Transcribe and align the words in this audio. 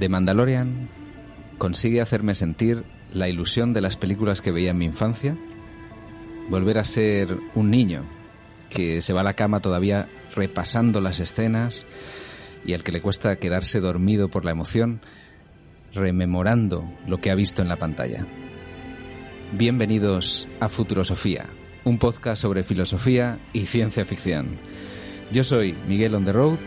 The 0.00 0.08
Mandalorian 0.08 0.88
consigue 1.58 2.00
hacerme 2.00 2.34
sentir 2.34 2.84
la 3.12 3.28
ilusión 3.28 3.74
de 3.74 3.82
las 3.82 3.98
películas 3.98 4.40
que 4.40 4.50
veía 4.50 4.70
en 4.70 4.78
mi 4.78 4.86
infancia, 4.86 5.36
volver 6.48 6.78
a 6.78 6.84
ser 6.84 7.38
un 7.54 7.70
niño 7.70 8.04
que 8.70 9.02
se 9.02 9.12
va 9.12 9.20
a 9.20 9.24
la 9.24 9.34
cama 9.34 9.60
todavía 9.60 10.08
repasando 10.34 11.02
las 11.02 11.20
escenas 11.20 11.86
y 12.64 12.72
al 12.72 12.82
que 12.82 12.92
le 12.92 13.02
cuesta 13.02 13.36
quedarse 13.36 13.80
dormido 13.80 14.30
por 14.30 14.46
la 14.46 14.52
emoción, 14.52 15.02
rememorando 15.92 16.90
lo 17.06 17.20
que 17.20 17.30
ha 17.30 17.34
visto 17.34 17.60
en 17.60 17.68
la 17.68 17.76
pantalla. 17.76 18.26
Bienvenidos 19.52 20.48
a 20.60 20.70
Futurosofía, 20.70 21.44
un 21.84 21.98
podcast 21.98 22.40
sobre 22.40 22.64
filosofía 22.64 23.38
y 23.52 23.66
ciencia 23.66 24.06
ficción. 24.06 24.56
Yo 25.30 25.44
soy 25.44 25.74
Miguel 25.86 26.14
on 26.14 26.24
the 26.24 26.32
road 26.32 26.58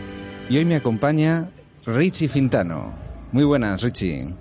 y 0.48 0.58
hoy 0.58 0.64
me 0.64 0.76
acompaña 0.76 1.50
Richie 1.84 2.28
Fintano. 2.28 3.03
Muy 3.34 3.42
buenas, 3.42 3.82
Richie. 3.82 4.32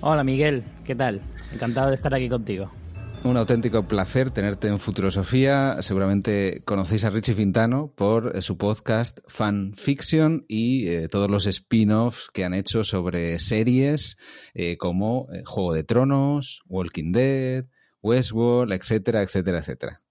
Hola, 0.00 0.24
Miguel. 0.24 0.64
¿Qué 0.84 0.96
tal? 0.96 1.20
Encantado 1.54 1.90
de 1.90 1.94
estar 1.94 2.12
aquí 2.12 2.28
contigo. 2.28 2.68
Un 3.22 3.36
auténtico 3.36 3.86
placer 3.86 4.32
tenerte 4.32 4.66
en 4.66 4.80
Futurosofía. 4.80 5.76
Seguramente 5.80 6.64
conocéis 6.64 7.04
a 7.04 7.10
Richie 7.10 7.34
Fintano 7.34 7.94
por 7.94 8.36
eh, 8.36 8.42
su 8.42 8.58
podcast 8.58 9.20
Fan 9.28 9.74
Fiction 9.76 10.44
y 10.48 10.88
eh, 10.88 11.06
todos 11.06 11.30
los 11.30 11.46
spin-offs 11.46 12.30
que 12.34 12.44
han 12.44 12.52
hecho 12.52 12.82
sobre 12.82 13.38
series 13.38 14.16
eh, 14.54 14.76
como 14.76 15.28
Juego 15.46 15.72
de 15.72 15.84
Tronos, 15.84 16.62
Walking 16.66 17.12
Dead, 17.12 17.66
Westworld, 18.02 18.72
etcétera, 18.72 19.22
etcétera, 19.22 19.60
etcétera. 19.60 20.02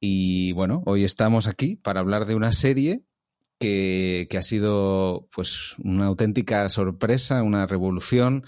Y 0.00 0.52
bueno, 0.52 0.82
hoy 0.86 1.04
estamos 1.04 1.46
aquí 1.46 1.76
para 1.76 2.00
hablar 2.00 2.24
de 2.24 2.36
una 2.36 2.52
serie 2.52 3.04
que, 3.58 4.28
ha 4.36 4.42
sido 4.42 5.28
pues 5.34 5.74
una 5.82 6.06
auténtica 6.06 6.68
sorpresa, 6.70 7.42
una 7.42 7.66
revolución 7.66 8.44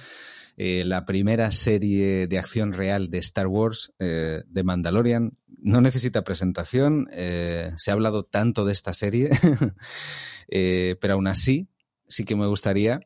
eh, 0.58 0.84
la 0.86 1.04
primera 1.04 1.50
serie 1.50 2.26
de 2.28 2.38
acción 2.38 2.72
real 2.72 3.10
de 3.10 3.18
Star 3.18 3.46
Wars, 3.46 3.92
eh, 3.98 4.42
de 4.46 4.64
Mandalorian. 4.64 5.36
No 5.58 5.82
necesita 5.82 6.24
presentación, 6.24 7.08
eh, 7.12 7.72
se 7.76 7.90
ha 7.90 7.94
hablado 7.94 8.24
tanto 8.24 8.64
de 8.64 8.72
esta 8.72 8.94
serie, 8.94 9.30
pero 11.00 11.14
aún 11.14 11.26
así 11.26 11.68
sí 12.08 12.24
que 12.24 12.36
me 12.36 12.46
gustaría 12.46 13.00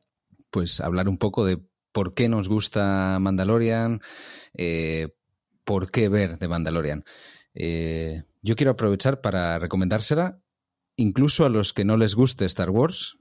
pues 0.51 0.81
hablar 0.81 1.09
un 1.09 1.19
poco 1.19 1.45
de 1.45 1.59
por 1.91 2.15
qué 2.15 2.29
nos 2.29 2.49
gusta 2.49 3.19
Mandalorian, 3.21 4.01
por 5.65 5.91
qué 5.91 6.09
ver 6.09 6.39
de 6.39 6.49
Mandalorian. 6.49 7.05
yo 7.55 8.57
quiero 8.57 8.73
aprovechar 8.73 9.21
para 9.21 9.59
recomendársela 9.59 10.40
incluso 11.01 11.47
a 11.47 11.49
los 11.49 11.73
que 11.73 11.87
no 11.87 11.97
les 11.97 12.15
guste 12.15 12.45
Star 12.45 12.69
Wars, 12.69 13.17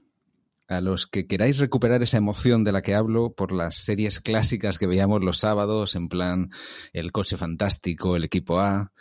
a 0.68 0.82
los 0.82 1.06
que 1.06 1.26
queráis 1.26 1.58
recuperar 1.58 2.02
esa 2.02 2.18
emoción 2.18 2.62
de 2.62 2.72
la 2.72 2.82
que 2.82 2.94
hablo 2.94 3.32
por 3.32 3.52
las 3.52 3.76
series 3.76 4.20
clásicas 4.20 4.76
que 4.78 4.86
veíamos 4.86 5.24
los 5.24 5.38
sábados, 5.38 5.96
en 5.96 6.08
plan 6.08 6.50
El 6.92 7.10
coche 7.10 7.38
fantástico, 7.38 8.16
El 8.16 8.24
equipo 8.24 8.60
A. 8.60 8.92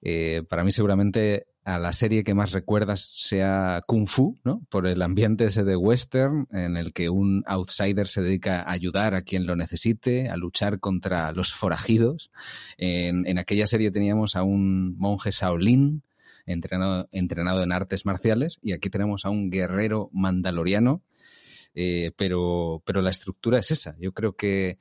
Eh, 0.00 0.42
para 0.48 0.62
mí 0.62 0.70
seguramente 0.70 1.46
a 1.64 1.78
la 1.78 1.92
serie 1.92 2.22
que 2.22 2.34
más 2.34 2.52
recuerdas 2.52 3.10
sea 3.16 3.82
Kung 3.86 4.06
Fu, 4.06 4.38
¿no? 4.44 4.64
Por 4.68 4.86
el 4.86 5.02
ambiente 5.02 5.46
ese 5.46 5.64
de 5.64 5.76
western 5.76 6.46
en 6.52 6.76
el 6.76 6.92
que 6.92 7.08
un 7.08 7.42
outsider 7.46 8.06
se 8.06 8.22
dedica 8.22 8.60
a 8.60 8.70
ayudar 8.70 9.14
a 9.14 9.22
quien 9.22 9.46
lo 9.46 9.56
necesite, 9.56 10.28
a 10.28 10.36
luchar 10.36 10.78
contra 10.78 11.32
los 11.32 11.52
forajidos. 11.52 12.30
En, 12.76 13.26
en 13.26 13.38
aquella 13.38 13.66
serie 13.66 13.90
teníamos 13.90 14.36
a 14.36 14.44
un 14.44 14.96
monje 14.98 15.32
Shaolin 15.32 16.04
entrenado, 16.46 17.08
entrenado 17.12 17.62
en 17.62 17.72
artes 17.72 18.06
marciales, 18.06 18.58
y 18.62 18.72
aquí 18.72 18.90
tenemos 18.90 19.24
a 19.24 19.30
un 19.30 19.50
guerrero 19.50 20.10
mandaloriano, 20.12 21.02
eh, 21.74 22.12
pero, 22.16 22.82
pero 22.86 23.02
la 23.02 23.10
estructura 23.10 23.58
es 23.58 23.70
esa. 23.70 23.96
Yo 23.98 24.12
creo 24.12 24.36
que, 24.36 24.78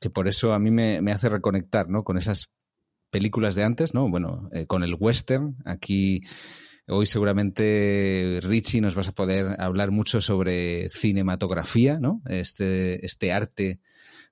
que 0.00 0.10
por 0.10 0.28
eso 0.28 0.54
a 0.54 0.58
mí 0.58 0.70
me, 0.70 1.02
me, 1.02 1.12
hace 1.12 1.28
reconectar 1.28 1.88
¿no? 1.88 2.04
con 2.04 2.16
esas 2.16 2.52
películas 3.10 3.54
de 3.54 3.64
antes, 3.64 3.94
¿no? 3.94 4.08
Bueno, 4.08 4.48
eh, 4.52 4.66
con 4.66 4.82
el 4.82 4.96
western. 4.98 5.56
Aquí 5.64 6.22
hoy 6.86 7.06
seguramente 7.06 8.40
Richie 8.42 8.80
nos 8.80 8.94
vas 8.94 9.08
a 9.08 9.12
poder 9.12 9.60
hablar 9.60 9.90
mucho 9.90 10.20
sobre 10.20 10.88
cinematografía, 10.90 11.98
¿no? 11.98 12.22
Este, 12.26 13.04
este 13.04 13.32
arte 13.32 13.80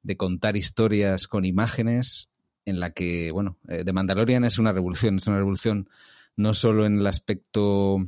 de 0.03 0.17
contar 0.17 0.57
historias 0.57 1.27
con 1.27 1.45
imágenes 1.45 2.33
en 2.65 2.81
la 2.81 2.91
que, 2.91 3.31
bueno, 3.31 3.59
eh, 3.69 3.85
The 3.85 3.93
Mandalorian 3.93 4.45
es 4.45 4.59
una 4.59 4.73
revolución, 4.73 5.17
es 5.17 5.27
una 5.27 5.39
revolución 5.39 5.89
no 6.37 6.55
solo 6.55 6.87
en 6.87 7.01
el 7.01 7.07
aspecto 7.07 7.99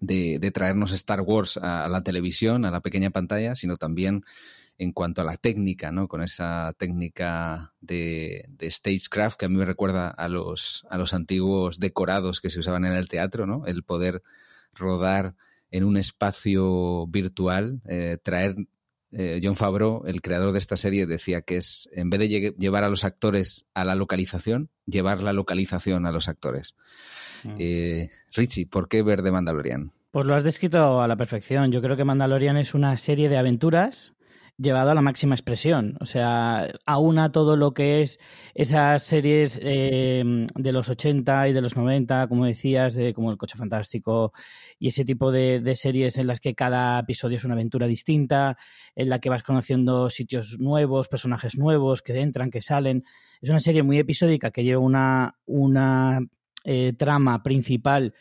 de, 0.00 0.50
traernos 0.52 0.92
Star 0.92 1.22
Wars 1.22 1.56
a, 1.56 1.88
la 1.88 2.02
televisión, 2.02 2.64
a 2.64 2.70
la 2.70 2.80
pequeña 2.80 3.10
pantalla, 3.10 3.54
sino 3.54 3.76
también 3.76 4.22
en 4.78 4.92
cuanto 4.92 5.22
a 5.22 5.24
la 5.24 5.36
técnica, 5.36 5.90
¿no? 5.90 6.06
Con 6.06 6.22
esa 6.22 6.72
técnica 6.78 7.74
de, 7.80 8.44
de, 8.48 8.70
stagecraft 8.70 9.38
que 9.38 9.46
a 9.46 9.48
mí 9.48 9.56
me 9.56 9.64
recuerda 9.64 10.08
a 10.08 10.28
los, 10.28 10.86
a 10.88 10.98
los 10.98 11.14
antiguos 11.14 11.80
decorados 11.80 12.40
que 12.40 12.50
se 12.50 12.60
usaban 12.60 12.84
en 12.84 12.92
el 12.92 13.08
teatro, 13.08 13.46
¿no? 13.46 13.66
El 13.66 13.82
poder 13.82 14.22
rodar 14.74 15.34
en 15.70 15.84
un 15.84 15.96
espacio 15.96 17.06
virtual, 17.08 17.80
eh, 17.86 18.18
traer 18.22 18.56
eh, 19.12 19.40
John 19.42 19.56
Favreau, 19.56 20.04
el 20.06 20.20
creador 20.20 20.52
de 20.52 20.58
esta 20.58 20.76
serie, 20.76 21.06
decía 21.06 21.40
que 21.42 21.56
es, 21.56 21.88
en 21.92 22.10
vez 22.10 22.20
de 22.20 22.54
llevar 22.58 22.84
a 22.84 22.88
los 22.88 23.04
actores 23.04 23.66
a 23.74 23.84
la 23.84 23.94
localización, 23.94 24.70
llevar 24.86 25.22
la 25.22 25.32
localización 25.32 26.06
a 26.06 26.12
los 26.12 26.28
actores. 26.28 26.76
Mm. 27.44 27.56
Eh, 27.58 28.10
Richie, 28.32 28.66
¿por 28.66 28.88
qué 28.88 29.02
ver 29.02 29.22
de 29.22 29.32
Mandalorian? 29.32 29.92
Pues 30.10 30.26
lo 30.26 30.34
has 30.34 30.44
descrito 30.44 31.00
a 31.00 31.08
la 31.08 31.16
perfección. 31.16 31.70
Yo 31.70 31.82
creo 31.82 31.96
que 31.96 32.04
Mandalorian 32.04 32.56
es 32.56 32.74
una 32.74 32.96
serie 32.96 33.28
de 33.28 33.36
aventuras 33.36 34.14
llevado 34.58 34.90
a 34.90 34.94
la 34.94 35.02
máxima 35.02 35.34
expresión. 35.34 35.96
O 36.00 36.04
sea, 36.04 36.68
aúna 36.84 37.30
todo 37.32 37.56
lo 37.56 37.72
que 37.72 38.02
es 38.02 38.18
esas 38.54 39.02
series 39.04 39.58
eh, 39.62 40.46
de 40.54 40.72
los 40.72 40.88
80 40.88 41.48
y 41.48 41.52
de 41.52 41.60
los 41.60 41.76
90, 41.76 42.26
como 42.28 42.44
decías, 42.44 42.94
de, 42.94 43.14
como 43.14 43.30
El 43.30 43.38
Coche 43.38 43.56
Fantástico 43.56 44.32
y 44.78 44.88
ese 44.88 45.04
tipo 45.04 45.30
de, 45.32 45.62
series 45.76 46.18
en 46.18 46.26
las 46.26 46.40
que 46.40 46.54
cada 46.54 46.98
episodio 46.98 47.36
es 47.36 47.44
una 47.44 47.54
aventura 47.54 47.86
distinta, 47.86 48.56
en 48.96 49.08
la 49.08 49.20
que 49.20 49.30
vas 49.30 49.44
conociendo 49.44 50.10
sitios 50.10 50.58
nuevos, 50.58 51.08
personajes 51.08 51.56
nuevos 51.56 52.02
que 52.02 52.20
entran, 52.20 52.50
que 52.50 52.60
salen. 52.60 53.04
Es 53.40 53.50
una 53.50 53.60
serie 53.60 53.82
muy 53.82 53.98
episódica 53.98 54.50
que 54.50 54.64
lleva 54.64 54.82
una, 54.82 55.36
una 55.46 56.20
eh, 56.64 56.92
trama 56.94 57.42
principal 57.42 58.12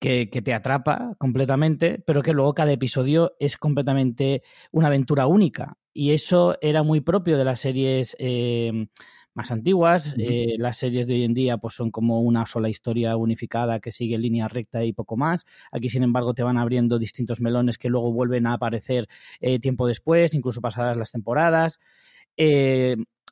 que, 0.00 0.26
te 0.26 0.54
atrapa 0.54 1.14
completamente, 1.18 2.02
pero 2.06 2.22
que 2.22 2.32
luego 2.32 2.54
cada 2.54 2.72
episodio 2.72 3.34
es 3.38 3.58
completamente 3.58 4.42
una 4.72 4.86
aventura 4.86 5.26
única. 5.26 5.76
Y 6.00 6.12
eso 6.12 6.56
era 6.62 6.82
muy 6.82 7.02
propio 7.02 7.36
de 7.36 7.44
las 7.44 7.60
series 7.60 8.16
eh, 8.18 8.86
más 9.34 9.50
antiguas. 9.50 10.14
Eh, 10.16 10.54
las 10.56 10.78
series 10.78 11.06
de 11.06 11.12
hoy 11.12 11.24
en 11.24 11.34
día 11.34 11.58
pues, 11.58 11.74
son 11.74 11.90
como 11.90 12.22
una 12.22 12.46
sola 12.46 12.70
historia 12.70 13.18
unificada 13.18 13.80
que 13.80 13.92
sigue 13.92 14.14
en 14.14 14.22
línea 14.22 14.48
recta 14.48 14.82
y 14.82 14.94
poco 14.94 15.18
más. 15.18 15.44
Aquí, 15.70 15.90
sin 15.90 16.02
embargo, 16.02 16.32
te 16.32 16.42
van 16.42 16.56
abriendo 16.56 16.98
distintos 16.98 17.42
melones 17.42 17.76
que 17.76 17.90
luego 17.90 18.14
vuelven 18.14 18.46
a 18.46 18.54
aparecer 18.54 19.08
tiempo 19.60 19.86
después, 19.86 20.32
incluso 20.32 20.62
pasadas 20.62 20.96
las 20.96 21.12
temporadas. 21.12 21.78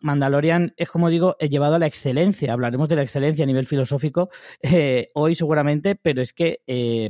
Mandalorian 0.03 0.75
es, 0.77 0.91
como 0.91 1.09
digo, 1.09 1.39
llevado 1.39 1.77
a 1.77 1.79
la 1.79 1.87
excelencia. 1.87 2.53
Hablaremos 2.53 2.91
de 2.91 2.97
la 2.97 3.03
excelencia 3.03 3.45
a 3.45 3.47
nivel 3.47 3.65
filosófico 3.65 4.29
eh, 4.63 5.07
hoy 5.15 5.35
seguramente, 5.35 5.95
pero 5.95 6.21
es 6.21 6.35
que 6.35 6.61
eh, 6.67 7.09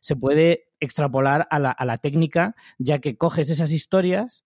se 0.00 0.14
puede 0.14 0.68
extrapolar 0.78 1.48
a 1.50 1.58
la, 1.58 1.72
a 1.72 1.84
la, 1.84 1.98
técnica, 1.98 2.54
ya 2.78 3.00
que 3.00 3.16
coges 3.16 3.50
esas 3.50 3.72
historias, 3.72 4.44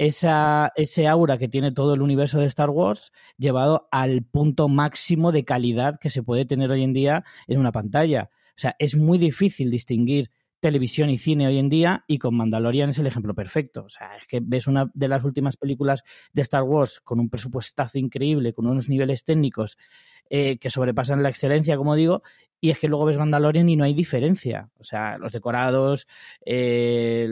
esa, 0.00 0.72
ese 0.76 1.06
aura 1.06 1.36
que 1.36 1.46
tiene 1.46 1.72
todo 1.72 1.92
el 1.92 2.00
universo 2.00 2.38
de 2.38 2.46
Star 2.46 2.70
Wars, 2.70 3.12
llevado 3.36 3.86
al 3.92 4.22
punto 4.22 4.66
máximo 4.66 5.30
de 5.30 5.44
calidad 5.44 5.98
que 6.00 6.08
se 6.08 6.22
puede 6.22 6.46
tener 6.46 6.70
hoy 6.70 6.82
en 6.82 6.94
día 6.94 7.22
en 7.46 7.60
una 7.60 7.70
pantalla. 7.70 8.30
O 8.32 8.56
sea, 8.56 8.74
es 8.78 8.96
muy 8.96 9.18
difícil 9.18 9.70
distinguir 9.70 10.30
televisión 10.60 11.10
y 11.10 11.18
cine 11.18 11.46
hoy 11.46 11.58
en 11.58 11.68
día 11.68 12.04
y 12.06 12.18
con 12.18 12.36
Mandalorian 12.36 12.90
es 12.90 12.98
el 12.98 13.06
ejemplo 13.06 13.34
perfecto. 13.34 13.84
O 13.84 13.88
sea, 13.88 14.16
es 14.16 14.26
que 14.26 14.40
ves 14.42 14.66
una 14.66 14.90
de 14.94 15.08
las 15.08 15.24
últimas 15.24 15.56
películas 15.56 16.04
de 16.32 16.42
Star 16.42 16.62
Wars 16.62 17.00
con 17.00 17.18
un 17.18 17.28
presupuestazo 17.28 17.98
increíble, 17.98 18.52
con 18.52 18.66
unos 18.66 18.88
niveles 18.88 19.24
técnicos 19.24 19.78
eh, 20.28 20.58
que 20.58 20.70
sobrepasan 20.70 21.22
la 21.22 21.30
excelencia, 21.30 21.76
como 21.76 21.96
digo, 21.96 22.22
y 22.60 22.70
es 22.70 22.78
que 22.78 22.88
luego 22.88 23.06
ves 23.06 23.18
Mandalorian 23.18 23.68
y 23.68 23.76
no 23.76 23.84
hay 23.84 23.94
diferencia. 23.94 24.70
O 24.78 24.84
sea, 24.84 25.18
los 25.18 25.32
decorados, 25.32 26.06
eh, 26.44 27.26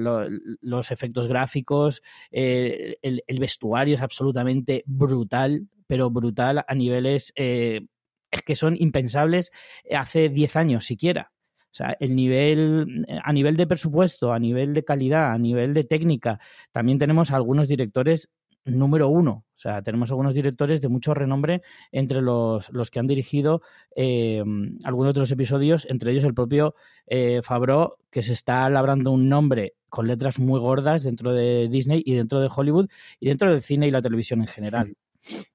los 0.60 0.90
efectos 0.90 1.28
gráficos, 1.28 2.02
eh, 2.32 2.96
el, 3.02 3.22
el, 3.26 3.38
vestuario 3.38 3.94
es 3.94 4.02
absolutamente 4.02 4.82
brutal, 4.86 5.68
pero 5.86 6.10
brutal 6.10 6.64
a 6.66 6.74
niveles... 6.74 7.32
es 7.36 8.42
que 8.44 8.56
son 8.56 8.76
impensables 8.78 9.52
hace 9.90 10.28
10 10.28 10.56
años 10.56 10.84
siquiera. 10.84 11.32
O 11.70 11.74
sea, 11.78 11.96
el 12.00 12.16
nivel, 12.16 13.04
a 13.22 13.32
nivel 13.32 13.56
de 13.56 13.66
presupuesto, 13.66 14.32
a 14.32 14.38
nivel 14.38 14.74
de 14.74 14.84
calidad, 14.84 15.32
a 15.32 15.38
nivel 15.38 15.74
de 15.74 15.84
técnica, 15.84 16.40
también 16.72 16.98
tenemos 16.98 17.30
algunos 17.30 17.68
directores 17.68 18.30
número 18.64 19.08
uno. 19.08 19.44
O 19.46 19.56
sea, 19.60 19.82
tenemos 19.82 20.10
algunos 20.10 20.34
directores 20.34 20.80
de 20.80 20.88
mucho 20.88 21.14
renombre 21.14 21.62
entre 21.92 22.20
los, 22.22 22.70
los 22.70 22.90
que 22.90 22.98
han 22.98 23.06
dirigido 23.06 23.62
eh, 23.96 24.42
algunos 24.84 25.14
de 25.14 25.20
los 25.20 25.30
episodios, 25.30 25.86
entre 25.88 26.12
ellos 26.12 26.24
el 26.24 26.34
propio 26.34 26.74
eh, 27.06 27.40
Favreau, 27.42 27.96
que 28.10 28.22
se 28.22 28.32
está 28.32 28.68
labrando 28.70 29.10
un 29.10 29.28
nombre 29.28 29.74
con 29.88 30.06
letras 30.06 30.38
muy 30.38 30.60
gordas 30.60 31.02
dentro 31.02 31.32
de 31.32 31.68
Disney 31.68 32.02
y 32.04 32.14
dentro 32.14 32.40
de 32.40 32.50
Hollywood 32.54 32.88
y 33.18 33.28
dentro 33.28 33.50
del 33.50 33.62
cine 33.62 33.88
y 33.88 33.90
la 33.90 34.02
televisión 34.02 34.40
en 34.40 34.46
general. 34.46 34.96
Sí, 35.22 35.46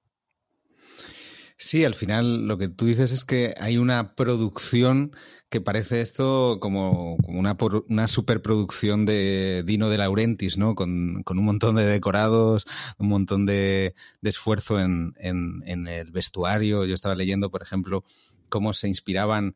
al 1.86 1.96
final 1.96 2.48
lo 2.48 2.58
que 2.58 2.70
tú 2.70 2.86
dices 2.86 3.12
es 3.12 3.24
que 3.24 3.54
hay 3.58 3.78
una 3.78 4.16
producción 4.16 5.12
que 5.50 5.62
parece 5.62 6.02
esto 6.02 6.58
como, 6.60 7.16
una, 7.28 7.56
una, 7.88 8.08
superproducción 8.08 9.06
de 9.06 9.64
Dino 9.66 9.90
de 9.90 9.98
Laurentiis, 9.98 10.58
¿no? 10.58 10.76
Con, 10.76 11.24
un 11.26 11.46
montón 11.46 11.76
de 11.76 11.86
decorados, 11.86 12.66
un 12.98 13.08
montón 13.08 13.46
de, 13.46 13.94
esfuerzo 14.24 14.80
en, 14.80 15.14
el 15.24 16.12
vestuario. 16.12 16.86
Yo 16.86 16.94
estaba 16.94 17.16
leyendo, 17.16 17.52
por 17.52 17.62
ejemplo, 17.62 18.04
cómo 18.50 18.74
se 18.74 18.88
inspiraban 18.88 19.56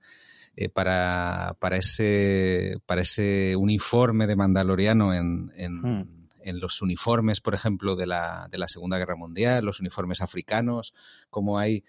eh, 0.56 0.69
para, 0.69 1.56
para, 1.60 1.77
ese, 1.77 2.77
para 2.86 3.01
ese 3.01 3.56
uniforme 3.57 4.27
de 4.27 4.36
Mandaloriano 4.36 5.13
en, 5.13 5.51
hmm. 5.81 6.16
En 6.47 6.59
los 6.59 6.81
uniformes, 6.81 7.41
por 7.41 7.53
ejemplo, 7.53 7.95
de 7.95 8.07
la, 8.07 8.47
de 8.49 8.57
la 8.57 8.67
Segunda 8.67 8.97
Guerra 8.97 9.15
Mundial, 9.15 9.65
los 9.65 9.79
uniformes 9.79 10.21
africanos, 10.21 10.94
cómo 11.29 11.59
hay 11.59 11.83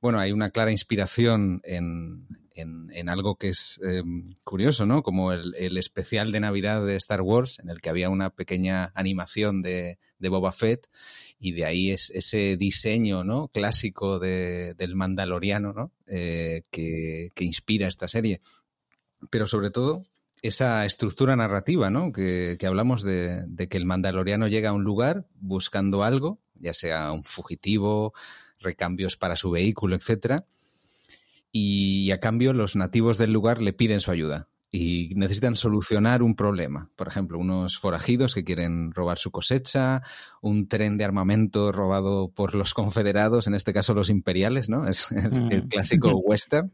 bueno, 0.00 0.18
hay 0.18 0.32
una 0.32 0.50
clara 0.50 0.70
inspiración 0.70 1.60
en, 1.64 2.28
en, 2.54 3.08
algo 3.08 3.36
que 3.36 3.48
es 3.48 3.80
em, 3.82 4.34
curioso, 4.44 4.86
¿no? 4.86 5.02
Como 5.02 5.32
el, 5.32 5.76
especial 5.78 6.32
de 6.32 6.40
Navidad 6.40 6.84
de 6.84 6.96
Star 6.96 7.22
Wars, 7.22 7.58
en 7.58 7.70
el 7.70 7.80
que 7.80 7.88
había 7.88 8.10
una 8.10 8.30
pequeña 8.30 8.92
animación 8.94 9.62
de, 9.62 9.98
de 10.18 10.28
Boba 10.28 10.52
Fett, 10.52 10.88
y 11.38 11.52
de 11.52 11.64
ahí 11.64 11.90
es 11.90 12.10
ese 12.10 12.56
diseño, 12.56 13.24
¿no? 13.24 13.48
Clásico 13.48 14.18
de, 14.18 14.74
del 14.74 14.96
Mandaloriano, 14.96 15.72
¿no? 15.72 15.92
Eh, 16.06 16.62
que, 16.70 17.30
que 17.34 17.44
inspira 17.44 17.88
esta 17.88 18.08
serie. 18.08 18.40
Pero 19.30 19.46
sobre 19.46 19.70
todo, 19.70 20.04
esa 20.42 20.84
estructura 20.84 21.36
narrativa, 21.36 21.90
¿no? 21.90 22.12
Que, 22.12 22.56
que 22.58 22.66
hablamos 22.66 23.02
de, 23.02 23.44
de, 23.48 23.68
que 23.68 23.76
el 23.76 23.84
mandaloriano 23.84 24.48
llega 24.48 24.70
a 24.70 24.74
un 24.74 24.84
lugar 24.84 25.26
buscando 25.40 26.02
algo, 26.02 26.40
ya 26.54 26.74
sea 26.74 27.12
un 27.12 27.24
fugitivo, 27.24 28.12
recambios 28.60 29.16
para 29.16 29.36
su 29.36 29.50
vehículo, 29.50 29.96
etcétera. 29.96 30.44
Y 31.52 32.10
a 32.10 32.20
cambio 32.20 32.52
los 32.52 32.76
nativos 32.76 33.18
del 33.18 33.32
lugar 33.32 33.62
le 33.62 33.72
piden 33.72 34.00
su 34.00 34.10
ayuda 34.10 34.48
y 34.70 35.12
necesitan 35.14 35.56
solucionar 35.56 36.22
un 36.22 36.34
problema. 36.34 36.90
Por 36.96 37.08
ejemplo, 37.08 37.38
unos 37.38 37.78
forajidos 37.78 38.34
que 38.34 38.44
quieren 38.44 38.92
robar 38.92 39.18
su 39.18 39.30
cosecha, 39.30 40.02
un 40.42 40.68
tren 40.68 40.98
de 40.98 41.04
armamento 41.04 41.72
robado 41.72 42.28
por 42.28 42.54
los 42.54 42.74
confederados, 42.74 43.46
en 43.46 43.54
este 43.54 43.72
caso 43.72 43.94
los 43.94 44.10
imperiales, 44.10 44.68
¿no? 44.68 44.86
Es 44.86 45.10
el, 45.12 45.64
mm. 45.64 45.68
clásico 45.68 46.10
western. 46.24 46.72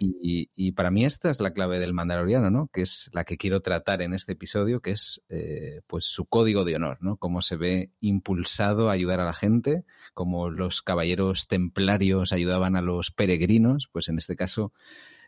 Y, 0.00 0.72
para 0.72 0.90
mí 0.90 1.04
esta 1.04 1.30
es 1.30 1.40
la 1.40 1.52
clave 1.52 1.78
del 1.78 1.94
Mandaloriano, 1.94 2.50
¿no? 2.50 2.68
Que 2.72 2.82
es 2.82 3.10
la 3.12 3.24
que 3.24 3.36
quiero 3.36 3.60
tratar 3.60 4.02
en 4.02 4.14
este 4.14 4.32
episodio, 4.32 4.80
que 4.80 4.90
es 4.90 5.22
eh, 5.28 5.80
pues 5.86 6.04
su 6.04 6.26
código 6.26 6.64
de 6.64 6.76
honor, 6.76 6.98
¿no? 7.00 7.16
Cómo 7.16 7.42
se 7.42 7.56
ve 7.56 7.90
impulsado 8.00 8.88
a 8.88 8.92
ayudar 8.92 9.20
a 9.20 9.24
la 9.24 9.34
gente, 9.34 9.84
como 10.14 10.50
los 10.50 10.82
caballeros 10.82 11.48
templarios 11.48 12.32
ayudaban 12.32 12.76
a 12.76 12.82
los 12.82 13.10
peregrinos, 13.10 13.88
pues 13.92 14.08
en 14.08 14.18
este 14.18 14.36
caso 14.36 14.72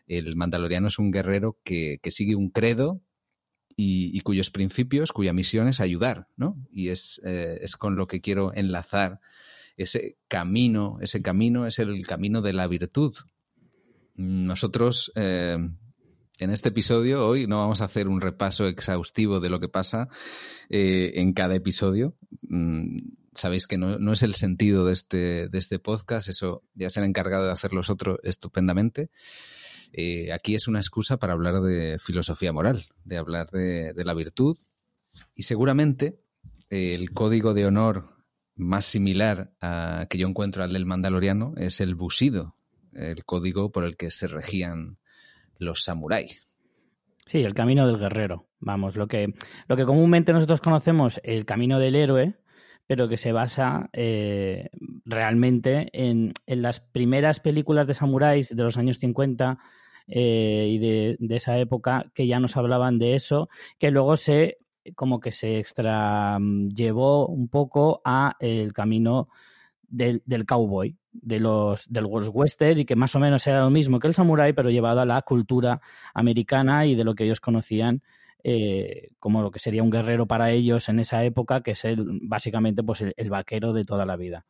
el 0.07 0.35
Mandaloriano 0.35 0.87
es 0.87 0.99
un 0.99 1.11
guerrero 1.11 1.57
que, 1.63 1.99
sigue 2.09 2.35
un 2.35 2.49
credo 2.49 3.01
y, 3.75 4.19
cuyos 4.21 4.49
principios, 4.49 5.11
cuya 5.11 5.33
misión 5.33 5.67
es 5.67 5.79
ayudar, 5.79 6.27
¿no? 6.35 6.57
Y 6.71 6.89
es, 6.89 7.21
eh, 7.23 7.59
es 7.61 7.77
con 7.77 7.95
lo 7.95 8.07
que 8.07 8.21
quiero 8.21 8.53
enlazar 8.53 9.19
ese 9.77 10.17
camino, 10.27 10.97
ese 11.01 11.21
camino 11.21 11.65
es 11.65 11.79
el 11.79 12.05
camino 12.05 12.41
de 12.41 12.53
la 12.53 12.67
virtud, 12.67 13.15
nosotros 14.15 15.11
eh, 15.15 15.57
en 16.39 16.49
este 16.49 16.69
episodio 16.69 17.27
hoy 17.27 17.47
no 17.47 17.59
vamos 17.59 17.81
a 17.81 17.85
hacer 17.85 18.07
un 18.07 18.21
repaso 18.21 18.67
exhaustivo 18.67 19.39
de 19.39 19.49
lo 19.49 19.59
que 19.59 19.69
pasa 19.69 20.09
eh, 20.69 21.13
en 21.15 21.33
cada 21.33 21.55
episodio. 21.55 22.17
Mm, 22.43 22.99
sabéis 23.33 23.67
que 23.67 23.77
no, 23.77 24.11
es 24.11 24.23
el 24.23 24.35
sentido 24.35 24.85
de 24.85 24.93
este, 24.93 25.49
de 25.49 25.57
este 25.57 25.79
podcast, 25.79 26.29
eso 26.29 26.63
ya 26.73 26.89
se 26.89 26.99
han 26.99 27.05
encargado 27.05 27.45
de 27.45 27.51
hacer 27.51 27.73
los 27.73 27.89
otros 27.89 28.19
estupendamente. 28.23 29.09
Eh, 29.93 30.31
aquí 30.31 30.55
es 30.55 30.67
una 30.67 30.79
excusa 30.79 31.17
para 31.17 31.33
hablar 31.33 31.61
de 31.61 31.99
filosofía 31.99 32.53
moral, 32.53 32.85
de 33.03 33.17
hablar 33.17 33.51
de, 33.51 33.93
de 33.93 34.05
la 34.05 34.13
virtud 34.13 34.57
y 35.35 35.43
seguramente 35.43 36.21
el 36.69 37.11
código 37.11 37.53
de 37.53 37.65
honor 37.65 38.21
más 38.55 38.85
similar 38.85 39.53
a 39.61 40.07
que 40.09 40.17
yo 40.17 40.27
encuentro 40.27 40.63
al 40.63 40.73
del 40.73 40.85
Mandaloriano 40.85 41.53
es 41.57 41.81
el 41.81 41.95
busido, 41.95 42.55
el 42.93 43.23
código 43.25 43.71
por 43.71 43.83
el 43.83 43.97
que 43.97 44.11
se 44.11 44.27
regían 44.27 44.97
los 45.57 45.83
samuráis. 45.83 46.47
Sí, 47.25 47.43
el 47.43 47.53
camino 47.53 47.87
del 47.87 47.99
guerrero. 47.99 48.47
Vamos, 48.59 48.95
lo 48.95 49.07
que, 49.07 49.33
lo 49.67 49.75
que 49.75 49.85
comúnmente 49.85 50.33
nosotros 50.33 50.61
conocemos, 50.61 51.19
el 51.23 51.45
camino 51.45 51.79
del 51.79 51.95
héroe, 51.95 52.35
pero 52.87 53.07
que 53.07 53.17
se 53.17 53.31
basa 53.31 53.89
eh, 53.93 54.69
realmente 55.05 55.89
en, 55.93 56.33
las 56.45 56.81
primeras 56.81 57.39
películas 57.39 57.87
de 57.87 57.93
samuráis 57.93 58.55
de 58.55 58.63
los 58.63 58.77
años 58.77 58.99
50 58.99 59.57
eh, 60.07 60.67
y 60.69 60.77
de, 60.77 61.15
de, 61.19 61.35
esa 61.35 61.57
época 61.57 62.11
que 62.13 62.27
ya 62.27 62.39
nos 62.39 62.57
hablaban 62.57 62.97
de 62.97 63.15
eso, 63.15 63.49
que 63.79 63.91
luego 63.91 64.17
se 64.17 64.57
como 64.95 65.19
que 65.19 65.31
se 65.31 65.59
extra 65.59 66.39
llevó 66.73 67.27
un 67.27 67.47
poco 67.47 68.01
a 68.03 68.35
el 68.39 68.73
camino 68.73 69.29
del, 69.87 70.23
del 70.25 70.45
cowboy, 70.45 70.97
de 71.11 71.39
los 71.39 71.87
del 71.89 72.05
Western 72.05 72.79
y 72.79 72.85
que 72.85 72.95
más 72.95 73.15
o 73.15 73.19
menos 73.19 73.45
era 73.47 73.61
lo 73.61 73.69
mismo 73.69 73.99
que 73.99 74.07
el 74.07 74.15
samurai, 74.15 74.53
pero 74.53 74.69
llevado 74.69 75.01
a 75.01 75.05
la 75.05 75.21
cultura 75.21 75.81
americana 76.13 76.85
y 76.85 76.95
de 76.95 77.03
lo 77.03 77.15
que 77.15 77.25
ellos 77.25 77.39
conocían 77.39 78.01
eh, 78.43 79.09
como 79.19 79.43
lo 79.43 79.51
que 79.51 79.59
sería 79.59 79.83
un 79.83 79.91
guerrero 79.91 80.25
para 80.25 80.51
ellos 80.51 80.89
en 80.89 80.99
esa 80.99 81.23
época, 81.23 81.61
que 81.61 81.71
es 81.71 81.85
el, 81.85 82.21
básicamente 82.23 82.81
pues 82.81 83.01
el, 83.01 83.29
vaquero 83.29 83.71
de 83.71 83.85
toda 83.85 84.05
la 84.05 84.15
vida. 84.15 84.45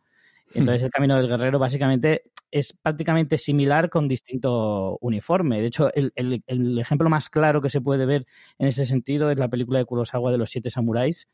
Hmm. 0.53 0.59
Entonces 0.59 0.83
el 0.83 0.91
camino 0.91 1.17
del 1.17 1.27
guerrero 1.27 1.59
básicamente 1.59 2.23
es 2.51 2.73
prácticamente 2.73 3.37
similar 3.37 3.89
con 3.89 4.07
distinto 4.07 4.97
uniforme. 5.01 5.59
De 5.59 5.68
hecho, 5.68 5.94
el, 5.94 6.13
el, 6.15 6.80
ejemplo 6.80 7.09
más 7.09 7.30
claro 7.30 7.61
que 7.61 7.69
se 7.69 7.81
puede 7.81 8.06
ver 8.06 8.25
en 8.59 8.68
ese 8.68 8.85
sentido 8.85 9.30
es 9.30 9.39
la 9.39 9.49
película 9.49 9.80
de 9.80 9.85
Kurosawa 9.85 10.31
de 10.31 10.37
los 10.37 10.49
siete 10.49 10.69
samuráis, 10.69 11.27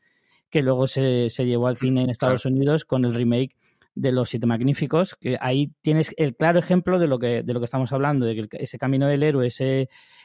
que 0.50 0.62
luego 0.62 0.86
se, 0.86 1.30
se 1.30 1.46
llevó 1.46 1.68
al 1.68 1.76
cine 1.76 2.02
en 2.02 2.10
Estados 2.10 2.44
Unidos 2.44 2.84
con 2.84 3.04
el 3.04 3.14
remake 3.14 3.56
de 3.98 4.12
los 4.12 4.28
siete 4.28 4.46
magníficos, 4.46 5.16
que 5.16 5.36
ahí 5.40 5.72
tienes 5.82 6.14
el 6.16 6.36
claro 6.36 6.60
ejemplo 6.60 7.00
de 7.00 7.08
lo 7.08 7.18
que, 7.18 7.42
de 7.42 7.52
lo 7.52 7.58
que 7.58 7.64
estamos 7.64 7.92
hablando, 7.92 8.26
de 8.26 8.48
que 8.48 8.56
ese 8.58 8.78
camino 8.78 9.08
del 9.08 9.24
héroe, 9.24 9.48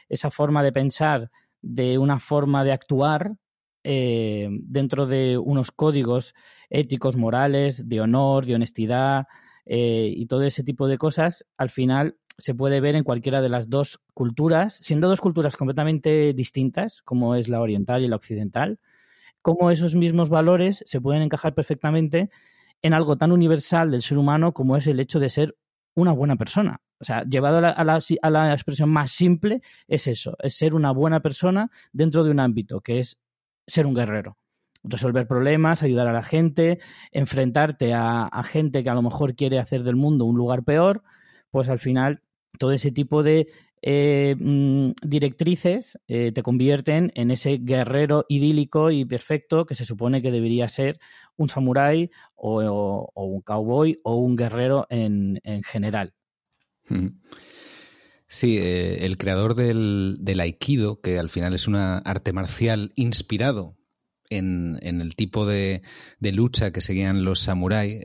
esa 0.08 0.30
forma 0.30 0.62
de 0.62 0.72
pensar, 0.72 1.30
de 1.60 1.98
una 1.98 2.20
forma 2.20 2.62
de 2.62 2.72
actuar 2.72 3.32
eh, 3.82 4.48
dentro 4.62 5.06
de 5.06 5.38
unos 5.38 5.72
códigos 5.72 6.34
éticos, 6.70 7.16
morales, 7.16 7.88
de 7.88 8.00
honor, 8.00 8.46
de 8.46 8.54
honestidad 8.54 9.26
eh, 9.66 10.12
y 10.14 10.26
todo 10.26 10.44
ese 10.44 10.62
tipo 10.62 10.86
de 10.86 10.96
cosas, 10.96 11.44
al 11.56 11.70
final 11.70 12.16
se 12.38 12.54
puede 12.54 12.80
ver 12.80 12.94
en 12.94 13.04
cualquiera 13.04 13.42
de 13.42 13.48
las 13.48 13.70
dos 13.70 14.00
culturas, 14.12 14.74
siendo 14.74 15.08
dos 15.08 15.20
culturas 15.20 15.56
completamente 15.56 16.32
distintas, 16.32 17.02
como 17.02 17.34
es 17.34 17.48
la 17.48 17.60
oriental 17.60 18.04
y 18.04 18.08
la 18.08 18.16
occidental, 18.16 18.78
cómo 19.42 19.70
esos 19.70 19.96
mismos 19.96 20.30
valores 20.30 20.84
se 20.86 21.00
pueden 21.00 21.22
encajar 21.22 21.54
perfectamente 21.54 22.30
en 22.84 22.92
algo 22.92 23.16
tan 23.16 23.32
universal 23.32 23.90
del 23.90 24.02
ser 24.02 24.18
humano 24.18 24.52
como 24.52 24.76
es 24.76 24.86
el 24.86 25.00
hecho 25.00 25.18
de 25.18 25.30
ser 25.30 25.56
una 25.94 26.12
buena 26.12 26.36
persona. 26.36 26.82
O 27.00 27.04
sea, 27.04 27.22
llevado 27.24 27.56
a 27.58 28.30
la, 28.30 28.52
expresión 28.52 28.90
más 28.90 29.10
simple, 29.10 29.62
es 29.88 30.06
eso, 30.06 30.36
es 30.40 30.54
ser 30.54 30.74
una 30.74 30.92
buena 30.92 31.20
persona 31.20 31.70
dentro 31.94 32.24
de 32.24 32.30
un 32.30 32.40
ámbito, 32.40 32.82
que 32.82 32.98
es 32.98 33.18
ser 33.66 33.86
un 33.86 33.94
guerrero. 33.94 34.36
Resolver 34.82 35.26
problemas, 35.26 35.82
ayudar 35.82 36.08
a 36.08 36.12
la 36.12 36.22
gente, 36.22 36.78
enfrentarte 37.10 37.94
a, 37.94 38.28
gente 38.44 38.82
que 38.82 38.90
a 38.90 38.94
lo 38.94 39.00
mejor 39.00 39.34
quiere 39.34 39.58
hacer 39.58 39.82
del 39.82 39.96
mundo 39.96 40.26
un 40.26 40.36
lugar 40.36 40.62
peor, 40.62 41.02
pues 41.50 41.70
al 41.70 41.78
final 41.78 42.20
todo 42.58 42.72
ese 42.72 42.92
tipo 42.92 43.22
de 43.22 43.48
eh, 43.86 44.34
mm, 44.38 44.92
directrices 45.02 45.98
eh, 46.08 46.32
te 46.32 46.42
convierten 46.42 47.12
en 47.14 47.30
ese 47.30 47.58
guerrero 47.58 48.24
idílico 48.30 48.90
y 48.90 49.04
perfecto 49.04 49.66
que 49.66 49.74
se 49.74 49.84
supone 49.84 50.22
que 50.22 50.30
debería 50.30 50.68
ser 50.68 50.98
un 51.36 51.50
samurái 51.50 52.10
o, 52.34 53.12
un 53.14 53.42
cowboy 53.42 53.98
o 54.02 54.14
un 54.16 54.36
guerrero 54.36 54.86
en, 54.88 55.38
general. 55.64 56.14
Sí, 58.26 58.56
eh, 58.56 59.04
el 59.04 59.18
creador 59.18 59.54
del, 59.54 60.40
aikido, 60.40 61.02
que 61.02 61.18
al 61.18 61.28
final 61.28 61.52
es 61.52 61.68
una 61.68 61.98
arte 61.98 62.32
marcial 62.32 62.90
inspirado 62.96 63.76
en, 64.30 64.78
el 64.80 65.14
tipo 65.14 65.44
de, 65.44 65.82
lucha 66.20 66.70
que 66.70 66.80
seguían 66.80 67.22
los 67.22 67.40
samuráis, 67.40 68.00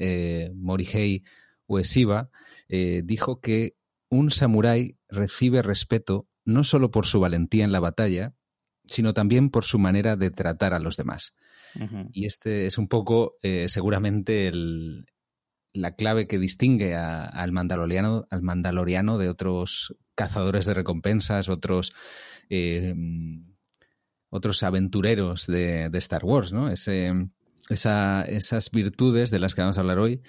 Morihei 0.56 1.24
Ueshiba, 1.68 2.32
dijo 2.68 3.40
que 3.40 3.79
un 4.10 4.32
samurái 4.32 4.98
recibe 5.08 5.62
respeto 5.62 6.28
no 6.46 6.64
solo 6.64 6.92
por 6.92 7.06
su 7.06 7.20
valentía 7.20 7.64
en 7.64 7.72
la 7.72 7.80
batalla, 7.80 8.36
sino 8.86 9.14
también 9.14 9.50
por 9.50 9.66
su 9.66 9.80
manera 9.80 10.16
de 10.16 10.32
tratar 10.32 10.74
a 10.74 10.80
los 10.80 10.98
demás. 10.98 11.36
Y 12.12 12.26
este 12.26 12.66
es 12.66 12.80
un 12.80 12.88
poco, 12.88 13.36
eh, 13.44 13.68
seguramente, 13.68 14.48
el, 14.48 15.06
la 15.72 15.96
clave 15.96 16.28
que 16.28 16.40
distingue 16.40 16.96
al, 16.96 17.52
mandaloriano, 17.52 18.26
al 18.32 18.42
mandaloriano 18.42 19.20
de 19.20 19.30
otros 19.30 19.96
cazadores 20.16 20.66
de 20.66 20.74
recompensas, 20.74 21.48
otros, 21.48 21.94
eh, 22.50 22.96
otros 24.30 24.64
aventureros 24.64 25.46
de, 25.46 25.90
Star 25.94 26.26
Wars, 26.26 26.54
¿no? 26.54 26.70
Ese, 26.70 27.14
esas 27.70 28.72
virtudes 28.72 29.32
de 29.32 29.40
las 29.40 29.56
que 29.56 29.62
vamos 29.62 29.78
a 29.78 29.82
hablar 29.82 30.00
hoy, 30.00 30.22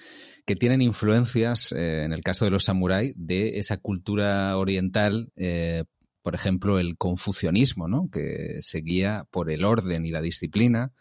que 0.45 0.55
tienen 0.55 0.81
influencias, 0.81 1.71
eh, 1.71 2.03
en 2.03 2.13
el 2.13 2.21
caso 2.21 2.45
de 2.45 2.51
los 2.51 2.65
samuráis, 2.65 3.13
de 3.15 3.59
esa 3.59 3.77
cultura 3.77 4.57
oriental, 4.57 5.31
eh, 5.35 5.83
por 6.21 6.35
ejemplo, 6.35 6.79
el 6.79 6.97
confucianismo, 6.97 7.87
¿no? 7.87 8.09
que 8.11 8.57
se 8.61 8.81
guía 8.81 9.25
por 9.31 9.49
el 9.49 9.65
orden 9.65 10.05
y 10.05 10.11
la 10.11 10.21
disciplina, 10.21 10.93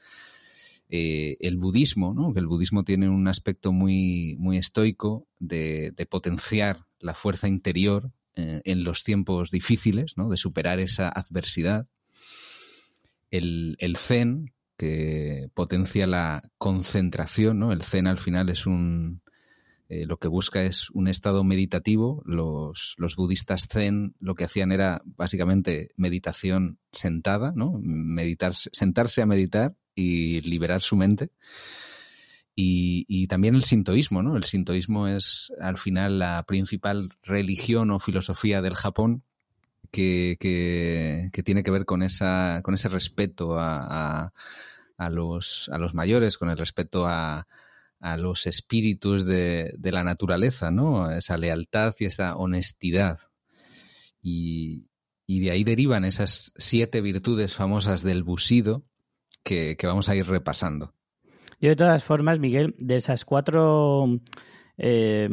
eh, 0.88 1.36
el 1.40 1.58
budismo, 1.58 2.14
¿no? 2.14 2.32
que 2.32 2.40
el 2.40 2.46
budismo 2.46 2.84
tiene 2.84 3.08
un 3.08 3.28
aspecto 3.28 3.72
muy, 3.72 4.36
muy 4.38 4.56
estoico 4.56 5.26
de, 5.38 5.94
potenciar 6.08 6.86
la 6.98 7.14
fuerza 7.14 7.48
interior 7.48 8.12
en 8.34 8.84
los 8.84 9.02
tiempos 9.02 9.50
difíciles, 9.50 10.14
¿no? 10.16 10.30
de 10.30 10.38
superar 10.38 10.80
esa 10.80 11.10
adversidad. 11.10 11.86
El, 13.30 13.76
zen, 13.98 14.54
que 14.80 15.50
potencia 15.52 16.06
la 16.06 16.42
concentración, 16.56 17.58
¿no? 17.58 17.70
El 17.70 17.82
zen 17.82 18.06
al 18.06 18.16
final 18.16 18.48
es 18.48 18.64
un, 18.64 19.20
eh, 19.90 20.06
lo 20.06 20.16
que 20.16 20.26
busca 20.26 20.62
es 20.62 20.88
un 20.94 21.06
estado 21.06 21.44
meditativo. 21.44 22.22
Los, 22.24 22.94
los, 22.96 23.14
budistas 23.14 23.68
zen 23.68 24.14
lo 24.20 24.34
que 24.34 24.44
hacían 24.44 24.72
era 24.72 25.02
básicamente 25.04 25.90
meditación 25.96 26.78
sentada, 26.92 27.52
¿no? 27.54 27.78
Meditar, 27.82 28.54
sentarse 28.54 29.20
a 29.20 29.26
meditar 29.26 29.74
y 29.94 30.40
liberar 30.40 30.80
su 30.80 30.96
mente. 30.96 31.30
Y, 32.54 33.26
también 33.26 33.54
el 33.54 33.64
sintoísmo, 33.64 34.22
¿no? 34.22 34.36
El 34.36 34.44
sintoísmo 34.44 35.08
es 35.08 35.52
al 35.60 35.76
final 35.76 36.18
la 36.18 36.42
principal 36.46 37.10
religión 37.22 37.90
o 37.90 38.00
filosofía 38.00 38.62
del 38.62 38.74
Japón 38.74 39.24
que, 39.90 41.30
tiene 41.44 41.62
que 41.62 41.70
ver 41.70 41.84
con, 41.84 42.02
esa, 42.02 42.60
con 42.62 42.74
ese 42.74 42.88
respeto 42.88 43.56
a, 43.58 44.32
los, 45.10 45.70
a 45.72 45.78
los 45.78 45.94
mayores, 45.94 46.38
con 46.38 46.50
el 46.50 46.58
respeto 46.58 47.06
a, 47.06 47.46
los 48.16 48.46
espíritus 48.46 49.26
de, 49.26 49.74
de, 49.76 49.92
la 49.92 50.02
naturaleza, 50.02 50.70
¿no? 50.70 51.10
Esa 51.10 51.36
lealtad 51.36 51.94
y 51.98 52.06
esa 52.06 52.34
honestidad. 52.34 53.18
Y, 54.22 54.86
y 55.30 55.38
de 55.38 55.52
ahí 55.52 55.62
derivan 55.62 56.04
esas 56.04 56.52
siete 56.56 57.00
virtudes 57.02 57.54
famosas 57.54 58.02
del 58.02 58.24
busido, 58.24 58.84
que, 59.44 59.76
vamos 59.84 60.08
a 60.08 60.16
ir 60.16 60.26
repasando. 60.26 60.92
Yo, 61.60 61.68
de 61.68 61.76
todas 61.76 62.02
formas, 62.02 62.40
Miguel, 62.40 62.74
de 62.78 62.96
esas 62.96 63.24
cuatro 63.24 64.08
eh, 64.82 65.28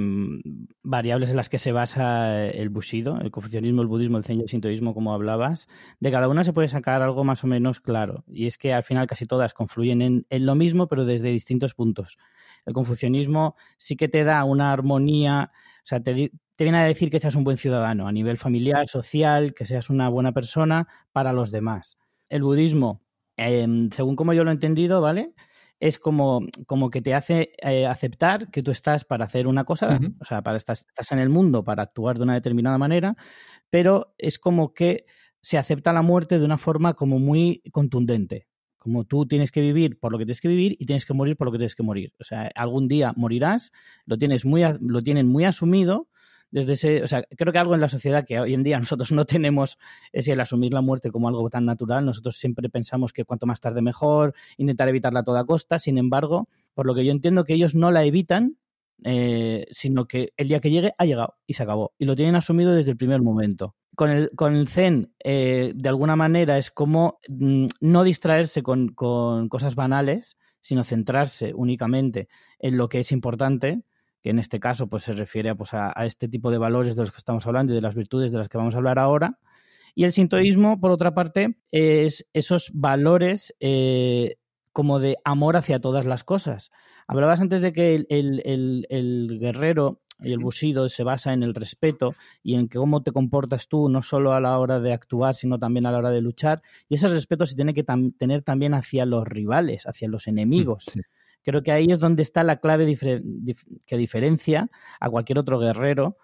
variables 0.83 1.29
en 1.29 1.37
las 1.37 1.47
que 1.47 1.57
se 1.57 1.71
basa 1.71 2.45
el 2.47 2.67
bushido, 2.67 3.17
el 3.21 3.31
confucianismo, 3.31 3.81
el 3.81 3.87
budismo, 3.87 4.17
el 4.17 4.25
zen 4.25 4.39
y 4.39 4.41
el 4.41 4.49
sintoísmo, 4.49 4.93
como 4.93 5.13
hablabas, 5.13 5.67
de 6.01 6.11
cada 6.11 6.27
una 6.27 6.43
se 6.43 6.51
puede 6.51 6.67
sacar 6.67 7.01
algo 7.01 7.23
más 7.23 7.45
o 7.45 7.47
menos 7.47 7.79
claro. 7.79 8.25
Y 8.27 8.47
es 8.47 8.57
que 8.57 8.73
al 8.73 8.83
final 8.83 9.07
casi 9.07 9.25
todas 9.25 9.53
confluyen 9.53 10.25
en, 10.29 10.45
lo 10.45 10.55
mismo, 10.55 10.87
pero 10.87 11.05
desde 11.05 11.29
distintos 11.29 11.73
puntos. 11.73 12.17
El 12.65 12.73
confucianismo 12.73 13.55
sí 13.77 13.95
que 13.95 14.09
te 14.09 14.25
da 14.25 14.43
una 14.43 14.73
armonía, 14.73 15.51
o 15.53 15.85
sea, 15.85 16.01
te, 16.01 16.31
te 16.57 16.63
viene 16.65 16.79
a 16.79 16.83
decir 16.83 17.09
que 17.09 17.21
seas 17.21 17.35
un 17.35 17.45
buen 17.45 17.55
ciudadano 17.55 18.05
a 18.05 18.11
nivel 18.11 18.37
familiar, 18.37 18.85
social, 18.87 19.53
que 19.53 19.65
seas 19.65 19.89
una 19.89 20.09
buena 20.09 20.33
persona 20.33 20.89
para 21.13 21.31
los 21.31 21.51
demás. 21.51 21.97
El 22.29 22.43
budismo 22.43 23.01
Em, 23.37 23.91
según 23.91 24.15
como 24.15 24.33
yo 24.33 24.43
lo 24.43 24.49
he 24.49 24.53
entendido, 24.53 24.99
¿vale? 24.99 25.33
Es 25.79 25.99
como, 25.99 26.41
como 26.65 26.89
que 26.89 27.01
te 27.01 27.13
hace 27.13 27.51
eh, 27.61 27.85
aceptar 27.85 28.49
que 28.49 28.63
tú 28.63 28.71
estás 28.71 29.05
para 29.05 29.25
hacer 29.25 29.47
una 29.47 29.63
cosa, 29.63 29.99
o 30.19 30.25
sea, 30.25 30.41
para 30.41 30.57
estás, 30.57 30.85
estás 30.87 31.11
en 31.11 31.19
el 31.19 31.29
mundo 31.29 31.63
para 31.63 31.83
actuar 31.83 32.17
de 32.17 32.23
una 32.23 32.33
determinada 32.33 32.77
manera, 32.77 33.15
pero 33.69 34.15
es 34.17 34.39
como 34.39 34.73
que 34.73 35.05
se 35.41 35.57
acepta 35.57 35.93
la 35.93 36.01
muerte 36.01 36.39
de 36.39 36.45
una 36.45 36.57
forma 36.57 36.93
como 36.93 37.19
muy 37.19 37.61
contundente. 37.71 38.47
Como 38.77 39.03
tú 39.03 39.27
tienes 39.27 39.51
que 39.51 39.61
vivir 39.61 39.99
por 39.99 40.11
lo 40.11 40.17
que 40.17 40.25
tienes 40.25 40.41
que 40.41 40.47
vivir 40.47 40.75
y 40.79 40.85
tienes 40.85 41.05
que 41.05 41.13
morir 41.13 41.35
por 41.35 41.47
lo 41.47 41.51
que 41.51 41.57
tienes 41.57 41.75
que 41.75 41.83
morir. 41.83 42.13
O 42.19 42.23
sea, 42.23 42.51
algún 42.55 42.87
día 42.87 43.13
morirás, 43.15 43.71
lo, 44.05 44.17
tienes 44.17 44.45
muy, 44.45 44.63
lo 44.79 45.01
tienen 45.01 45.27
muy 45.27 45.45
asumido 45.45 46.09
desde 46.51 46.73
ese, 46.73 47.03
o 47.03 47.07
sea, 47.07 47.23
creo 47.23 47.51
que 47.51 47.59
algo 47.59 47.75
en 47.75 47.81
la 47.81 47.89
sociedad 47.89 48.25
que 48.25 48.39
hoy 48.39 48.53
en 48.53 48.63
día 48.63 48.79
nosotros 48.79 49.11
no 49.11 49.25
tenemos 49.25 49.77
es 50.11 50.27
el 50.27 50.39
asumir 50.39 50.73
la 50.73 50.81
muerte 50.81 51.11
como 51.11 51.27
algo 51.27 51.49
tan 51.49 51.65
natural. 51.65 52.05
Nosotros 52.05 52.37
siempre 52.37 52.69
pensamos 52.69 53.13
que 53.13 53.25
cuanto 53.25 53.45
más 53.45 53.59
tarde 53.59 53.81
mejor, 53.81 54.33
intentar 54.57 54.87
evitarla 54.89 55.21
a 55.21 55.23
toda 55.23 55.45
costa. 55.45 55.79
Sin 55.79 55.97
embargo, 55.97 56.47
por 56.73 56.85
lo 56.85 56.95
que 56.95 57.05
yo 57.05 57.11
entiendo 57.11 57.43
que 57.43 57.53
ellos 57.53 57.75
no 57.75 57.91
la 57.91 58.05
evitan, 58.05 58.57
eh, 59.03 59.67
sino 59.71 60.07
que 60.07 60.33
el 60.37 60.47
día 60.47 60.59
que 60.59 60.71
llegue 60.71 60.93
ha 60.97 61.05
llegado 61.05 61.35
y 61.45 61.53
se 61.53 61.63
acabó. 61.63 61.93
Y 61.97 62.05
lo 62.05 62.15
tienen 62.15 62.35
asumido 62.35 62.73
desde 62.73 62.91
el 62.91 62.97
primer 62.97 63.21
momento. 63.21 63.75
Con 63.95 64.09
el, 64.11 64.31
con 64.35 64.55
el 64.55 64.67
Zen, 64.67 65.13
eh, 65.23 65.71
de 65.75 65.89
alguna 65.89 66.15
manera, 66.15 66.57
es 66.57 66.71
como 66.71 67.19
mm, 67.27 67.67
no 67.81 68.03
distraerse 68.03 68.61
con, 68.61 68.89
con 68.89 69.49
cosas 69.49 69.75
banales, 69.75 70.37
sino 70.61 70.83
centrarse 70.83 71.53
únicamente 71.55 72.27
en 72.59 72.77
lo 72.77 72.89
que 72.89 72.99
es 72.99 73.11
importante 73.11 73.83
que 74.27 74.31
en 74.31 74.39
este 74.39 74.59
caso 74.59 74.87
pues, 74.87 75.03
se 75.03 75.13
refiere 75.13 75.55
pues, 75.55 75.73
a, 75.73 75.93
este 76.03 76.27
tipo 76.27 76.51
de 76.51 76.57
valores 76.57 76.97
de 76.97 77.01
los 77.01 77.11
que 77.11 77.17
estamos 77.17 77.47
hablando 77.47 77.71
y 77.71 77.75
de 77.77 77.81
las 77.81 77.95
virtudes 77.95 78.29
de 78.33 78.37
las 78.37 78.49
que 78.49 78.57
vamos 78.57 78.75
a 78.75 78.79
hablar 78.79 78.99
ahora. 78.99 79.39
Y 79.95 80.03
el 80.03 80.11
sintoísmo, 80.11 80.81
por 80.81 80.91
otra 80.91 81.13
parte, 81.13 81.55
es 81.71 82.27
esos 82.33 82.71
valores 82.73 83.55
eh, 83.61 84.35
como 84.73 84.99
de 84.99 85.15
amor 85.23 85.55
hacia 85.55 85.79
todas 85.79 86.05
las 86.05 86.25
cosas. 86.25 86.71
Hablabas 87.07 87.39
antes 87.39 87.61
de 87.61 87.71
que 87.71 88.05
el, 88.09 89.37
guerrero 89.39 90.01
y 90.19 90.33
el 90.33 90.39
busido 90.39 90.89
se 90.89 91.03
basa 91.03 91.31
en 91.31 91.41
el 91.41 91.55
respeto 91.55 92.13
y 92.43 92.55
en 92.55 92.67
cómo 92.67 93.03
te 93.03 93.13
comportas 93.13 93.69
tú, 93.69 93.87
no 93.87 94.01
solo 94.01 94.33
a 94.33 94.41
la 94.41 94.59
hora 94.59 94.81
de 94.81 94.91
actuar, 94.91 95.35
sino 95.35 95.57
también 95.57 95.85
a 95.85 95.91
la 95.93 95.99
hora 95.99 96.09
de 96.09 96.19
luchar. 96.19 96.61
Y 96.89 96.95
ese 96.95 97.07
respeto 97.07 97.45
se 97.45 97.55
tiene 97.55 97.73
que 97.73 97.85
tener 97.85 98.41
también 98.41 98.73
hacia 98.73 99.05
los 99.05 99.25
rivales, 99.25 99.87
hacia 99.87 100.09
los 100.09 100.27
enemigos. 100.27 100.83
Creo 101.47 101.63
que 101.63 101.71
ahí 101.71 101.85
es 101.89 101.99
donde 101.99 102.23
está 102.23 102.43
la 102.43 102.57
clave 102.57 102.97
que 103.85 103.97
diferencia 103.97 104.69
a 104.99 105.09
cualquier 105.09 105.39
otro 105.39 105.57
guerrero, 105.59 106.17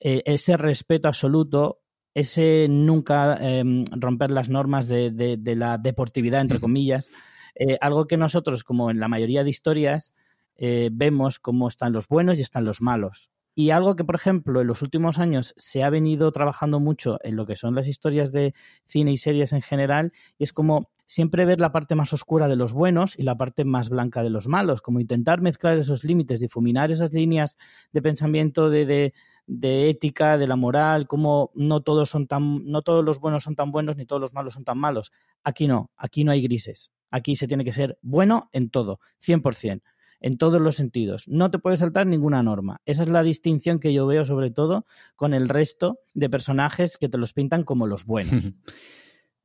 eh, 0.00 0.22
ese 0.24 0.56
respeto 0.56 1.06
absoluto, 1.06 1.82
ese 2.14 2.66
nunca 2.66 3.36
em, 3.42 3.84
romper 3.90 4.30
las 4.30 4.48
normas 4.48 4.88
de, 4.88 5.38
la 5.54 5.76
deportividad, 5.76 6.40
entre 6.40 6.60
comillas, 6.60 7.10
eh, 7.56 7.76
algo 7.82 8.06
que 8.06 8.16
nosotros, 8.16 8.64
como 8.64 8.90
en 8.90 9.00
la 9.00 9.08
mayoría 9.08 9.44
de 9.44 9.50
historias, 9.50 10.14
eh, 10.56 10.88
vemos 10.90 11.40
cómo 11.40 11.68
están 11.68 11.92
los 11.92 12.08
buenos 12.08 12.38
y 12.38 12.40
están 12.40 12.64
los 12.64 12.80
malos. 12.80 13.30
Y 13.54 13.70
algo 13.70 13.96
que, 13.96 14.04
por 14.04 14.14
ejemplo, 14.14 14.60
en 14.60 14.66
los 14.66 14.82
últimos 14.82 15.18
años 15.18 15.54
se 15.56 15.82
ha 15.82 15.90
venido 15.90 16.30
trabajando 16.32 16.80
mucho 16.80 17.18
en 17.22 17.36
lo 17.36 17.46
que 17.46 17.56
son 17.56 17.74
las 17.74 17.88
historias 17.88 18.32
de 18.32 18.54
cine 18.84 19.12
y 19.12 19.16
series 19.16 19.52
en 19.52 19.62
general, 19.62 20.12
y 20.38 20.44
es 20.44 20.52
como 20.52 20.90
siempre 21.10 21.44
ver 21.44 21.58
la 21.58 21.72
parte 21.72 21.96
más 21.96 22.12
oscura 22.12 22.46
de 22.46 22.54
los 22.54 22.72
buenos 22.72 23.18
y 23.18 23.24
la 23.24 23.36
parte 23.36 23.64
más 23.64 23.88
blanca 23.88 24.22
de 24.22 24.30
los 24.30 24.46
malos, 24.46 24.80
como 24.80 25.00
intentar 25.00 25.40
mezclar 25.40 25.76
esos 25.76 26.04
límites, 26.04 26.38
difuminar 26.38 26.92
esas 26.92 27.12
líneas 27.12 27.56
de 27.92 28.00
pensamiento, 28.00 28.70
de, 28.70 29.12
ética, 29.48 30.38
de 30.38 30.46
la 30.46 30.54
moral, 30.54 31.08
como 31.08 31.50
no 31.56 31.80
todos 31.80 32.10
son 32.10 32.28
tan, 32.28 32.64
no 32.64 32.82
todos 32.82 33.04
los 33.04 33.18
buenos 33.18 33.42
son 33.42 33.56
tan 33.56 33.72
buenos 33.72 33.96
ni 33.96 34.06
todos 34.06 34.22
los 34.22 34.32
malos 34.34 34.54
son 34.54 34.64
tan 34.64 34.78
malos. 34.78 35.10
Aquí 35.42 35.66
no, 35.66 35.90
aquí 35.96 36.22
no 36.22 36.30
hay 36.30 36.42
grises. 36.42 36.92
Aquí 37.10 37.34
se 37.34 37.48
tiene 37.48 37.64
que 37.64 37.72
ser 37.72 37.98
bueno 38.02 38.48
en 38.52 38.70
todo, 38.70 39.00
100%, 39.18 39.82
en 40.20 40.36
todos 40.38 40.60
los 40.60 40.76
sentidos. 40.76 41.26
No 41.26 41.50
te 41.50 41.58
puedes 41.58 41.80
saltar 41.80 42.06
ninguna 42.06 42.42
norma. 42.42 42.80
Esa 42.84 43.02
es 43.02 43.08
la 43.08 43.22
distinción 43.22 43.80
que 43.80 43.92
yo 43.92 44.06
veo 44.06 44.24
sobre 44.24 44.50
todo 44.50 44.86
con 45.16 45.34
el 45.34 45.48
resto 45.48 45.98
de 46.14 46.30
personajes 46.30 46.96
que 46.98 47.08
te 47.08 47.18
los 47.18 47.32
pintan 47.32 47.64
como 47.64 47.86
los 47.86 48.04
buenos. 48.04 48.52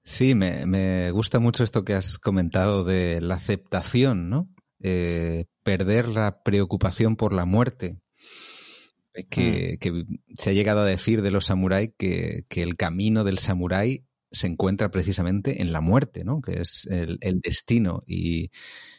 Sí, 0.08 0.36
me, 0.36 1.10
gusta 1.10 1.40
mucho 1.40 1.64
esto 1.64 1.84
que 1.84 1.96
has 1.96 2.20
comentado 2.20 2.84
de 2.84 3.22
la 3.22 3.34
aceptación, 3.34 4.30
¿no? 4.30 4.48
Eh, 4.80 5.46
perder 5.64 6.08
la 6.08 6.44
preocupación 6.44 7.16
por 7.16 7.34
la 7.34 7.46
muerte. 7.46 7.98
Eh, 9.16 9.24
mm. 9.24 9.80
Que, 9.80 10.06
se 10.38 10.50
ha 10.52 10.54
llegado 10.54 10.82
a 10.82 10.86
decir 10.86 11.24
de 11.24 11.32
los 11.32 11.46
samuráis 11.46 11.90
que, 11.98 12.46
el 12.50 12.76
camino 12.76 13.24
del 13.24 13.40
samurái 13.40 14.06
se 14.36 14.48
encuentra 14.48 14.92
precisamente 14.92 15.62
en 15.62 15.72
la 15.72 15.82
muerte, 15.82 16.24
¿no? 16.24 16.42
Que 16.42 16.62
es 16.62 16.86
el, 16.90 17.18
destino. 17.42 18.02
Y, 18.06 18.52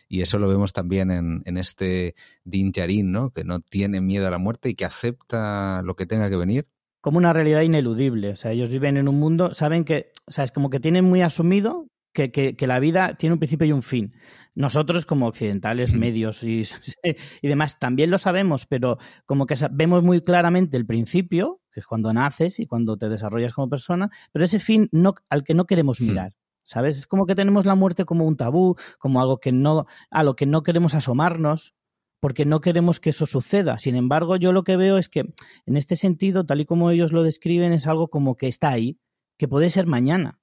eso 0.09 0.38
lo 0.38 0.49
vemos 0.49 0.73
también 0.73 1.11
en, 1.11 1.43
en 1.45 1.59
este 1.59 2.14
Din 2.45 2.73
¿no? 3.05 3.31
Que 3.31 3.45
no 3.45 3.61
tiene 3.61 4.00
miedo 4.00 4.26
a 4.26 4.31
la 4.31 4.38
muerte 4.38 4.71
y 4.71 4.75
que 4.75 4.85
acepta 4.85 5.83
lo 5.83 5.97
que 5.97 6.07
tenga 6.07 6.28
que 6.28 6.37
venir 6.37 6.69
como 7.07 7.19
una 7.19 7.33
realidad 7.33 7.61
ineludible. 7.61 8.31
O 8.31 8.37
sea, 8.37 8.50
ellos 8.50 8.69
viven 8.69 8.97
en 8.97 9.07
un 9.07 9.21
mundo, 9.21 9.55
saben 9.55 9.85
que, 9.85 10.11
o 10.26 10.33
sea, 10.33 10.43
es 10.43 10.50
como 10.50 10.71
que 10.71 10.81
tienen 10.81 11.05
muy 11.05 11.23
asumido 11.23 11.87
que, 12.12 12.33
que, 12.33 12.66
la 12.66 12.81
vida 12.81 13.14
tiene 13.16 13.35
un 13.35 13.38
principio 13.38 13.64
y 13.64 13.71
un 13.71 13.85
fin. 13.85 14.12
Nosotros 14.57 15.07
como 15.07 15.28
occidentales, 15.28 15.95
medios 15.95 16.43
y, 16.43 16.62
y, 17.43 17.47
demás, 17.49 17.78
también 17.78 18.11
lo 18.11 18.19
sabemos, 18.19 18.66
pero 18.66 18.99
como 19.25 19.47
que 19.47 19.55
vemos 19.71 20.02
muy 20.02 20.21
claramente 20.21 20.76
el 20.76 20.85
principio, 20.85 21.61
que 21.76 21.80
es 21.80 21.87
cuando 21.87 22.11
naces 22.11 22.59
y 22.59 22.64
cuando 22.64 22.97
te 22.97 23.11
desarrollas 23.11 23.52
como 23.52 23.68
persona, 23.68 24.09
pero 24.33 24.47
ese 24.47 24.59
fin 24.59 24.88
no, 24.92 25.14
al 25.28 25.45
que 25.45 25.52
no 25.52 25.66
queremos 25.66 26.00
mirar. 26.00 26.33
¿sabes? 26.62 26.97
Es 26.97 27.06
como 27.06 27.26
que 27.26 27.35
tenemos 27.35 27.66
la 27.66 27.75
muerte 27.75 28.06
como 28.06 28.25
un 28.25 28.38
tabú, 28.38 28.76
como 28.99 29.21
algo 29.21 29.40
que 29.40 29.52
no, 29.52 29.85
a 30.11 30.23
lo 30.25 30.37
que 30.37 30.47
no 30.47 30.62
queremos 30.62 30.95
asomarnos, 30.95 31.75
porque 32.18 32.47
no 32.47 32.62
queremos 32.62 32.99
que 32.99 33.11
eso 33.11 33.26
suceda. 33.26 33.78
Sin 33.78 33.95
embargo, 33.95 34.37
yo 34.37 34.52
lo 34.52 34.64
que 34.64 34.78
veo 34.78 34.97
es 34.97 35.11
que 35.11 35.35
en 35.66 35.76
este 35.76 35.97
sentido, 35.97 36.47
tal 36.47 36.62
y 36.62 36.64
como 36.64 36.90
ellos 36.90 37.12
lo 37.12 37.23
describen, 37.23 37.75
es 37.75 37.87
algo 37.87 38.09
como 38.09 38.38
que 38.38 38.49
está 38.49 38.71
ahí, 38.71 38.99
que 39.37 39.49
puede 39.49 39.68
ser 39.68 39.87
mañana. 39.87 40.40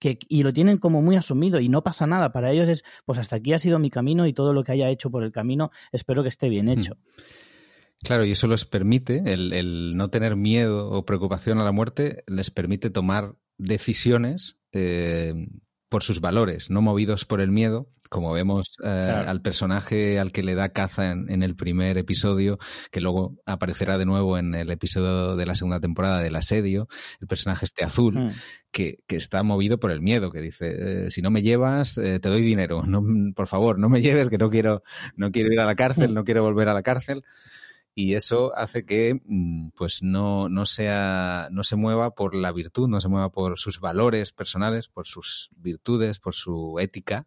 Que, 0.00 0.18
y 0.28 0.42
lo 0.42 0.52
tienen 0.52 0.78
como 0.78 1.00
muy 1.00 1.14
asumido 1.14 1.60
y 1.60 1.68
no 1.68 1.84
pasa 1.84 2.08
nada. 2.08 2.32
Para 2.32 2.50
ellos 2.50 2.68
es, 2.68 2.82
pues 3.04 3.20
hasta 3.20 3.36
aquí 3.36 3.52
ha 3.52 3.58
sido 3.58 3.78
mi 3.78 3.88
camino 3.88 4.26
y 4.26 4.32
todo 4.32 4.52
lo 4.52 4.64
que 4.64 4.72
haya 4.72 4.88
hecho 4.88 5.12
por 5.12 5.22
el 5.22 5.30
camino, 5.30 5.70
espero 5.92 6.24
que 6.24 6.28
esté 6.28 6.48
bien 6.48 6.66
hmm. 6.66 6.70
hecho. 6.70 6.96
Claro, 8.02 8.24
y 8.24 8.32
eso 8.32 8.46
les 8.46 8.64
permite, 8.64 9.22
el, 9.26 9.96
no 9.96 10.08
tener 10.08 10.34
miedo 10.36 10.88
o 10.90 11.04
preocupación 11.04 11.58
a 11.58 11.64
la 11.64 11.72
muerte, 11.72 12.24
les 12.26 12.50
permite 12.50 12.88
tomar 12.88 13.34
decisiones 13.58 14.56
eh, 14.72 15.34
por 15.90 16.02
sus 16.02 16.20
valores, 16.20 16.70
no 16.70 16.80
movidos 16.80 17.26
por 17.26 17.42
el 17.42 17.50
miedo, 17.50 17.90
como 18.08 18.32
vemos 18.32 18.72
eh, 18.82 18.88
al 18.88 19.42
personaje 19.42 20.18
al 20.18 20.32
que 20.32 20.42
le 20.42 20.54
da 20.54 20.70
caza 20.70 21.10
en, 21.10 21.42
el 21.42 21.54
primer 21.56 21.98
episodio, 21.98 22.58
que 22.90 23.00
luego 23.02 23.36
aparecerá 23.44 23.98
de 23.98 24.06
nuevo 24.06 24.38
en 24.38 24.54
el 24.54 24.70
episodio 24.70 25.36
de 25.36 25.46
la 25.46 25.54
segunda 25.54 25.78
temporada 25.78 26.20
del 26.20 26.36
asedio, 26.36 26.88
el 27.20 27.28
personaje 27.28 27.66
este 27.66 27.84
azul, 27.84 28.18
hmm. 28.18 28.30
que, 28.72 28.98
está 29.08 29.42
movido 29.42 29.78
por 29.78 29.90
el 29.90 30.00
miedo, 30.00 30.32
que 30.32 30.40
dice, 30.40 31.04
eh, 31.04 31.10
si 31.10 31.20
no 31.20 31.30
me 31.30 31.42
llevas, 31.42 31.96
te 31.96 32.18
doy 32.18 32.40
dinero, 32.40 32.82
no, 32.86 33.02
por 33.34 33.46
favor, 33.46 33.78
no 33.78 33.90
me 33.90 34.00
lleves, 34.00 34.30
que 34.30 34.38
no 34.38 34.48
quiero, 34.48 34.82
no 35.16 35.30
quiero 35.30 35.52
ir 35.52 35.60
a 35.60 35.66
la 35.66 35.74
cárcel, 35.74 36.12
hmm. 36.12 36.14
no 36.14 36.24
quiero 36.24 36.42
volver 36.42 36.68
a 36.68 36.74
la 36.74 36.82
cárcel 36.82 37.24
y 37.94 38.14
eso 38.14 38.52
hace 38.56 38.84
que 38.84 39.20
mm, 39.24 39.70
pues 39.76 40.02
no, 40.02 40.48
no, 40.48 40.66
sea, 40.66 41.48
no 41.50 41.64
se 41.64 41.76
mueva 41.76 42.14
por 42.14 42.34
la 42.34 42.52
virtud, 42.52 42.88
no 42.88 43.00
se 43.00 43.08
mueva 43.08 43.30
por 43.30 43.58
sus 43.58 43.80
valores 43.80 44.32
personales, 44.32 44.88
por 44.88 45.06
sus 45.06 45.50
virtudes, 45.56 46.18
por 46.18 46.34
su 46.34 46.78
ética, 46.78 47.26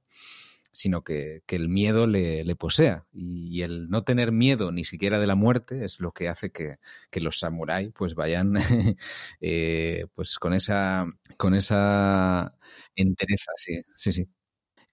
sino 0.73 1.03
que, 1.03 1.43
el 1.47 1.69
miedo 1.69 2.07
le, 2.07 2.55
posea. 2.55 3.05
Y, 3.13 3.61
el 3.61 3.89
no 3.89 4.03
tener 4.03 4.31
miedo 4.31 4.71
ni 4.71 4.83
siquiera 4.85 5.19
de 5.19 5.27
la 5.27 5.35
muerte 5.35 5.85
es 5.85 5.99
lo 5.99 6.11
que 6.13 6.29
hace 6.29 6.51
que, 6.51 6.79
los 7.21 7.39
samuráis 7.39 7.91
pues 7.95 8.15
vayan 8.15 8.55
eh, 9.41 10.07
pues 10.15 10.39
con 10.39 10.53
esa, 10.53 11.05
con 11.37 11.55
esa 11.55 12.57
entereza, 12.95 13.51
sí, 13.57 13.81
sí, 13.95 14.11
sí. 14.11 14.27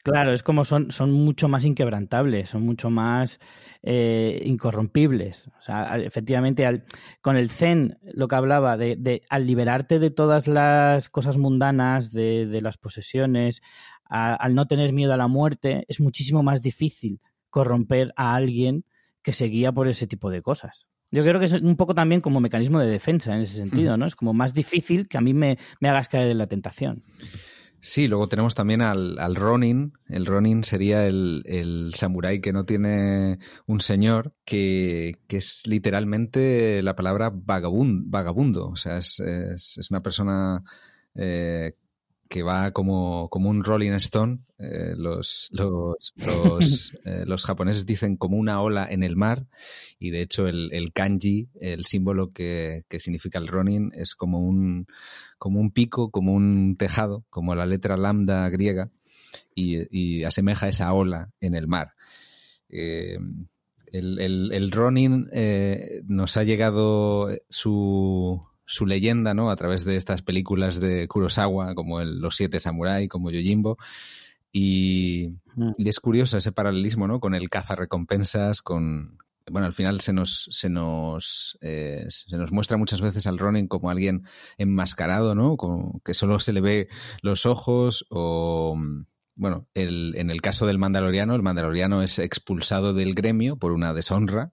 Claro, 0.02 0.32
es 0.32 0.42
como 0.42 0.64
son, 0.64 0.90
son 0.90 1.12
mucho 1.12 1.48
más 1.48 1.64
inquebrantables, 1.64 2.48
son 2.48 2.62
mucho 2.62 2.88
más 2.88 3.38
eh, 3.82 4.42
incorrompibles. 4.46 5.48
O 5.58 5.62
sea, 5.62 5.98
efectivamente, 5.98 6.64
al, 6.64 6.84
con 7.20 7.36
el 7.36 7.50
Zen, 7.50 7.98
lo 8.14 8.26
que 8.26 8.34
hablaba 8.34 8.78
de, 8.78 8.96
de, 8.96 9.22
al 9.28 9.46
liberarte 9.46 9.98
de 9.98 10.10
todas 10.10 10.48
las 10.48 11.10
cosas 11.10 11.36
mundanas, 11.36 12.12
de, 12.12 12.46
de 12.46 12.60
las 12.62 12.78
posesiones, 12.78 13.60
al 14.08 14.54
no 14.54 14.66
tener 14.66 14.92
miedo 14.92 15.12
a 15.12 15.16
la 15.16 15.28
muerte, 15.28 15.84
es 15.86 16.00
muchísimo 16.00 16.42
más 16.42 16.62
difícil 16.62 17.20
corromper 17.48 18.12
a 18.16 18.34
alguien 18.34 18.84
que 19.22 19.32
se 19.32 19.46
guía 19.46 19.70
por 19.70 19.86
ese 19.86 20.06
tipo 20.06 20.30
de 20.30 20.42
cosas. 20.42 20.86
Yo 21.12 21.22
creo 21.22 21.38
que 21.38 21.46
es 21.46 21.52
un 21.52 21.76
poco 21.76 21.94
también 21.94 22.20
como 22.20 22.40
mecanismo 22.40 22.80
de 22.80 22.88
defensa 22.88 23.34
en 23.34 23.40
ese 23.40 23.56
sentido, 23.56 23.96
¿no? 23.96 24.06
Es 24.06 24.16
como 24.16 24.32
más 24.32 24.54
difícil 24.54 25.08
que 25.08 25.18
a 25.18 25.20
mí 25.20 25.34
me, 25.34 25.58
me 25.80 25.88
hagas 25.88 26.08
caer 26.08 26.30
en 26.30 26.38
la 26.38 26.46
tentación. 26.46 27.04
Sí, 27.82 28.08
luego 28.08 28.28
tenemos 28.28 28.54
también 28.54 28.82
al, 28.82 29.18
al 29.18 29.34
Ronin. 29.34 29.94
El 30.06 30.26
Ronin 30.26 30.64
sería 30.64 31.06
el, 31.06 31.42
el 31.46 31.92
samurái 31.94 32.40
que 32.40 32.52
no 32.52 32.64
tiene 32.66 33.38
un 33.66 33.80
señor, 33.80 34.34
que, 34.44 35.14
que 35.26 35.38
es 35.38 35.66
literalmente 35.66 36.82
la 36.82 36.94
palabra 36.94 37.30
vagabundo. 37.32 38.04
vagabundo. 38.06 38.68
O 38.68 38.76
sea, 38.76 38.98
es, 38.98 39.20
es, 39.20 39.90
una 39.90 40.02
persona 40.02 40.62
eh, 41.14 41.72
que 42.30 42.44
va 42.44 42.70
como, 42.70 43.28
como 43.28 43.50
un 43.50 43.64
Rolling 43.64 43.90
Stone. 43.94 44.38
Eh, 44.56 44.94
los, 44.96 45.48
los, 45.50 46.14
los, 46.16 46.94
eh, 47.04 47.24
los, 47.26 47.44
japoneses 47.44 47.86
dicen 47.86 48.16
como 48.16 48.36
una 48.36 48.62
ola 48.62 48.86
en 48.88 49.02
el 49.02 49.16
mar 49.16 49.48
y 49.98 50.10
de 50.10 50.22
hecho 50.22 50.46
el, 50.46 50.72
el 50.72 50.92
kanji, 50.92 51.48
el 51.58 51.84
símbolo 51.84 52.32
que, 52.32 52.84
que, 52.88 53.00
significa 53.00 53.40
el 53.40 53.48
Ronin, 53.48 53.90
es 53.96 54.14
como 54.14 54.38
un, 54.38 54.86
como 55.38 55.58
un 55.58 55.72
pico, 55.72 56.12
como 56.12 56.32
un 56.32 56.76
tejado, 56.76 57.24
como 57.30 57.56
la 57.56 57.66
letra 57.66 57.96
lambda 57.96 58.48
griega 58.48 58.90
y, 59.52 59.88
y 59.90 60.22
asemeja 60.22 60.68
esa 60.68 60.92
ola 60.92 61.32
en 61.40 61.56
el 61.56 61.66
mar. 61.66 61.94
Eh, 62.68 63.18
el, 63.86 64.20
el, 64.20 64.52
el, 64.52 64.70
Ronin 64.70 65.28
nos 66.04 66.36
ha 66.36 66.44
llegado 66.44 67.28
su, 67.48 68.40
su 68.70 68.86
leyenda, 68.86 69.34
¿no? 69.34 69.50
A 69.50 69.56
través 69.56 69.84
de 69.84 69.96
estas 69.96 70.22
películas 70.22 70.78
de 70.78 71.08
Kurosawa, 71.08 71.74
como 71.74 72.00
el, 72.00 72.20
Los 72.20 72.36
Siete 72.36 72.60
Samurai, 72.60 73.08
como 73.08 73.30
Yojimbo. 73.32 73.78
Y, 74.52 75.34
mm. 75.56 75.72
y, 75.76 75.88
es 75.88 75.98
curioso 75.98 76.36
ese 76.36 76.52
paralelismo, 76.52 77.08
¿no? 77.08 77.18
Con 77.18 77.34
el 77.34 77.50
caza 77.50 77.74
recompensas, 77.74 78.62
con. 78.62 79.18
Bueno, 79.50 79.66
al 79.66 79.72
final 79.72 80.00
se 80.00 80.12
nos, 80.12 80.48
se 80.52 80.68
nos, 80.68 81.58
eh, 81.60 82.04
se 82.08 82.36
nos 82.36 82.52
muestra 82.52 82.76
muchas 82.76 83.00
veces 83.00 83.26
al 83.26 83.38
Ronin 83.38 83.66
como 83.66 83.90
alguien 83.90 84.22
enmascarado, 84.56 85.34
¿no? 85.34 85.56
Que 86.04 86.14
solo 86.14 86.38
se 86.38 86.52
le 86.52 86.60
ve 86.60 86.88
los 87.22 87.46
ojos 87.46 88.06
o. 88.08 88.76
Bueno, 89.34 89.66
el, 89.74 90.14
en 90.16 90.30
el 90.30 90.42
caso 90.42 90.66
del 90.66 90.78
Mandaloriano, 90.78 91.34
el 91.34 91.42
Mandaloriano 91.42 92.02
es 92.02 92.20
expulsado 92.20 92.94
del 92.94 93.14
gremio 93.14 93.56
por 93.56 93.72
una 93.72 93.94
deshonra 93.94 94.52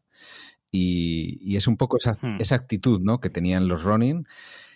y, 0.71 1.55
es 1.55 1.67
un 1.67 1.77
poco 1.77 1.97
esa, 1.97 2.13
hmm. 2.13 2.37
esa, 2.39 2.55
actitud 2.55 3.01
¿no? 3.01 3.19
que 3.19 3.29
tenían 3.29 3.67
los 3.67 3.83
Ronin. 3.83 4.27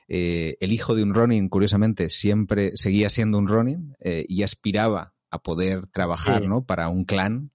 Eh, 0.07 0.57
el 0.59 0.73
hijo 0.73 0.95
de 0.95 1.03
un 1.03 1.13
Ronin, 1.13 1.49
curiosamente, 1.49 2.09
siempre 2.09 2.75
seguía 2.75 3.09
siendo 3.09 3.37
un 3.37 3.47
Ronin 3.47 3.95
eh, 3.99 4.25
y 4.27 4.43
aspiraba 4.43 5.13
a 5.29 5.41
poder 5.41 5.87
trabajar 5.87 6.43
¿no? 6.43 6.65
para 6.65 6.89
un 6.89 7.05
clan. 7.05 7.51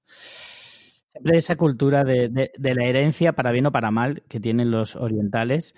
Siempre 1.12 1.38
esa 1.38 1.56
cultura 1.56 2.04
de, 2.04 2.28
de, 2.28 2.74
la 2.74 2.84
herencia, 2.84 3.34
para 3.34 3.52
bien 3.52 3.66
o 3.66 3.72
para 3.72 3.90
mal, 3.90 4.22
que 4.28 4.40
tienen 4.40 4.70
los 4.70 4.96
orientales, 4.96 5.74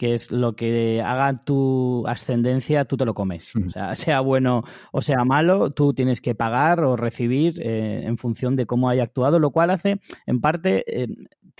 que 0.00 0.14
es 0.14 0.32
lo 0.32 0.56
que 0.56 1.02
haga 1.02 1.34
tu 1.44 2.06
ascendencia, 2.06 2.86
tú 2.86 2.96
te 2.96 3.04
lo 3.04 3.12
comes. 3.12 3.54
O 3.54 3.68
sea, 3.68 3.94
sea 3.96 4.20
bueno 4.20 4.62
o 4.92 5.02
sea 5.02 5.24
malo, 5.24 5.72
tú 5.72 5.92
tienes 5.92 6.22
que 6.22 6.34
pagar 6.34 6.82
o 6.82 6.96
recibir 6.96 7.60
eh, 7.60 8.04
en 8.04 8.16
función 8.16 8.56
de 8.56 8.64
cómo 8.64 8.88
haya 8.88 9.02
actuado, 9.02 9.38
lo 9.38 9.50
cual 9.50 9.68
hace, 9.68 10.00
en 10.24 10.40
parte, 10.40 10.84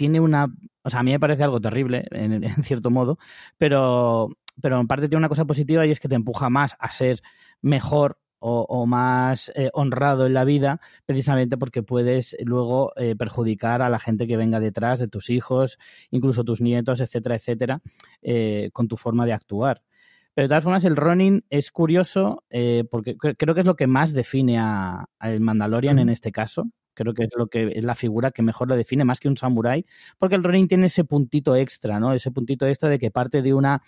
tiene 0.00 0.18
una. 0.18 0.46
O 0.82 0.88
sea, 0.88 1.00
a 1.00 1.02
mí 1.02 1.10
me 1.10 1.20
parece 1.20 1.44
algo 1.44 1.60
terrible, 1.60 2.06
en, 2.10 2.64
cierto 2.64 2.88
modo, 2.88 3.18
pero, 3.58 4.30
pero 4.62 4.80
en 4.80 4.86
parte 4.86 5.08
tiene 5.10 5.18
una 5.18 5.28
cosa 5.28 5.44
positiva 5.44 5.84
y 5.84 5.90
es 5.90 6.00
que 6.00 6.08
te 6.08 6.14
empuja 6.14 6.48
más 6.48 6.74
a 6.78 6.90
ser 6.90 7.20
mejor 7.60 8.18
o, 8.42 8.86
más 8.86 9.52
eh, 9.54 9.68
honrado 9.74 10.24
en 10.24 10.32
la 10.32 10.44
vida, 10.44 10.80
precisamente 11.04 11.58
porque 11.58 11.82
puedes 11.82 12.34
luego 12.42 12.90
eh, 12.96 13.14
perjudicar 13.14 13.82
a 13.82 13.90
la 13.90 13.98
gente 13.98 14.26
que 14.26 14.38
venga 14.38 14.58
detrás 14.58 15.00
de 15.00 15.08
tus 15.08 15.28
hijos, 15.28 15.76
incluso 16.10 16.42
tus 16.42 16.62
nietos, 16.62 17.02
etcétera, 17.02 17.34
etcétera, 17.34 17.82
eh, 18.22 18.70
con 18.72 18.88
tu 18.88 18.96
forma 18.96 19.26
de 19.26 19.34
actuar. 19.34 19.82
Pero 20.32 20.44
de 20.44 20.48
todas 20.48 20.64
formas, 20.64 20.86
el 20.86 20.96
running 20.96 21.44
es 21.50 21.70
curioso 21.70 22.44
porque 22.90 23.18
creo 23.18 23.54
que 23.54 23.60
es 23.60 23.66
lo 23.66 23.76
que 23.76 23.86
más 23.86 24.14
define 24.14 24.58
a, 24.58 25.04
al 25.18 25.40
Mandalorian 25.40 25.98
en 25.98 26.08
este 26.08 26.32
caso. 26.32 26.70
Creo 27.00 27.14
que 27.14 27.24
es 27.24 27.30
lo 27.34 27.46
que 27.46 27.72
es 27.74 27.82
la 27.82 27.94
figura 27.94 28.30
que 28.30 28.42
mejor 28.42 28.68
lo 28.68 28.76
define, 28.76 29.04
más 29.04 29.20
que 29.20 29.28
un 29.28 29.38
samurái, 29.38 29.86
porque 30.18 30.34
el 30.34 30.44
Ronin 30.44 30.68
tiene 30.68 30.84
ese 30.84 31.04
puntito 31.04 31.56
extra, 31.56 31.98
¿no? 31.98 32.12
Ese 32.12 32.30
puntito 32.30 32.66
extra 32.66 32.90
de 32.90 32.98
que 32.98 33.10
parte 33.10 33.40
de 33.40 33.54
una 33.54 33.80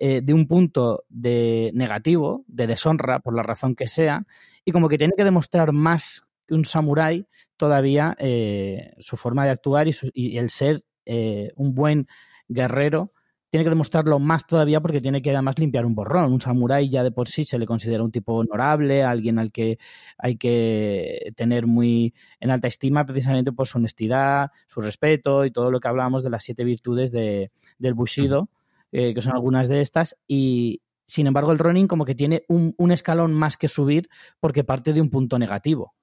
eh, 0.00 0.22
de 0.22 0.32
un 0.32 0.46
punto 0.48 1.04
de 1.10 1.72
negativo, 1.74 2.42
de 2.48 2.66
deshonra, 2.66 3.20
por 3.20 3.36
la 3.36 3.42
razón 3.42 3.74
que 3.74 3.86
sea, 3.86 4.26
y 4.64 4.72
como 4.72 4.88
que 4.88 4.96
tiene 4.96 5.12
que 5.14 5.24
demostrar 5.24 5.72
más 5.72 6.24
que 6.48 6.54
un 6.54 6.64
samurái 6.64 7.26
todavía 7.58 8.16
eh, 8.18 8.94
su 9.00 9.18
forma 9.18 9.44
de 9.44 9.50
actuar 9.50 9.86
y, 9.86 10.38
el 10.38 10.48
ser 10.48 10.80
eh, 11.04 11.52
un 11.56 11.74
buen 11.74 12.08
guerrero 12.48 13.12
tiene 13.54 13.62
que 13.62 13.70
demostrarlo 13.70 14.18
más 14.18 14.48
todavía 14.48 14.80
porque 14.80 15.00
tiene 15.00 15.22
que 15.22 15.30
además 15.30 15.60
limpiar 15.60 15.86
un 15.86 15.94
borrón. 15.94 16.32
Un 16.32 16.40
samurái 16.40 16.88
ya 16.88 17.04
de 17.04 17.12
por 17.12 17.28
sí 17.28 17.44
se 17.44 17.56
le 17.56 17.66
considera 17.66 18.02
un 18.02 18.10
tipo 18.10 18.34
honorable, 18.34 19.04
alguien 19.04 19.38
al 19.38 19.52
que 19.52 19.78
hay 20.18 20.34
que 20.36 21.32
tener 21.36 21.68
muy 21.68 22.14
en 22.40 22.50
alta 22.50 22.66
estima 22.66 23.06
precisamente 23.06 23.52
por 23.52 23.68
su 23.68 23.78
honestidad, 23.78 24.50
su 24.66 24.80
respeto 24.80 25.44
y 25.44 25.52
todo 25.52 25.70
lo 25.70 25.78
que 25.78 25.86
hablábamos 25.86 26.24
de 26.24 26.30
las 26.30 26.42
siete 26.42 26.64
virtudes 26.64 27.12
de, 27.12 27.52
del 27.78 27.94
Bushido, 27.94 28.50
eh, 28.90 29.14
que 29.14 29.22
son 29.22 29.34
algunas 29.34 29.68
de 29.68 29.82
estas. 29.82 30.16
Y 30.26 30.82
sin 31.06 31.28
embargo, 31.28 31.52
el 31.52 31.60
running 31.60 31.86
como 31.86 32.04
que 32.04 32.16
tiene 32.16 32.42
un, 32.48 32.74
un 32.76 32.90
escalón 32.90 33.34
más 33.34 33.56
que 33.56 33.68
subir 33.68 34.08
porque 34.40 34.64
parte 34.64 34.92
de 34.92 35.00
un 35.00 35.10
punto 35.10 35.38
negativo. 35.38 35.94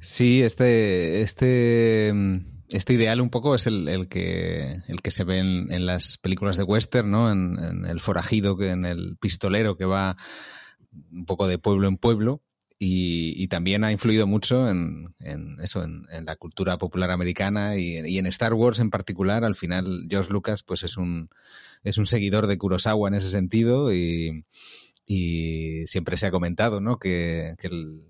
Sí, 0.00 0.42
este, 0.42 1.22
este 1.22 2.12
este 2.70 2.94
ideal 2.94 3.20
un 3.20 3.30
poco 3.30 3.54
es 3.54 3.66
el, 3.66 4.08
que, 4.08 4.78
el 4.86 5.02
que 5.02 5.10
se 5.10 5.24
ve 5.24 5.38
en, 5.38 5.86
las 5.86 6.18
películas 6.18 6.56
de 6.56 6.62
western, 6.62 7.10
¿no? 7.10 7.30
En, 7.30 7.84
el 7.86 8.00
forajido, 8.00 8.56
que 8.56 8.70
en 8.70 8.84
el 8.84 9.16
pistolero 9.20 9.76
que 9.76 9.84
va 9.84 10.16
un 11.12 11.26
poco 11.26 11.46
de 11.46 11.58
pueblo 11.58 11.88
en 11.88 11.96
pueblo. 11.96 12.42
Y, 12.82 13.46
también 13.48 13.84
ha 13.84 13.92
influido 13.92 14.26
mucho 14.26 14.70
en, 14.70 15.14
eso, 15.62 15.84
en, 15.84 16.24
la 16.24 16.36
cultura 16.36 16.78
popular 16.78 17.10
americana 17.10 17.76
y, 17.76 18.18
en 18.18 18.26
Star 18.26 18.54
Wars 18.54 18.78
en 18.78 18.88
particular. 18.88 19.44
Al 19.44 19.54
final, 19.54 20.06
George 20.08 20.32
Lucas, 20.32 20.62
pues 20.62 20.82
es 20.82 20.96
un, 20.96 21.28
es 21.84 21.98
un 21.98 22.06
seguidor 22.06 22.46
de 22.46 22.56
Kurosawa 22.56 23.08
en 23.08 23.14
ese 23.14 23.30
sentido 23.30 23.92
y, 23.92 24.46
y 25.04 25.86
siempre 25.86 26.16
se 26.16 26.26
ha 26.26 26.30
comentado 26.30 26.80
¿no? 26.80 26.98
que, 26.98 27.54
el, 27.60 28.02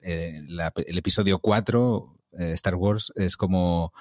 el, 0.00 0.98
episodio 0.98 1.40
4, 1.40 2.13
Star 2.38 2.74
Wars, 2.74 3.12
es 3.16 3.36
como 3.36 3.92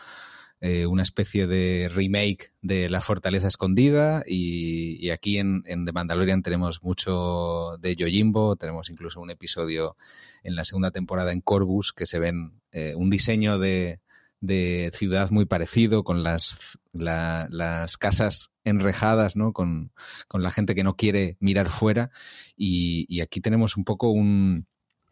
una 0.88 1.04
especie 1.04 1.46
de 1.46 1.89
remake 1.93 2.54
de 2.62 2.89
La 2.89 3.02
Fortaleza 3.02 3.50
Escondida 3.50 4.24
y, 4.26 5.10
aquí 5.10 5.38
en, 5.38 5.63
The 5.63 5.91
Mandalorian 5.91 6.41
tenemos 6.41 6.82
mucho 6.82 7.78
de 7.82 7.98
Yojimbo, 7.98 8.56
tenemos 8.56 8.89
incluso 8.89 9.19
un 9.19 9.30
episodio 9.30 9.98
en 10.41 10.56
la 10.56 10.63
segunda 10.63 10.91
temporada 10.91 11.34
en 11.34 11.41
Corvus 11.41 11.91
que 11.91 12.06
se 12.06 12.17
ven 12.17 12.62
un 12.96 13.10
diseño 13.10 13.60
de, 13.60 14.00
de 14.43 14.91
ciudad 14.93 15.32
muy 15.32 15.46
parecido, 15.46 16.04
con 16.04 16.22
las, 16.22 16.78
las 16.91 17.98
casas 17.98 18.52
enrejadas, 18.65 19.38
¿no? 19.38 19.54
Con, 19.54 19.93
con, 20.28 20.43
la 20.43 20.52
gente 20.52 20.76
que 20.76 20.84
no 20.84 20.98
quiere 20.98 21.38
mirar 21.39 21.69
fuera. 21.69 22.12
Y, 22.58 23.06
y, 23.08 23.22
aquí 23.22 23.39
tenemos 23.39 23.78
un 23.78 23.86
poco 23.86 24.12
un, 24.12 24.67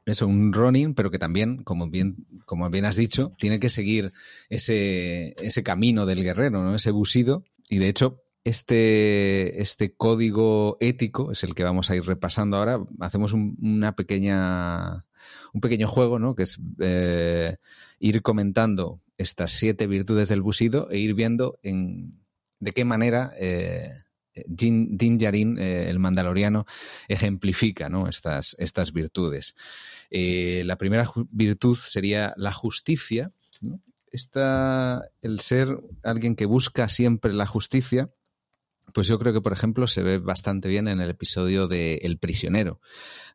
eso, 0.05 0.27
un 0.27 0.51
running, 0.51 0.93
pero 0.95 1.11
que 1.11 1.17
también, 1.17 1.63
como 1.63 1.89
bien, 1.89 2.27
como 2.51 2.69
bien 2.69 2.83
has 2.83 2.97
dicho, 2.97 3.33
tiene 3.37 3.61
que 3.61 3.69
seguir 3.69 4.11
ese, 4.49 5.35
ese 5.41 5.63
camino 5.63 6.05
del 6.05 6.21
guerrero, 6.21 6.61
¿no? 6.61 6.75
Ese 6.75 6.91
busido. 6.91 7.45
Y 7.69 7.77
de 7.77 7.87
hecho, 7.87 8.25
este, 8.43 9.61
este 9.61 9.95
código 9.95 10.75
ético 10.81 11.31
es 11.31 11.45
el 11.45 11.55
que 11.55 11.63
vamos 11.63 11.89
a 11.89 11.95
ir 11.95 12.03
repasando 12.03 12.57
ahora. 12.57 12.83
Hacemos 12.99 13.31
un, 13.31 13.57
una 13.61 13.95
pequeña, 13.95 15.05
un 15.53 15.61
pequeño 15.61 15.87
juego, 15.87 16.19
¿no? 16.19 16.35
Que 16.35 16.43
es 16.43 16.59
eh, 16.81 17.55
ir 17.99 18.21
comentando 18.21 18.99
estas 19.15 19.53
siete 19.53 19.87
virtudes 19.87 20.27
del 20.27 20.41
busido 20.41 20.89
e 20.91 20.97
ir 20.97 21.13
viendo 21.13 21.57
en, 21.63 22.19
de 22.59 22.73
qué 22.73 22.83
manera 22.83 23.31
eh, 23.39 23.87
Din, 24.45 24.97
Din 24.97 25.17
Djarin, 25.17 25.57
eh, 25.57 25.89
el 25.89 25.99
mandaloriano, 25.99 26.65
ejemplifica 27.07 27.89
¿no? 27.89 28.07
estas, 28.07 28.55
virtudes. 28.93 29.55
Eh, 30.09 30.63
la 30.65 30.77
primera 30.77 31.07
virtud 31.31 31.77
sería 31.77 32.33
la 32.37 32.51
justicia. 32.51 33.31
¿no? 33.61 33.81
Esta, 34.11 35.03
el 35.21 35.39
ser 35.39 35.77
alguien 36.03 36.35
que 36.35 36.45
busca 36.45 36.89
siempre 36.89 37.33
la 37.33 37.45
justicia, 37.45 38.09
pues 38.93 39.07
yo 39.07 39.17
creo 39.19 39.33
que, 39.33 39.41
por 39.41 39.53
ejemplo, 39.53 39.87
se 39.87 40.03
ve 40.03 40.17
bastante 40.17 40.67
bien 40.67 40.87
en 40.87 40.99
el 40.99 41.09
episodio 41.09 41.67
de 41.67 41.95
El 42.03 42.17
prisionero, 42.17 42.81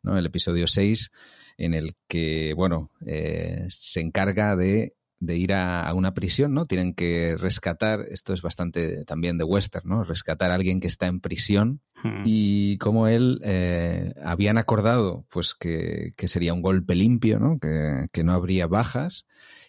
¿no? 0.03 0.17
el 0.17 0.25
episodio 0.25 0.67
6, 0.67 1.11
en 1.57 1.73
el 1.73 1.95
que, 2.07 2.53
bueno, 2.55 2.91
eh, 3.05 3.65
se 3.69 4.01
encarga 4.01 4.55
de 4.55 4.96
de 5.19 5.37
ir 5.37 5.53
a, 5.53 5.91
una 5.93 6.13
prisión, 6.13 6.53
¿no? 6.53 6.65
Tienen 6.65 6.93
que 6.93 7.35
rescatar, 7.37 8.01
esto 8.09 8.33
es 8.33 8.41
bastante 8.41 9.03
también 9.05 9.37
de 9.37 9.43
western, 9.43 9.89
¿no? 9.89 10.03
Rescatar 10.03 10.51
a 10.51 10.55
alguien 10.55 10.79
que 10.79 10.87
está 10.87 11.07
en 11.07 11.19
prisión 11.19 11.81
hmm. 12.03 12.23
y 12.25 12.77
como 12.77 13.07
él 13.07 13.39
eh, 13.43 14.13
habían 14.23 14.57
acordado 14.57 15.25
pues 15.29 15.55
que, 15.55 16.11
sería 16.25 16.53
un 16.53 16.61
golpe 16.61 16.95
limpio, 16.95 17.39
¿no? 17.39 17.57
Que, 17.59 18.23
no 18.23 18.33
habría 18.33 18.67
bajas 18.67 19.25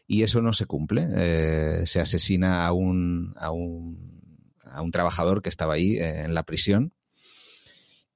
y 0.06 0.22
eso 0.22 0.42
no 0.42 0.52
se 0.52 0.66
cumple. 0.66 1.06
Eh, 1.14 1.82
se 1.86 2.00
asesina 2.00 2.66
a 2.66 2.72
un, 2.72 3.34
a 3.36 3.50
un, 3.50 4.20
a 4.64 4.82
un 4.82 4.90
trabajador 4.90 5.42
que 5.42 5.48
estaba 5.48 5.74
ahí 5.74 5.96
eh, 5.96 6.24
en 6.24 6.34
la 6.34 6.42
prisión 6.42 6.92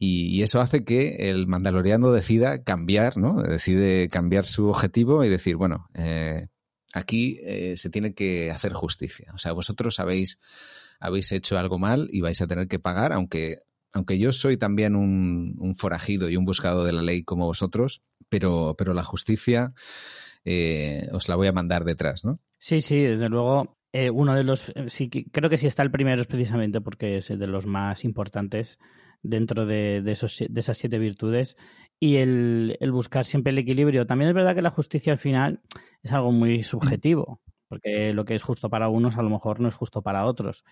y, 0.05 0.43
eso 0.43 0.61
hace 0.61 0.83
que 0.85 1.31
el 1.31 1.47
mandaloriano 1.47 2.11
decida 2.11 2.65
cambiar, 2.65 3.19
¿no? 3.19 3.41
Decide 3.41 4.09
cambiar 4.09 4.47
su 4.47 4.67
objetivo 4.67 5.23
y 5.23 5.29
decir, 5.29 5.55
bueno, 5.55 5.89
eh, 5.95 6.49
aquí 6.93 7.39
eh, 7.43 7.77
se 7.77 7.91
tiene 7.91 8.15
que 8.15 8.51
hacer 8.51 8.73
justicia. 8.73 9.33
O 9.35 9.39
sea, 9.39 9.53
vosotros 9.53 9.99
habéis, 10.01 10.39
habéis 11.01 11.33
hecho 11.33 11.59
algo 11.59 11.79
mal 11.79 12.09
y 12.13 12.21
vais 12.21 12.41
a 12.41 12.47
tener 12.47 12.69
que 12.69 12.79
pagar, 12.79 13.13
aunque, 13.13 13.59
aunque 13.93 14.19
yo 14.19 14.33
soy 14.33 14.57
también 14.57 14.95
un, 14.95 15.75
forajido 15.75 16.29
y 16.29 16.37
un 16.37 16.45
buscador 16.45 16.87
de 16.87 16.93
la 16.93 17.03
ley 17.03 17.25
como 17.25 17.47
vosotros, 17.47 18.03
pero, 18.29 18.75
pero 18.77 18.95
la 18.95 19.05
justicia 19.05 19.73
eh, 20.45 21.09
os 21.13 21.29
la 21.29 21.37
voy 21.37 21.49
a 21.49 21.53
mandar 21.53 21.85
detrás, 21.85 22.25
¿no? 22.25 22.41
Sí, 22.59 22.81
sí, 22.81 23.01
desde 23.01 23.29
luego. 23.29 23.77
Eh, 23.95 24.09
uno 24.09 24.35
de 24.35 24.45
los, 24.45 24.73
sí, 24.87 25.11
creo 25.11 25.51
que 25.51 25.59
sí 25.59 25.67
está 25.67 25.83
el 25.83 25.91
primero 25.91 26.23
es 26.23 26.27
precisamente 26.27 26.81
porque 26.81 27.19
es 27.19 27.29
de 27.29 27.47
los 27.47 27.67
más 27.67 28.05
importantes 28.05 28.79
dentro 29.23 29.67
de, 29.67 30.01
de, 30.01 30.13
esos, 30.13 30.43
de 30.49 30.61
esas 30.61 30.79
siete 30.79 30.99
virtudes 30.99 31.57
y 32.03 32.17
el, 32.17 32.77
el, 32.81 32.91
buscar 32.91 33.25
siempre 33.25 33.53
el 33.53 33.59
equilibrio. 33.59 34.05
También 34.07 34.29
es 34.31 34.35
verdad 34.35 34.57
que 34.57 34.61
la 34.63 34.73
justicia 34.73 35.13
al 35.13 35.21
final 35.21 35.61
es 36.03 36.13
algo 36.13 36.33
muy 36.33 36.65
subjetivo, 36.65 37.41
porque 37.69 38.13
lo 38.13 38.25
que 38.25 38.35
es 38.35 38.43
justo 38.43 38.69
para 38.69 38.89
unos 38.89 39.17
a 39.19 39.23
lo 39.23 39.31
mejor 39.31 39.61
no 39.61 39.69
es 39.69 39.77
justo 39.77 40.03
para 40.03 40.27
otros. 40.27 40.65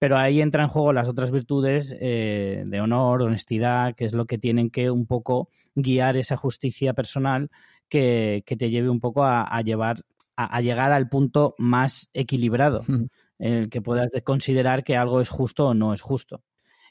Pero 0.00 0.18
ahí 0.18 0.40
entra 0.40 0.64
en 0.64 0.68
juego 0.68 0.92
las 0.92 1.08
otras 1.08 1.30
virtudes 1.30 1.94
eh, 2.00 2.64
de 2.66 2.80
honor, 2.80 3.22
honestidad, 3.22 3.94
que 3.94 4.06
es 4.06 4.12
lo 4.12 4.26
que 4.26 4.38
tienen 4.38 4.70
que 4.70 4.90
un 4.90 5.06
poco 5.06 5.50
guiar 5.76 6.16
esa 6.16 6.36
justicia 6.36 6.94
personal 6.94 7.48
que, 7.88 8.42
que 8.44 8.56
te 8.56 8.68
lleve 8.68 8.90
un 8.90 8.98
poco 8.98 9.22
a, 9.22 9.44
a 9.44 9.60
llevar 9.60 9.98
a, 10.34 10.60
llegar 10.62 10.90
al 10.90 11.08
punto 11.08 11.54
más 11.58 12.10
equilibrado, 12.12 12.82
en 13.38 13.52
el 13.54 13.70
que 13.70 13.82
puedas 13.82 14.08
considerar 14.24 14.82
que 14.82 14.96
algo 14.96 15.20
es 15.20 15.28
justo 15.28 15.68
o 15.68 15.74
no 15.74 15.94
es 15.94 16.00
justo. 16.00 16.42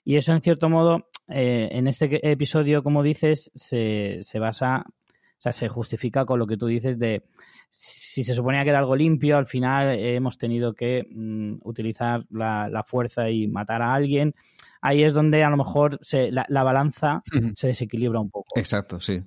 Y 0.05 0.15
eso, 0.15 0.31
en 0.31 0.41
cierto 0.41 0.69
modo, 0.69 1.09
eh, 1.33 1.69
en 1.71 1.87
este 1.87 2.31
episodio, 2.31 2.83
como 2.83 3.03
dices, 3.03 3.51
se, 3.55 4.19
se 4.21 4.39
basa, 4.39 4.85
o 4.87 5.41
sea, 5.41 5.53
se 5.53 5.67
justifica 5.67 6.25
con 6.25 6.39
lo 6.39 6.47
que 6.47 6.57
tú 6.57 6.67
dices 6.67 6.99
de 6.99 7.23
si 7.71 8.23
se 8.23 8.35
suponía 8.35 8.63
que 8.63 8.69
era 8.69 8.79
algo 8.79 8.95
limpio, 8.95 9.37
al 9.37 9.47
final 9.47 9.97
hemos 9.97 10.37
tenido 10.37 10.73
que 10.73 11.07
mm, 11.09 11.59
utilizar 11.63 12.25
la, 12.29 12.83
fuerza 12.85 13.29
y 13.29 13.47
matar 13.47 13.81
a 13.81 13.93
alguien. 13.93 14.35
Ahí 14.81 15.03
es 15.03 15.13
donde 15.13 15.43
a 15.43 15.49
lo 15.49 15.57
mejor 15.57 15.97
se, 16.01 16.31
la, 16.31 16.45
balanza 16.63 17.23
se 17.55 17.67
desequilibra 17.67 18.19
un 18.19 18.29
poco. 18.29 18.49
Exacto, 18.55 18.99
sí. 18.99 19.23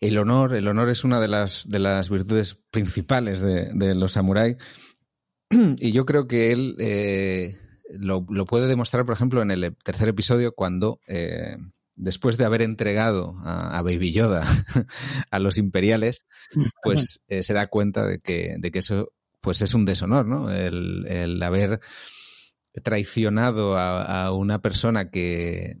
El 0.00 0.18
honor, 0.18 0.54
el 0.54 0.66
honor 0.66 0.88
es 0.88 1.04
una 1.04 1.20
de 1.20 1.28
las, 1.28 1.68
de 1.68 1.78
las 1.78 2.10
virtudes 2.10 2.58
principales 2.70 3.40
de, 3.40 3.94
los 3.94 4.12
samuráis. 4.12 4.56
Y 5.78 5.92
yo 5.92 6.06
creo 6.06 6.26
que 6.26 6.50
él 6.50 6.76
eh, 6.78 7.54
lo, 7.98 8.24
puede 8.46 8.66
demostrar, 8.66 9.04
por 9.04 9.14
ejemplo, 9.14 9.42
en 9.42 9.50
el 9.50 9.76
tercer 9.84 10.08
episodio, 10.08 10.52
cuando 10.52 11.00
eh, 11.06 11.56
después 11.94 12.36
de 12.36 12.44
haber 12.44 12.62
entregado 12.62 13.34
a, 13.44 13.80
Baby 13.82 14.12
Yoda 14.12 14.46
a 15.30 15.38
los 15.38 15.58
imperiales, 15.58 16.24
pues 16.82 17.22
eh, 17.28 17.42
se 17.42 17.54
da 17.54 17.66
cuenta 17.66 18.06
de 18.06 18.18
que, 18.18 18.56
de 18.58 18.70
que 18.70 18.80
eso 18.80 19.12
pues 19.40 19.60
es 19.60 19.74
un 19.74 19.84
deshonor, 19.84 20.26
¿no? 20.26 20.50
El, 20.50 21.42
haber 21.42 21.80
traicionado 22.82 23.76
a, 23.76 24.32
una 24.32 24.60
persona 24.60 25.10
que, 25.10 25.78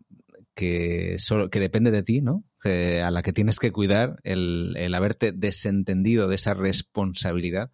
que, 0.54 1.16
solo, 1.18 1.48
que 1.48 1.60
depende 1.60 1.90
de 1.90 2.02
ti, 2.02 2.20
¿no? 2.20 2.44
a 2.64 3.10
la 3.10 3.22
que 3.22 3.32
tienes 3.32 3.58
que 3.58 3.72
cuidar, 3.72 4.20
el, 4.22 4.74
el 4.76 4.94
haberte 4.94 5.32
desentendido 5.32 6.28
de 6.28 6.36
esa 6.36 6.54
responsabilidad, 6.54 7.72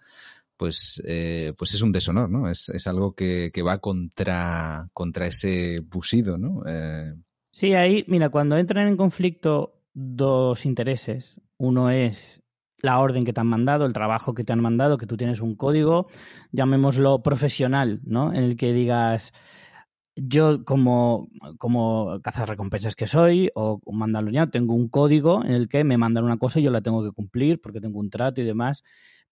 pues, 0.59 1.01
eh, 1.07 1.55
pues 1.57 1.73
es 1.73 1.81
un 1.81 1.93
deshonor, 1.93 2.29
¿no? 2.29 2.51
Es, 2.51 2.69
es 2.69 2.87
algo 2.87 3.15
que, 3.15 3.51
que, 3.55 3.63
va 3.63 3.79
contra, 3.79 4.91
contra 4.93 5.27
ese 5.27 5.81
busido, 5.81 6.37
¿no? 6.37 6.63
Eh... 6.67 7.15
Sí, 7.51 7.73
ahí, 7.73 8.05
mira, 8.09 8.29
cuando 8.29 8.59
entran 8.59 8.89
en 8.89 8.97
conflicto 8.97 9.81
dos 9.95 10.67
intereses, 10.67 11.41
uno 11.57 11.91
es 11.91 12.43
la 12.81 12.99
orden 12.99 13.25
que 13.25 13.33
te 13.33 13.41
han 13.41 13.47
mandado, 13.47 13.87
el 13.87 13.93
trabajo 13.93 14.35
que 14.35 14.45
te 14.45 14.53
han 14.53 14.61
mandado, 14.61 14.99
que 14.99 15.07
tú 15.07 15.17
tienes 15.17 15.41
un 15.41 15.55
código, 15.55 16.09
llamémoslo 16.53 17.23
profesional, 17.23 18.01
¿no? 18.05 18.35
En 18.35 18.45
el 18.45 18.57
que 18.57 18.73
digas, 18.73 19.33
yo 20.17 20.65
como, 20.65 21.29
como 21.59 22.21
recompensas 22.47 22.97
que 22.97 23.07
soy 23.07 23.51
o 23.55 23.81
mandaloriano 23.93 24.51
tengo 24.51 24.75
un 24.75 24.89
código 24.89 25.45
en 25.45 25.53
el 25.53 25.69
que 25.69 25.85
me 25.85 25.99
mandan 25.99 26.25
una 26.25 26.39
cosa 26.39 26.59
y 26.59 26.65
yo 26.65 26.71
la 26.71 26.81
tengo 26.81 27.05
que 27.05 27.13
cumplir 27.13 27.61
porque 27.61 27.81
tengo 27.81 28.01
un 28.01 28.11
trato 28.11 28.41
y 28.41 28.45
demás 28.45 28.83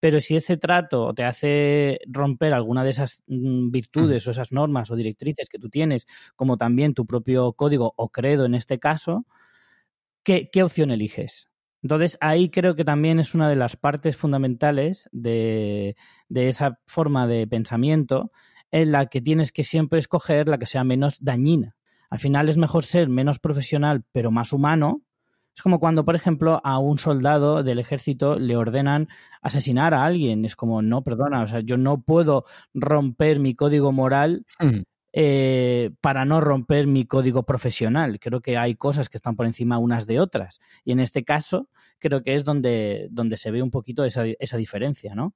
pero 0.01 0.21
si 0.21 0.37
ese 0.37 0.57
trato 0.57 1.15
te 1.15 1.25
hace 1.25 1.99
romper 2.07 2.55
alguna 2.55 2.85
de 2.85 2.91
esas 2.91 3.23
mm, 3.27 3.71
virtudes 3.71 4.27
o 4.27 4.31
esas 4.31 4.53
normas 4.53 4.91
o 4.91 4.97
directrices 4.97 5.49
que 5.49 5.59
tú 5.59 5.69
tienes, 5.69 6.07
como 6.35 6.57
también 6.57 6.95
tu 6.95 7.07
propio 7.07 7.53
código 7.53 7.95
o 7.97 8.11
credo 8.11 8.45
en 8.45 8.55
este 8.55 8.79
caso, 8.79 9.27
¿qué, 10.23 10.51
opción 10.63 10.91
eliges? 10.91 11.49
Entonces, 11.83 12.19
ahí 12.21 12.51
creo 12.51 12.75
que 12.75 12.85
también 12.85 13.21
es 13.21 13.35
una 13.35 13.49
de 13.49 13.57
las 13.57 13.77
partes 13.77 14.17
fundamentales 14.17 15.09
de, 15.13 15.97
de, 16.29 16.49
esa 16.49 16.81
forma 16.87 17.27
de 17.27 17.47
pensamiento 17.47 18.33
en 18.73 18.93
la 18.93 19.07
que 19.07 19.21
tienes 19.21 19.53
que 19.53 19.63
siempre 19.63 19.99
escoger 19.99 20.49
la 20.49 20.59
que 20.59 20.67
sea 20.67 20.83
menos 20.83 21.19
dañina. 21.21 21.77
Al 22.11 22.19
final 22.19 22.49
es 22.49 22.57
mejor 22.57 22.85
ser 22.85 23.09
menos 23.09 23.39
profesional 23.39 24.05
pero 24.13 24.31
más 24.31 24.53
humano 24.53 25.06
es 25.57 25.63
como 25.63 25.81
cuando, 25.81 26.05
por 26.05 26.15
ejemplo, 26.15 26.61
a 26.65 26.79
un 26.79 26.99
soldado 26.99 27.63
del 27.63 27.79
ejército 27.79 28.39
le 28.39 28.59
ordenan 28.59 29.09
asesinar 29.41 29.95
a 29.95 30.05
alguien. 30.05 30.45
Es 30.45 30.55
como, 30.55 30.83
no, 30.83 31.03
perdona, 31.03 31.43
o 31.43 31.47
sea, 31.47 31.61
yo 31.61 31.79
no 31.79 32.03
puedo 32.03 32.45
romper 32.75 33.39
mi 33.39 33.55
código 33.55 33.91
moral 33.91 34.45
eh, 35.15 35.93
para 36.03 36.27
no 36.27 36.43
romper 36.43 36.87
mi 36.87 37.07
código 37.07 37.45
profesional. 37.45 38.21
Creo 38.21 38.43
que 38.43 38.59
hay 38.59 38.75
cosas 38.75 39.09
que 39.09 39.17
están 39.17 39.35
por 39.35 39.47
encima 39.47 39.79
unas 39.79 40.07
de 40.07 40.21
otras. 40.21 40.61
Y 40.85 40.93
en 40.93 41.01
este 41.01 41.25
caso, 41.25 41.71
creo 42.01 42.23
que 42.23 42.35
es 42.35 42.45
donde, 42.45 43.09
donde 43.11 43.39
se 43.39 43.51
ve 43.51 43.63
un 43.63 43.71
poquito 43.71 44.05
esa, 44.05 44.25
esa 44.39 44.59
diferencia, 44.59 45.15
¿no? 45.15 45.33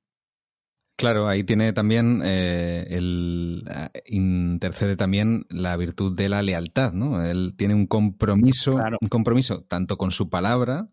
Claro, 1.01 1.29
ahí 1.29 1.45
tiene 1.45 1.73
también 1.73 2.21
eh, 2.23 2.87
el 2.91 3.65
intercede 4.05 4.97
también 4.97 5.47
la 5.49 5.75
virtud 5.79 6.15
de 6.15 6.29
la 6.29 6.43
lealtad, 6.43 6.93
¿no? 6.93 7.25
Él 7.25 7.55
tiene 7.57 7.75
un 7.75 7.87
compromiso, 7.87 8.79
un 9.01 9.09
compromiso 9.09 9.63
tanto 9.63 9.97
con 9.97 10.11
su 10.11 10.29
palabra 10.29 10.91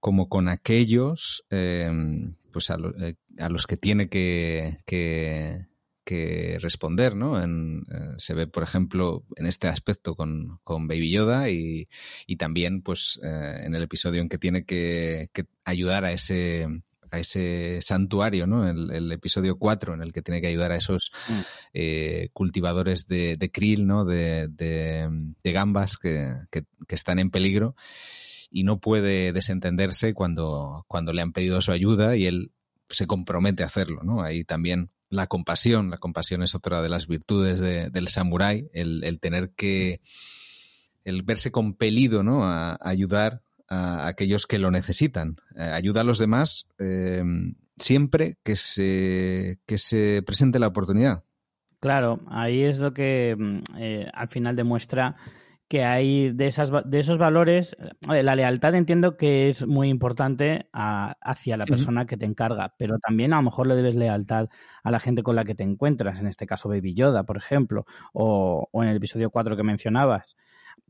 como 0.00 0.28
con 0.28 0.50
aquellos 0.50 1.46
eh, 1.48 1.90
pues 2.52 2.68
eh, 2.68 3.14
a, 3.38 3.48
los 3.48 3.66
que 3.66 3.78
tiene 3.78 4.10
que, 4.10 4.76
que, 4.84 6.58
responder, 6.60 7.16
¿no? 7.16 7.42
En, 7.42 7.86
se 8.18 8.34
ve, 8.34 8.48
por 8.48 8.62
ejemplo, 8.62 9.24
en 9.36 9.46
este 9.46 9.68
aspecto 9.68 10.14
con, 10.14 10.60
con 10.62 10.88
Baby 10.88 11.10
Yoda 11.10 11.48
y, 11.48 11.88
y 12.26 12.36
también, 12.36 12.82
pues, 12.82 13.18
en 13.22 13.74
el 13.74 13.82
episodio 13.82 14.20
en 14.20 14.28
que 14.28 14.36
tiene 14.38 14.66
que 14.66 15.30
ayudar 15.64 16.04
a 16.04 16.12
ese 16.12 16.66
a 17.10 17.18
ese 17.18 17.80
santuario, 17.82 18.46
¿no? 18.46 18.68
El, 18.68 19.10
episodio 19.12 19.58
4 19.58 19.94
en 19.94 20.02
el 20.02 20.12
que 20.12 20.22
tiene 20.22 20.40
que 20.40 20.48
ayudar 20.48 20.72
a 20.72 20.76
esos 20.76 21.10
mm. 21.28 21.40
eh, 21.74 22.28
cultivadores 22.32 23.06
de, 23.06 23.50
krill, 23.52 23.86
¿no? 23.86 24.04
De, 24.04 24.48
gambas 25.44 25.96
que, 25.96 26.28
están 26.88 27.18
en 27.18 27.30
peligro 27.30 27.74
y 28.50 28.64
no 28.64 28.78
puede 28.78 29.32
desentenderse 29.32 30.14
cuando, 30.14 30.84
cuando 30.88 31.12
le 31.12 31.22
han 31.22 31.32
pedido 31.32 31.60
su 31.60 31.72
ayuda 31.72 32.16
y 32.16 32.26
él 32.26 32.52
se 32.88 33.06
compromete 33.06 33.62
a 33.62 33.66
hacerlo, 33.66 34.02
¿no? 34.02 34.22
Ahí 34.22 34.44
también 34.44 34.90
la 35.10 35.26
compasión, 35.26 35.90
la 35.90 35.98
compasión 35.98 36.42
es 36.42 36.54
otra 36.54 36.82
de 36.82 36.88
las 36.88 37.06
virtudes 37.06 37.60
del 37.60 38.08
samurái, 38.08 38.68
el, 38.72 39.18
tener 39.20 39.50
que, 39.50 40.00
el 41.04 41.22
verse 41.22 41.50
compelido, 41.50 42.22
¿no? 42.22 42.44
A, 42.44 42.78
ayudar 42.80 43.42
a 43.68 44.06
aquellos 44.06 44.46
que 44.46 44.58
lo 44.58 44.70
necesitan. 44.70 45.36
Eh, 45.56 45.62
ayuda 45.62 46.00
a 46.00 46.04
los 46.04 46.18
demás 46.18 46.66
eh, 46.78 47.22
siempre 47.76 48.38
que 48.42 48.56
se, 48.56 49.60
que 49.66 49.78
se 49.78 50.22
presente 50.24 50.58
la 50.58 50.68
oportunidad. 50.68 51.24
Claro, 51.80 52.20
ahí 52.28 52.62
es 52.62 52.78
lo 52.78 52.92
que 52.92 53.36
mm, 53.38 53.58
eh, 53.78 54.10
al 54.12 54.28
final 54.28 54.56
demuestra 54.56 55.16
que 55.68 55.84
hay 55.84 56.30
de, 56.32 56.46
esas, 56.46 56.72
de 56.86 56.98
esos 56.98 57.18
valores, 57.18 57.76
la 58.06 58.34
lealtad 58.34 58.74
entiendo 58.74 59.18
que 59.18 59.48
es 59.48 59.66
muy 59.66 59.90
importante 59.90 60.66
hacia 60.72 61.58
la 61.58 61.66
persona 61.66 62.06
que 62.06 62.16
te 62.16 62.24
encarga, 62.24 62.74
pero 62.78 62.98
también 62.98 63.34
a 63.34 63.36
lo 63.36 63.42
mejor 63.42 63.66
le 63.66 63.74
debes 63.74 63.94
lealtad 63.94 64.48
a 64.82 64.90
la 64.90 64.98
gente 64.98 65.22
con 65.22 65.36
la 65.36 65.44
que 65.44 65.54
te 65.54 65.64
encuentras, 65.64 66.20
en 66.20 66.26
este 66.26 66.46
caso 66.46 66.70
Baby 66.70 66.94
Yoda, 66.94 67.24
por 67.24 67.36
ejemplo, 67.36 67.84
o, 68.14 68.66
o 68.72 68.82
en 68.82 68.88
el 68.88 68.96
episodio 68.96 69.28
4 69.28 69.58
que 69.58 69.62
mencionabas. 69.62 70.38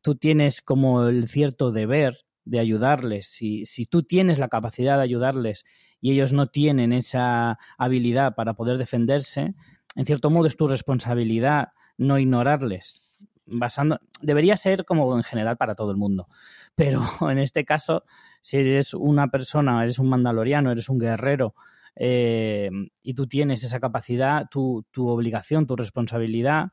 Tú 0.00 0.14
tienes 0.14 0.62
como 0.62 1.08
el 1.08 1.26
cierto 1.26 1.72
deber 1.72 2.27
de 2.48 2.58
ayudarles, 2.58 3.26
si, 3.26 3.66
si 3.66 3.86
tú 3.86 4.02
tienes 4.02 4.38
la 4.38 4.48
capacidad 4.48 4.96
de 4.96 5.02
ayudarles 5.02 5.64
y 6.00 6.12
ellos 6.12 6.32
no 6.32 6.46
tienen 6.48 6.92
esa 6.92 7.58
habilidad 7.76 8.34
para 8.34 8.54
poder 8.54 8.78
defenderse, 8.78 9.54
en 9.96 10.06
cierto 10.06 10.30
modo 10.30 10.46
es 10.46 10.56
tu 10.56 10.66
responsabilidad 10.66 11.68
no 11.98 12.18
ignorarles. 12.18 13.02
Basando, 13.44 13.98
debería 14.22 14.56
ser 14.56 14.84
como 14.84 15.16
en 15.16 15.24
general 15.24 15.56
para 15.56 15.74
todo 15.74 15.90
el 15.90 15.96
mundo. 15.96 16.28
Pero 16.74 17.02
en 17.30 17.38
este 17.38 17.64
caso, 17.64 18.04
si 18.40 18.58
eres 18.58 18.94
una 18.94 19.28
persona, 19.28 19.82
eres 19.82 19.98
un 19.98 20.08
mandaloriano, 20.08 20.70
eres 20.70 20.88
un 20.88 20.98
guerrero, 20.98 21.54
eh, 22.00 22.70
y 23.02 23.14
tú 23.14 23.26
tienes 23.26 23.64
esa 23.64 23.80
capacidad, 23.80 24.46
tu, 24.48 24.86
tu 24.90 25.08
obligación, 25.08 25.66
tu 25.66 25.74
responsabilidad 25.76 26.68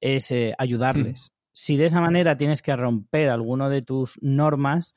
es 0.00 0.30
eh, 0.30 0.54
ayudarles. 0.58 1.32
Si 1.60 1.76
de 1.76 1.86
esa 1.86 2.00
manera 2.00 2.36
tienes 2.36 2.62
que 2.62 2.76
romper 2.76 3.30
alguno 3.30 3.68
de 3.68 3.82
tus 3.82 4.16
normas, 4.22 4.94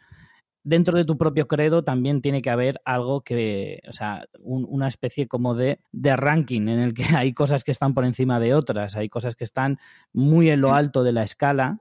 dentro 0.63 0.95
de 0.95 1.05
tu 1.05 1.17
propio 1.17 1.47
credo 1.47 1.83
también 1.83 2.21
tiene 2.21 2.43
que 2.43 2.51
haber 2.51 2.79
algo 2.85 3.21
que, 3.21 3.81
o 3.89 3.93
sea, 3.93 4.27
una 4.43 4.87
especie 4.87 5.27
como 5.27 5.55
de, 5.55 5.79
de, 5.91 6.15
ranking 6.15 6.67
en 6.67 6.77
el 6.77 6.93
que 6.93 7.03
hay 7.17 7.33
cosas 7.33 7.63
que 7.63 7.71
están 7.71 7.95
por 7.95 8.05
encima 8.05 8.39
de 8.39 8.53
otras, 8.53 8.95
hay 8.95 9.09
cosas 9.09 9.35
que 9.35 9.43
están 9.43 9.79
muy 10.13 10.51
en 10.51 10.61
lo 10.61 10.75
alto 10.75 11.03
de 11.03 11.13
la 11.13 11.23
escala 11.23 11.79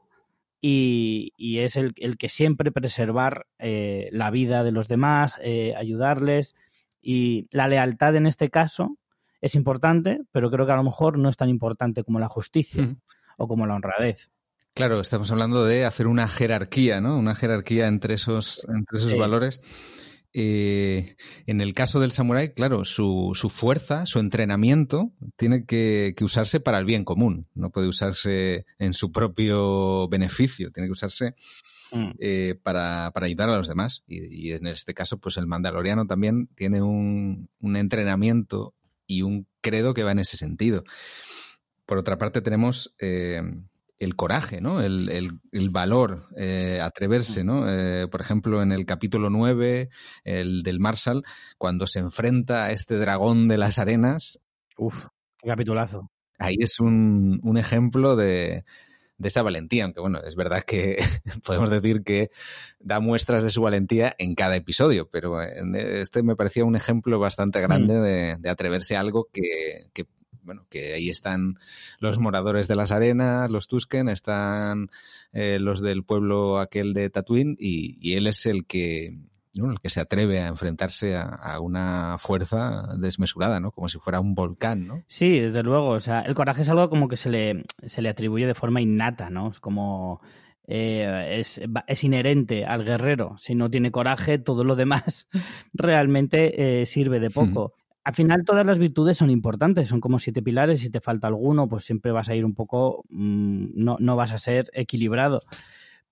y, 0.63 1.59
es 1.59 1.77
el, 1.77 1.93
que 1.93 2.31
siempre 2.31 2.73
preservar 2.73 3.49
eh, 3.59 4.09
la 4.13 4.31
vida 4.31 4.65
de 4.65 4.73
los 4.73 4.89
demás, 4.89 5.37
eh, 5.43 5.75
ayudarles. 5.77 6.55
Y 7.03 7.49
la 7.51 7.69
lealtad 7.69 8.17
en 8.17 8.27
este 8.27 8.49
caso 8.49 8.97
es 9.43 9.55
importante, 9.57 10.23
pero 10.33 10.51
creo 10.51 10.65
que 10.65 10.73
a 10.73 10.77
lo 10.77 10.85
mejor 10.85 11.19
no 11.19 11.29
es 11.29 11.37
tan 11.37 11.51
importante 11.51 12.03
como 12.03 12.19
la 12.19 12.29
justicia 12.29 12.97
o 13.37 13.47
como 13.47 13.67
la 13.67 13.75
honradez. 13.75 14.31
Claro, 14.75 15.01
estamos 15.01 15.31
hablando 15.33 15.65
de 15.65 15.85
hacer 15.85 16.07
una 16.07 16.29
jerarquía, 16.29 17.01
¿no? 17.01 17.19
Una 17.19 17.35
jerarquía 17.35 17.89
entre 17.89 18.15
esos, 18.15 18.67
entre 18.69 18.99
esos 18.99 19.17
valores. 19.17 19.61
Eh, 20.33 21.17
en 21.47 21.61
el 21.61 21.75
caso 21.75 21.99
del 21.99 22.13
samurái, 22.13 22.53
claro, 22.53 22.85
su, 22.85 23.33
su 23.35 23.51
fuerza, 23.51 24.07
su 24.07 24.21
entrenamiento, 24.21 25.13
tiene 25.37 25.65
que, 25.65 26.15
usarse 26.21 26.61
para 26.61 26.79
el 26.79 26.85
bien 26.85 27.05
común. 27.05 27.49
No 27.55 27.71
puede 27.71 27.89
usarse 27.89 28.65
en 28.79 28.95
su 28.95 29.11
propio 29.11 30.09
beneficio, 30.09 30.71
tiene 30.71 30.87
que 30.87 30.93
usarse 30.93 31.35
mm. 31.93 32.11
eh, 32.21 32.55
para, 32.63 33.13
ayudar 33.13 33.51
a 33.51 33.57
los 33.57 33.69
demás. 33.69 34.05
Y, 34.07 34.53
en 34.53 34.69
este 34.69 34.95
caso, 34.95 35.19
pues 35.19 35.37
el 35.37 35.49
mandaloriano 35.49 36.07
también 36.07 36.47
tiene 36.55 36.81
un, 36.81 37.51
un 37.59 37.77
entrenamiento 37.77 38.75
y 39.07 39.23
un 39.23 39.49
credo 39.61 39.95
que 39.95 40.05
va 40.05 40.13
en 40.13 40.21
ese 40.21 40.37
sentido. 40.37 40.85
Por 41.87 41.99
otra 41.99 42.19
parte, 42.19 42.41
tenemos 42.41 42.95
eh, 43.01 43.43
el 44.01 44.17
coraje, 44.17 44.61
¿no? 44.63 44.81
El, 44.81 45.41
valor, 45.71 46.27
eh, 46.37 46.81
atreverse, 46.83 47.45
¿no? 47.45 47.71
Eh, 47.71 48.09
por 48.09 48.23
ejemplo, 48.23 48.63
en 48.63 48.73
el 48.73 48.87
capítulo 48.87 49.29
9, 49.29 49.91
el 50.25 50.63
del 50.63 50.81
Marshall, 50.81 51.23
cuando 51.59 51.87
se 51.87 52.01
enfrenta 52.01 52.65
a 52.65 52.73
este 52.73 52.97
dragón 52.97 53.47
de 53.47 53.59
las 53.59 53.79
arenas. 53.79 54.41
Uf, 54.79 55.07
qué 55.39 55.49
capitulazo. 55.49 56.11
Ahí 56.39 56.57
es 56.59 56.81
un, 56.81 57.41
ejemplo 57.59 58.17
de, 58.17 58.65
esa 59.23 59.43
valentía, 59.43 59.85
aunque 59.85 60.01
bueno, 60.01 60.21
es 60.27 60.35
verdad 60.35 60.65
que 60.65 60.97
podemos 61.45 61.69
decir 61.69 62.03
que 62.03 62.31
da 62.79 63.01
muestras 63.01 63.43
de 63.43 63.51
su 63.51 63.61
valentía 63.61 64.15
en 64.17 64.35
cada 64.35 64.57
episodio, 64.57 65.11
pero 65.11 65.43
este 65.43 66.23
me 66.23 66.37
parecía 66.37 66.65
un 66.65 66.75
ejemplo 66.75 67.19
bastante 67.19 67.61
grande 67.61 67.99
mm. 68.39 68.41
de, 68.41 68.49
atreverse 68.49 68.97
a 68.97 69.01
algo 69.01 69.29
que, 69.31 69.91
que 69.93 70.07
bueno, 70.43 70.67
que 70.71 70.95
ahí 70.95 71.11
están 71.11 71.59
los 71.99 72.19
moradores 72.19 72.69
de 72.69 72.77
las 72.77 72.93
arenas, 72.93 73.51
los 73.51 73.69
Tusken, 73.69 74.09
están 74.09 74.91
eh, 75.33 75.59
los 75.61 75.81
del 75.81 76.05
pueblo 76.05 76.59
aquel 76.59 76.93
de 76.95 77.11
Tatooine 77.11 77.57
y, 77.59 78.15
él 78.15 78.27
es 78.27 78.47
el 78.47 78.67
que, 78.67 79.19
el 79.55 79.81
que 79.83 79.91
se 79.91 80.01
atreve 80.01 80.41
a 80.41 80.49
enfrentarse 80.49 81.17
a, 81.17 81.61
una 81.61 82.17
fuerza 82.19 82.95
desmesurada, 82.99 83.61
¿no? 83.61 83.73
Como 83.73 83.89
si 83.89 83.99
fuera 83.99 84.21
un 84.21 84.35
volcán, 84.35 84.87
¿no? 84.87 85.05
Sí, 85.07 85.39
desde 85.39 85.63
luego. 85.63 85.89
O 85.91 86.01
sea, 86.01 86.21
el 86.21 86.35
coraje 86.35 86.63
es 86.63 86.69
algo 86.69 86.89
como 86.91 87.09
que 87.09 87.17
se 87.17 87.31
le, 87.31 87.65
se 87.87 88.03
le 88.03 88.09
atribuye 88.09 88.47
de 88.47 88.55
forma 88.55 88.81
innata, 88.81 89.31
¿no? 89.31 89.51
Es 89.51 89.61
como... 89.61 90.21
Eh, 90.73 91.39
es, 91.41 91.61
es, 91.89 92.05
inherente 92.05 92.65
al 92.65 92.85
guerrero. 92.85 93.35
Si 93.39 93.57
no 93.57 93.69
tiene 93.71 93.91
coraje, 93.91 94.39
todo 94.39 94.63
lo 94.63 94.77
demás 94.77 95.27
realmente 95.75 96.83
eh, 96.83 96.87
sirve 96.87 97.19
de 97.19 97.29
poco 97.29 97.75
al 98.11 98.17
final 98.17 98.45
todas 98.45 98.67
las 98.67 98.81
virtudes 98.81 99.19
son 99.19 99.31
importantes, 99.31 99.89
son 99.89 100.01
como 100.01 100.19
siete 100.19 100.43
pilares, 100.43 100.81
si 100.81 100.91
te 100.91 101.01
falta 101.01 101.29
alguno, 101.29 101.69
pues 101.69 101.85
siempre 101.85 102.11
vas 102.11 102.29
a 102.29 102.35
ir 102.35 102.45
un 102.45 102.57
poco, 102.57 103.05
mm, 103.09 103.69
no, 103.77 103.99
no, 104.01 104.17
vas 104.17 104.33
a 104.33 104.39
ser 104.39 104.65
equilibrado. 104.73 105.43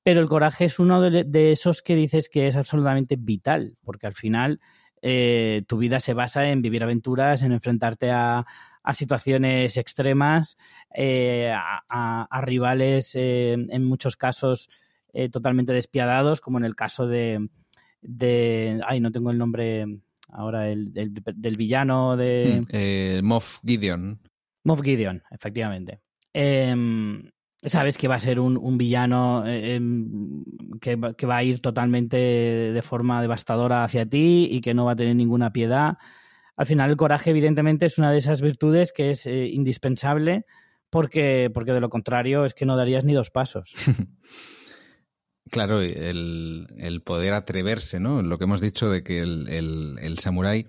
Pero 0.05 0.21
el 0.21 0.29
coraje 0.29 0.67
es 0.67 0.79
uno 0.79 1.01
de, 1.01 1.51
esos 1.51 1.83
que 1.83 1.97
dices 1.97 2.29
que 2.29 2.47
es 2.47 2.55
absolutamente 2.55 3.17
vital, 3.19 3.77
porque 3.83 4.07
al 4.07 4.15
final 4.15 4.61
eh, 5.03 5.65
tu 5.67 5.77
vida 5.79 5.99
se 5.99 6.15
basa 6.15 6.49
en 6.51 6.63
vivir 6.63 6.85
aventuras, 6.85 7.43
en 7.43 7.51
enfrentarte 7.51 8.13
a, 8.13 8.47
situaciones 8.95 9.77
extremas, 9.77 10.57
eh, 10.95 11.53
a, 11.53 12.41
rivales 12.43 13.17
eh, 13.17 13.55
en 13.55 13.85
muchos 13.85 14.17
casos 14.17 14.71
totalmente 15.33 15.73
despiadados, 15.73 16.41
como 16.41 16.59
en 16.59 16.65
el 16.65 16.77
caso 16.77 17.09
de, 17.09 17.49
de... 18.03 18.81
Ay, 18.87 19.01
no 19.01 19.11
tengo 19.11 19.33
el 19.33 19.39
nombre 19.39 20.01
ahora 20.29 20.69
el, 20.69 20.93
del 20.93 21.57
villano 21.57 22.17
de... 22.17 22.61
Hmm, 22.61 22.65
eh, 22.71 23.21
Moff 23.23 23.61
Gideon. 23.65 24.21
Moff 24.65 24.83
Gideon, 24.83 25.23
efectivamente. 25.31 26.01
Em, 26.33 27.31
sabes 27.63 27.99
que 27.99 28.09
va 28.09 28.17
a 28.17 28.21
ser 28.21 28.39
un, 28.41 28.79
villano 28.79 29.47
eh, 29.47 29.77
em, 29.77 30.45
que, 30.81 30.97
va 30.97 31.37
a 31.37 31.43
ir 31.43 31.61
totalmente 31.61 32.17
de 32.17 32.83
forma 32.83 33.23
devastadora 33.23 33.85
hacia 33.85 34.07
ti 34.07 34.49
y 34.51 34.61
que 34.61 34.75
no 34.75 34.85
va 34.85 34.93
a 34.93 34.97
tener 34.97 35.17
ninguna 35.17 35.53
piedad. 35.53 35.99
Al 36.57 36.67
final 36.67 36.91
el 36.91 36.97
coraje 36.97 37.31
evidentemente 37.31 37.87
es 37.87 37.99
una 37.99 38.13
de 38.13 38.19
esas 38.19 38.41
virtudes 38.41 38.93
que 38.93 39.11
es 39.11 39.27
eh, 39.27 39.49
indispensable 39.49 40.45
porque, 40.91 41.51
porque 41.53 41.73
de 41.73 41.81
lo 41.81 41.89
contrario 41.89 42.45
es 42.45 42.55
que 42.55 42.67
no 42.67 42.77
darías 42.77 43.05
ni 43.05 43.13
dos 43.13 43.31
pasos. 43.31 43.75
Claro, 45.51 45.81
el, 45.81 47.03
poder 47.05 47.35
atreverse, 47.35 48.01
¿no? 48.01 48.23
Lo 48.23 48.39
que 48.39 48.45
hemos 48.45 48.61
dicho 48.61 48.91
de 48.91 49.03
que 49.03 49.21
el, 49.21 49.49
el, 50.01 50.19
samurái 50.19 50.67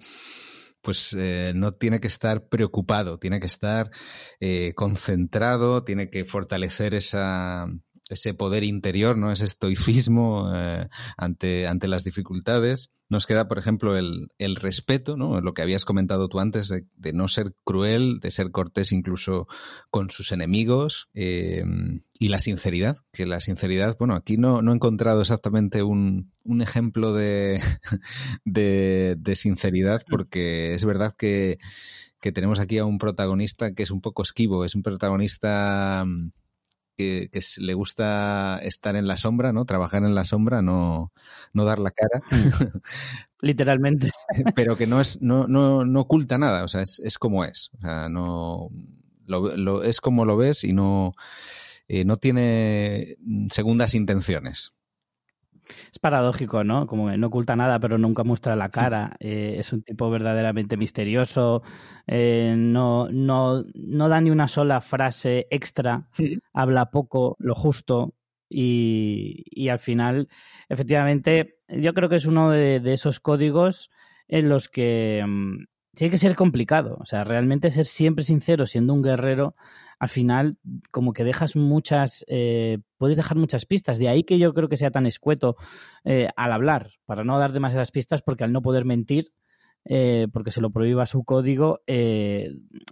pues 0.81 1.13
eh, 1.17 1.51
no 1.55 1.73
tiene 1.73 1.99
que 1.99 2.07
estar 2.07 2.47
preocupado, 2.47 3.17
tiene 3.17 3.39
que 3.39 3.47
estar 3.47 3.91
eh, 4.39 4.73
concentrado, 4.75 5.83
tiene 5.83 6.09
que 6.09 6.23
fortalecer 6.23 6.95
esa, 6.95 7.67
ese 8.09 8.33
poder 8.33 8.63
interior, 8.63 9.17
¿no? 9.17 9.31
Ese 9.31 9.45
estoicismo 9.45 10.51
eh, 10.53 10.89
ante, 11.15 11.67
ante 11.67 11.87
las 11.87 12.03
dificultades. 12.03 12.91
Nos 13.07 13.25
queda, 13.25 13.47
por 13.47 13.57
ejemplo, 13.57 13.97
el, 13.97 14.29
el 14.37 14.55
respeto, 14.55 15.15
¿no? 15.15 15.41
Lo 15.41 15.53
que 15.53 15.61
habías 15.61 15.85
comentado 15.85 16.27
tú 16.27 16.39
antes, 16.39 16.69
de, 16.69 17.13
no 17.13 17.27
ser 17.27 17.53
cruel, 17.63 18.19
de 18.19 18.31
ser 18.31 18.51
cortés 18.51 18.91
incluso 18.91 19.47
con 19.91 20.09
sus 20.09 20.31
enemigos. 20.31 21.09
Eh, 21.13 21.63
y 22.19 22.27
la 22.27 22.39
sinceridad, 22.39 22.97
que 23.13 23.25
la 23.25 23.39
sinceridad, 23.39 23.95
bueno, 23.97 24.15
aquí 24.15 24.37
no, 24.37 24.61
no 24.61 24.71
he 24.71 24.75
encontrado 24.75 25.21
exactamente 25.21 25.83
un, 25.83 26.31
un 26.43 26.61
ejemplo 26.61 27.13
de, 27.13 27.61
de, 28.43 29.15
de 29.17 29.35
sinceridad, 29.35 30.01
porque 30.09 30.73
es 30.73 30.83
verdad 30.83 31.15
que, 31.17 31.57
que 32.19 32.31
tenemos 32.31 32.59
aquí 32.59 32.77
a 32.77 32.85
un 32.85 32.97
protagonista 32.97 33.73
que 33.73 33.83
es 33.83 33.91
un 33.91 34.01
poco 34.01 34.23
esquivo, 34.23 34.65
es 34.65 34.75
un 34.75 34.83
protagonista 34.83 36.05
que, 36.99 37.41
le 37.59 37.73
gusta 37.73 38.59
estar 38.61 38.97
en 38.97 39.07
la 39.07 39.15
sombra, 39.15 39.53
¿no? 39.53 39.63
Trabajar 39.63 40.03
en 40.03 40.15
la 40.15 40.25
sombra, 40.25 40.61
no, 40.61 41.13
no 41.53 41.63
dar 41.63 41.79
la 41.79 41.91
cara. 41.91 42.21
Literalmente. 43.41 44.11
Pero 44.55 44.75
que 44.75 44.85
no 44.85 44.99
es, 44.99 45.21
no, 45.21 45.47
no, 45.47 45.85
no 45.85 46.01
oculta 46.01 46.37
nada, 46.37 46.65
o 46.65 46.67
sea, 46.67 46.81
es, 46.81 46.99
es 46.99 47.17
como 47.17 47.45
es. 47.45 47.71
O 47.77 47.81
sea, 47.81 48.09
no 48.09 48.69
lo, 49.25 49.55
lo, 49.55 49.83
es 49.83 50.01
como 50.01 50.25
lo 50.25 50.35
ves 50.35 50.65
y 50.65 50.73
no, 50.73 51.13
eh, 51.87 52.03
no 52.03 52.17
tiene 52.17 53.15
segundas 53.49 53.95
intenciones. 53.95 54.73
Es 55.91 55.99
paradójico, 55.99 56.63
¿no? 56.63 56.87
Como 56.87 57.09
que 57.09 57.17
no 57.17 57.27
oculta 57.27 57.55
nada, 57.55 57.79
pero 57.79 57.97
nunca 57.97 58.23
muestra 58.23 58.55
la 58.55 58.69
cara. 58.69 59.15
Eh, 59.19 59.55
es 59.57 59.71
un 59.73 59.83
tipo 59.83 60.09
verdaderamente 60.09 60.77
misterioso. 60.77 61.63
Eh, 62.07 62.55
no, 62.57 63.07
no, 63.11 63.63
no 63.73 64.09
da 64.09 64.21
ni 64.21 64.31
una 64.31 64.47
sola 64.47 64.81
frase 64.81 65.47
extra. 65.49 66.07
Habla 66.53 66.91
poco, 66.91 67.35
lo 67.39 67.55
justo. 67.55 68.15
Y, 68.49 69.43
y, 69.45 69.69
al 69.69 69.77
final, 69.77 70.27
efectivamente, 70.69 71.59
yo 71.67 71.93
creo 71.93 72.09
que 72.09 72.15
es 72.15 72.25
uno 72.25 72.49
de, 72.49 72.79
de 72.79 72.93
esos 72.93 73.19
códigos 73.19 73.91
en 74.27 74.49
los 74.49 74.69
que 74.69 75.21
um, 75.23 75.65
tiene 75.95 76.11
que 76.11 76.17
ser 76.17 76.35
complicado. 76.35 76.97
O 76.99 77.05
sea, 77.05 77.23
realmente 77.23 77.71
ser 77.71 77.85
siempre 77.85 78.23
sincero 78.23 78.65
siendo 78.65 78.93
un 78.93 79.01
guerrero 79.01 79.55
al 79.99 80.09
final 80.09 80.57
como 80.91 81.11
que 81.11 81.25
dejas 81.25 81.57
muchas, 81.57 82.25
eh, 82.29 82.79
puedes 82.97 83.17
dejar 83.17 83.37
muchas 83.37 83.65
pistas. 83.65 83.99
De 83.99 84.07
ahí 84.07 84.23
que 84.23 84.39
yo 84.39 84.53
creo 84.53 84.69
que 84.69 84.77
sea 84.77 84.91
tan 84.91 85.05
escueto 85.05 85.57
eh, 86.05 86.29
al 86.37 86.53
hablar, 86.53 86.91
para 87.05 87.25
no 87.25 87.37
dar 87.37 87.51
demasiadas 87.51 87.91
pistas, 87.91 88.21
porque 88.21 88.45
al 88.45 88.53
no 88.53 88.61
poder 88.61 88.85
mentir, 88.85 89.33
eh, 89.83 90.27
porque 90.31 90.51
se 90.51 90.61
lo 90.61 90.71
prohíba 90.71 91.05
su 91.05 91.23
código, 91.23 91.81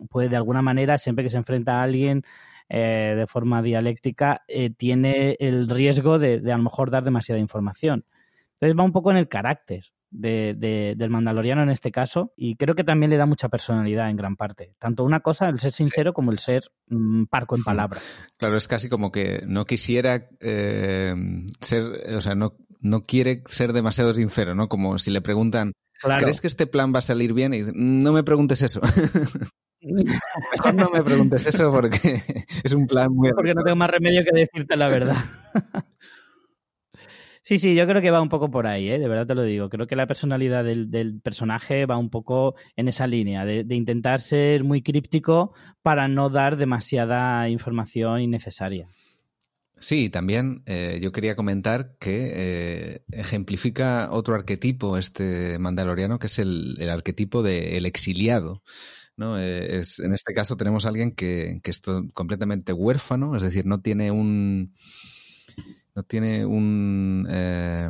puede 0.10 0.30
de 0.30 0.36
alguna 0.36 0.62
manera, 0.62 0.98
siempre 0.98 1.24
que 1.24 1.30
se 1.30 1.38
enfrenta 1.38 1.80
a 1.80 1.84
alguien 1.84 2.24
de 2.70 3.26
forma 3.30 3.62
dialéctica, 3.62 4.44
tiene 4.76 5.38
el 5.40 5.70
riesgo 5.70 6.20
de, 6.20 6.42
de 6.42 6.52
a 6.52 6.58
lo 6.58 6.64
mejor 6.64 6.92
dar 6.92 7.06
demasiada 7.06 7.40
información. 7.40 8.06
Entonces 8.54 8.78
va 8.78 8.84
un 8.84 8.92
poco 8.92 9.12
en 9.12 9.18
el 9.18 9.30
carácter 9.30 9.86
de, 10.10 10.96
del 10.98 11.10
mandaloriano 11.10 11.64
en 11.64 11.70
este 11.70 11.92
caso 11.92 12.34
y 12.36 12.56
creo 12.56 12.76
que 12.76 12.84
también 12.84 13.10
le 13.10 13.18
da 13.18 13.26
mucha 13.26 13.50
personalidad 13.50 14.10
en 14.10 14.18
gran 14.18 14.36
parte. 14.36 14.74
Tanto 14.80 15.04
una 15.04 15.20
cosa, 15.20 15.50
el 15.50 15.60
ser 15.60 15.72
sincero, 15.72 16.14
como 16.14 16.32
el 16.32 16.40
ser 16.40 16.64
mm, 16.88 17.26
parco 17.26 17.56
en 17.56 17.64
palabras. 17.64 18.24
Claro, 18.38 18.58
es 18.58 18.68
casi 18.68 18.90
como 18.90 19.12
que 19.12 19.42
no 19.46 19.66
quisiera 19.66 20.30
eh, 20.40 21.14
ser, 21.62 21.84
o 22.16 22.22
sea, 22.22 22.36
no, 22.36 22.56
no 22.80 23.04
quiere 23.04 23.44
ser 23.48 23.74
demasiado 23.74 24.14
sincero, 24.14 24.56
¿no? 24.56 24.70
Como 24.70 24.98
si 25.00 25.12
le 25.12 25.22
preguntan, 25.22 25.74
¿crees 26.20 26.42
que 26.42 26.48
este 26.48 26.68
plan 26.68 26.94
va 26.94 27.00
a 27.00 27.04
salir 27.04 27.34
bien? 27.34 27.54
Y 27.54 27.64
no 27.74 28.14
me 28.14 28.24
preguntes 28.24 28.62
eso. 28.62 28.82
Mejor 29.82 30.74
no 30.74 30.90
me 30.90 31.04
preguntes 31.04 31.46
eso 31.46 31.72
porque 31.72 32.22
es 32.64 32.74
un 32.74 32.88
plan 32.88 33.12
muy... 33.12 33.32
Porque 33.32 33.54
no 33.54 33.64
tengo 33.64 33.76
más 33.76 33.90
remedio 33.90 34.24
que 34.24 34.32
decirte 34.38 34.76
la 34.76 34.88
verdad. 34.88 35.16
Sí, 37.48 37.60
sí, 37.60 37.76
yo 37.76 37.88
creo 37.88 38.02
que 38.02 38.12
va 38.12 38.20
un 38.20 38.28
poco 38.28 38.52
por 38.52 38.68
ahí, 38.68 38.90
¿eh? 38.90 39.00
de 39.00 39.08
verdad 39.08 39.26
te 39.26 39.34
lo 39.34 39.44
digo. 39.44 39.70
Creo 39.70 39.88
que 39.88 39.96
la 39.96 40.06
personalidad 40.06 40.66
del, 40.66 41.22
personaje 41.24 41.86
va 41.86 41.96
un 41.96 42.10
poco 42.10 42.56
en 42.76 42.90
esa 42.90 43.08
línea, 43.08 43.46
de, 43.46 43.64
intentar 43.74 44.20
ser 44.20 44.66
muy 44.66 44.82
críptico 44.82 45.54
para 45.82 46.10
no 46.10 46.30
dar 46.30 46.58
demasiada 46.58 47.48
información 47.48 48.20
innecesaria. 48.20 48.90
Sí, 49.80 50.10
también 50.10 50.62
eh, 50.66 51.00
yo 51.02 51.14
quería 51.14 51.38
comentar 51.38 51.96
que 52.00 52.32
eh, 52.36 53.02
ejemplifica 53.12 54.10
otro 54.12 54.36
arquetipo 54.36 54.98
este 54.98 55.58
mandaloriano, 55.58 56.20
que 56.20 56.28
es 56.28 56.40
el, 56.40 56.76
arquetipo 56.90 57.44
del 57.44 57.86
exiliado. 57.86 58.62
¿no? 59.16 59.40
Eh, 59.40 59.80
es, 59.80 60.00
en 60.00 60.14
este 60.14 60.34
caso 60.34 60.58
tenemos 60.58 60.86
a 60.86 60.90
alguien 60.90 61.12
que, 61.12 61.62
que 61.64 61.72
es 61.72 61.82
completamente 62.14 62.74
huérfano, 62.74 63.38
es 63.38 63.44
decir, 63.44 63.66
no 63.66 63.80
tiene 63.80 64.12
un 64.12 64.74
no 65.98 66.04
tiene 66.04 66.46
un 66.46 67.28
eh, 67.28 67.90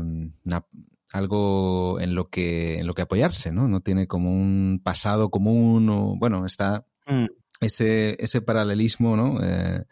algo 1.12 2.00
en 2.00 2.16
lo 2.16 2.30
que 2.30 2.80
en 2.80 2.88
lo 2.88 2.94
que 2.94 3.02
apoyarse, 3.02 3.52
¿no? 3.52 3.68
No 3.68 3.82
tiene 3.82 4.08
como 4.08 4.32
un 4.32 4.80
pasado 4.82 5.30
común 5.30 5.90
o 5.90 6.16
bueno, 6.16 6.46
está 6.46 6.86
mm. 7.06 7.26
ese, 7.60 8.16
ese 8.24 8.40
paralelismo, 8.40 9.18
¿no? 9.18 9.44
Eh, 9.44 9.84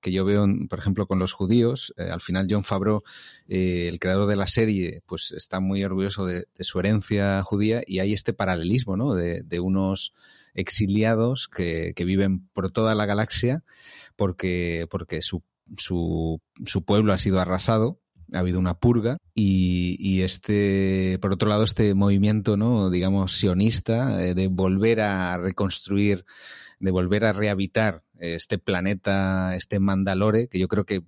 que 0.00 0.12
yo 0.12 0.24
veo, 0.24 0.46
por 0.70 0.78
ejemplo, 0.78 1.08
con 1.08 1.18
los 1.18 1.32
judíos. 1.32 1.92
Eh, 1.96 2.08
al 2.08 2.20
final, 2.20 2.46
John 2.48 2.62
Favreau, 2.62 3.02
el 3.48 3.98
creador 3.98 4.28
de 4.28 4.36
la 4.36 4.46
serie, 4.46 5.02
pues 5.04 5.32
está 5.32 5.58
muy 5.58 5.82
orgulloso 5.82 6.24
de, 6.24 6.44
su 6.60 6.78
herencia 6.78 7.42
judía 7.42 7.82
y 7.84 7.98
hay 7.98 8.12
este 8.12 8.32
paralelismo, 8.32 8.96
¿no? 8.96 9.14
De, 9.14 9.42
de 9.42 9.58
unos 9.58 10.14
exiliados 10.54 11.48
que, 11.48 11.94
que, 11.96 12.04
viven 12.04 12.46
por 12.50 12.70
toda 12.70 12.94
la 12.94 13.06
galaxia 13.06 13.64
porque, 14.14 14.86
porque 14.88 15.20
su 15.20 15.42
su, 15.76 16.40
su 16.64 16.84
pueblo 16.84 17.12
ha 17.12 17.18
sido 17.18 17.40
arrasado, 17.40 18.00
ha 18.34 18.38
habido 18.40 18.58
una 18.58 18.78
purga 18.78 19.18
y, 19.34 19.96
y, 20.00 20.22
este, 20.22 21.18
por 21.20 21.32
otro 21.32 21.48
lado, 21.48 21.64
este 21.64 21.94
movimiento, 21.94 22.56
¿no? 22.56 22.90
digamos, 22.90 23.32
sionista 23.32 24.24
eh, 24.24 24.34
de 24.34 24.48
volver 24.48 25.00
a 25.00 25.38
reconstruir, 25.38 26.24
de 26.80 26.90
volver 26.90 27.24
a 27.24 27.32
rehabitar 27.32 28.02
este 28.18 28.58
planeta, 28.58 29.54
este 29.54 29.78
Mandalore, 29.78 30.48
que 30.48 30.58
yo 30.58 30.68
creo 30.68 30.84
que, 30.84 31.02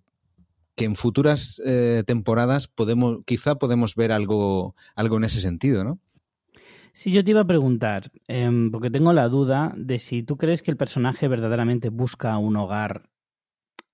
que 0.74 0.84
en 0.84 0.94
futuras 0.94 1.60
eh, 1.64 2.02
temporadas 2.06 2.68
podemos, 2.68 3.18
quizá 3.24 3.56
podemos 3.56 3.94
ver 3.94 4.12
algo, 4.12 4.74
algo 4.94 5.16
en 5.16 5.24
ese 5.24 5.40
sentido, 5.40 5.84
¿no? 5.84 5.98
Sí, 6.92 7.12
yo 7.12 7.22
te 7.22 7.30
iba 7.30 7.42
a 7.42 7.46
preguntar, 7.46 8.10
eh, 8.26 8.50
porque 8.72 8.90
tengo 8.90 9.12
la 9.12 9.28
duda 9.28 9.72
de 9.76 9.98
si 9.98 10.22
tú 10.22 10.36
crees 10.36 10.62
que 10.62 10.70
el 10.70 10.76
personaje 10.76 11.28
verdaderamente 11.28 11.90
busca 11.90 12.36
un 12.38 12.56
hogar 12.56 13.08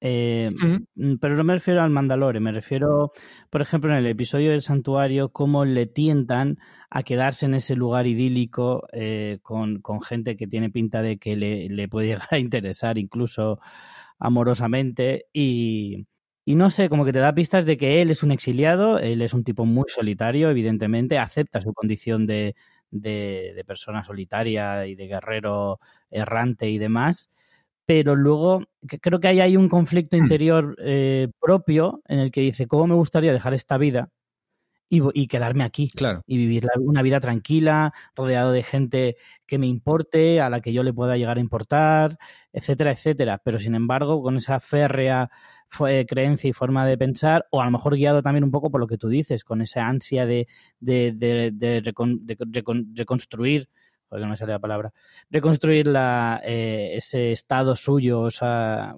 eh, 0.06 0.50
mm, 0.96 1.14
Pero 1.18 1.34
no 1.34 1.44
me 1.44 1.54
refiero 1.54 1.80
al 1.80 1.88
Mandalore, 1.88 2.38
me 2.38 2.52
refiero, 2.52 3.12
por 3.48 3.62
ejemplo, 3.62 3.90
en 3.90 3.96
el 3.96 4.06
episodio 4.06 4.50
del 4.50 4.60
santuario, 4.60 5.30
cómo 5.30 5.64
le 5.64 5.86
tientan 5.86 6.58
a 6.90 7.02
quedarse 7.04 7.46
en 7.46 7.54
ese 7.54 7.74
lugar 7.74 8.06
idílico 8.06 8.86
eh, 8.92 9.38
con, 9.40 9.80
con, 9.80 10.02
gente 10.02 10.36
que 10.36 10.46
tiene 10.46 10.68
pinta 10.68 11.00
de 11.00 11.16
que 11.16 11.36
le, 11.36 11.70
le, 11.70 11.88
puede 11.88 12.08
llegar 12.08 12.28
a 12.32 12.38
interesar 12.38 12.98
incluso 12.98 13.60
amorosamente. 14.18 15.24
Y, 15.32 16.06
y 16.44 16.54
no 16.54 16.68
sé, 16.68 16.90
como 16.90 17.06
que 17.06 17.14
te 17.14 17.20
da 17.20 17.34
pistas 17.34 17.64
de 17.64 17.78
que 17.78 18.02
él 18.02 18.10
es 18.10 18.22
un 18.22 18.30
exiliado, 18.30 18.98
él 18.98 19.22
es 19.22 19.32
un 19.32 19.42
tipo 19.42 19.64
muy 19.64 19.86
solitario, 19.88 20.50
evidentemente, 20.50 21.16
acepta 21.16 21.62
su 21.62 21.72
condición 21.72 22.26
de, 22.26 22.56
de, 22.90 23.54
de 23.56 23.64
persona 23.64 24.04
solitaria 24.04 24.86
y 24.86 24.96
de 24.96 25.06
guerrero 25.06 25.80
errante 26.10 26.68
y 26.68 26.76
demás 26.76 27.30
pero 27.86 28.16
luego 28.16 28.64
creo 29.00 29.20
que 29.20 29.28
ahí 29.28 29.40
hay 29.40 29.56
un 29.56 29.68
conflicto 29.68 30.16
hmm. 30.16 30.20
interior 30.20 30.76
eh, 30.80 31.28
propio 31.40 32.02
en 32.06 32.18
el 32.18 32.30
que 32.30 32.40
dice, 32.40 32.66
¿cómo 32.66 32.86
me 32.86 32.94
gustaría 32.94 33.32
dejar 33.32 33.54
esta 33.54 33.78
vida 33.78 34.10
y, 34.88 35.02
y 35.12 35.26
quedarme 35.26 35.64
aquí? 35.64 35.90
Claro. 35.90 36.22
Y 36.26 36.38
vivir 36.38 36.66
una 36.80 37.02
vida 37.02 37.20
tranquila, 37.20 37.92
rodeado 38.14 38.52
de 38.52 38.62
gente 38.62 39.16
que 39.46 39.58
me 39.58 39.66
importe, 39.66 40.40
a 40.40 40.50
la 40.50 40.60
que 40.60 40.72
yo 40.72 40.82
le 40.82 40.92
pueda 40.92 41.16
llegar 41.16 41.36
a 41.36 41.40
importar, 41.40 42.16
etcétera, 42.52 42.92
etcétera. 42.92 43.40
Pero 43.44 43.58
sin 43.58 43.74
embargo, 43.74 44.22
con 44.22 44.36
esa 44.36 44.60
férrea 44.60 45.30
creencia 46.06 46.48
y 46.48 46.52
forma 46.52 46.86
de 46.86 46.96
pensar, 46.96 47.46
o 47.50 47.60
a 47.60 47.64
lo 47.64 47.70
mejor 47.72 47.96
guiado 47.96 48.22
también 48.22 48.44
un 48.44 48.50
poco 48.50 48.70
por 48.70 48.80
lo 48.80 48.86
que 48.86 48.98
tú 48.98 49.08
dices, 49.08 49.44
con 49.44 49.60
esa 49.60 49.86
ansia 49.86 50.24
de, 50.24 50.46
de, 50.78 51.12
de, 51.12 51.50
de 51.52 51.82
reconstruir 52.94 53.68
porque 54.08 54.22
no 54.24 54.30
me 54.30 54.36
sale 54.36 54.52
la 54.52 54.58
palabra, 54.58 54.92
reconstruir 55.30 55.92
eh, 56.44 56.92
ese 56.94 57.32
estado 57.32 57.76
suyo, 57.76 58.28
esa 58.28 58.94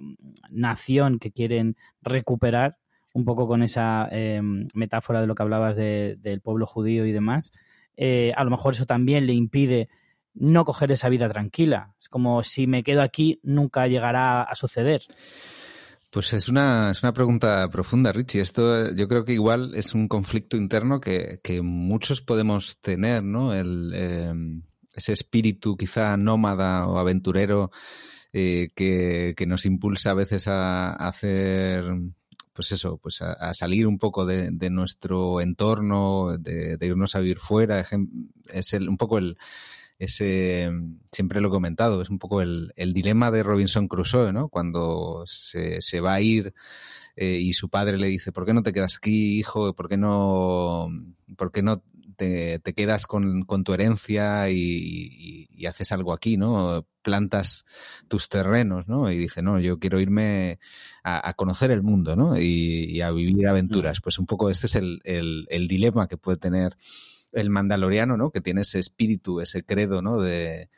nación 0.51 1.19
que 1.19 1.33
quieren 1.33 1.77
recuperar, 2.03 2.79
un 3.13 3.25
poco 3.25 3.49
con 3.49 3.63
esa 3.63 4.09
eh, 4.13 4.41
metáfora 4.75 5.21
de 5.21 5.27
lo 5.27 5.35
que 5.35 5.43
hablabas 5.43 5.75
de, 5.75 6.17
del 6.21 6.43
pueblo 6.43 6.67
judío 6.67 7.07
y 7.07 7.13
demás, 7.13 7.53
eh, 7.97 8.33
a 8.37 8.45
lo 8.45 8.51
mejor 8.51 8.75
eso 8.75 8.85
también 8.85 9.27
le 9.27 9.33
impide 9.33 9.89
no 10.35 10.65
coger 10.65 10.93
esa 10.93 11.09
vida 11.09 11.29
tranquila. 11.29 11.95
Es 11.99 12.09
como 12.09 12.43
si 12.43 12.67
me 12.67 12.83
quedo 12.83 13.01
aquí, 13.03 13.41
nunca 13.43 13.87
llegará 13.87 14.43
a 14.43 14.55
suceder. 14.55 15.03
Pues 16.11 16.33
es 16.33 16.49
una, 16.49 16.91
es 16.91 17.03
una 17.03 17.13
pregunta 17.13 17.69
profunda, 17.71 18.13
Richie. 18.13 18.41
Esto 18.41 18.95
yo 18.95 19.09
creo 19.09 19.25
que 19.25 19.33
igual 19.33 19.75
es 19.75 19.95
un 19.95 20.09
conflicto 20.09 20.57
interno 20.57 21.01
que, 21.01 21.41
que 21.43 21.63
muchos 21.63 22.21
podemos 22.21 22.79
tener, 22.81 23.23
¿no? 23.23 23.53
El, 23.53 24.63
ese 24.97 25.13
espíritu 25.13 25.77
quizá 25.77 26.17
nómada 26.17 26.87
o 26.89 26.99
aventurero 26.99 27.71
eh, 28.33 28.71
que, 28.75 29.35
que, 29.37 29.47
nos 29.47 29.67
impulsa 29.67 30.11
a 30.11 30.15
veces 30.15 30.49
a, 30.49 30.93
hacer 30.95 31.85
pues 32.53 32.73
eso, 32.73 32.99
pues 32.99 33.21
a, 33.21 33.53
salir 33.53 33.87
un 33.87 33.99
poco 33.99 34.25
de, 34.25 34.51
nuestro 34.71 35.43
entorno, 35.43 36.37
de, 36.39 36.79
irnos 36.81 37.15
a 37.15 37.21
vivir 37.21 37.39
fuera. 37.39 37.85
Es 38.53 38.73
el, 38.73 38.89
un 38.89 38.97
poco 38.97 39.19
el, 39.19 39.37
ese, 39.99 40.71
siempre 41.13 41.41
lo 41.41 41.49
he 41.49 41.51
comentado, 41.51 42.01
es 42.01 42.09
un 42.09 42.19
poco 42.19 42.41
el, 42.41 42.73
el 42.77 42.95
dilema 42.95 43.31
de 43.31 43.43
Robinson 43.43 43.89
Crusoe, 43.89 44.33
¿no? 44.33 44.49
Cuando 44.49 45.23
se, 45.27 45.83
se 45.83 46.01
va 46.01 46.15
a 46.15 46.21
ir 46.23 46.55
eh, 47.17 47.39
y 47.41 47.53
su 47.53 47.69
padre 47.69 47.99
le 47.99 48.09
dice, 48.09 48.33
¿por 48.33 48.45
qué 48.45 48.55
no 48.55 48.63
te 48.63 48.73
quedas 48.73 48.97
aquí, 48.97 49.39
hijo? 49.39 49.75
¿Por 49.75 49.89
qué 49.89 49.97
no, 49.97 50.89
por 51.37 51.53
qué 51.53 51.63
no 51.63 51.83
te, 52.17 52.59
te 52.59 52.75
quedas 52.75 53.07
con, 53.07 53.43
con, 53.43 53.65
tu 53.65 53.75
herencia 53.75 54.51
y, 54.51 55.47
y, 55.51 55.67
haces 55.67 55.93
algo 55.93 56.13
aquí, 56.13 56.37
¿no? 56.37 56.87
Plantas 57.03 57.65
tus 58.09 58.29
terrenos, 58.29 58.89
¿no? 58.89 59.11
Y 59.11 59.19
dice, 59.19 59.43
no, 59.43 59.61
yo 59.61 59.79
quiero 59.79 60.01
irme 60.01 60.59
a, 61.05 61.29
a 61.29 61.35
conocer 61.35 61.71
el 61.71 61.83
mundo, 61.83 62.17
¿no? 62.17 62.39
Y, 62.39 62.87
y, 62.91 63.01
a 63.01 63.11
vivir 63.11 63.47
aventuras. 63.47 64.01
Mm. 64.01 64.03
Pues 64.03 64.19
un 64.19 64.27
poco 64.27 64.51
este 64.51 64.67
es 64.67 64.75
el, 64.75 65.01
el, 65.05 65.47
el 65.51 65.69
dilema 65.69 66.09
que 66.09 66.17
puede 66.17 66.39
tener 66.39 66.77
el 67.33 67.51
mandaloriano, 67.51 68.17
¿no? 68.17 68.31
Que 68.31 68.41
tiene 68.41 68.63
ese 68.63 68.79
espíritu, 68.79 69.41
ese 69.41 69.63
credo, 69.65 70.03
¿no? 70.03 70.19
De, 70.19 70.71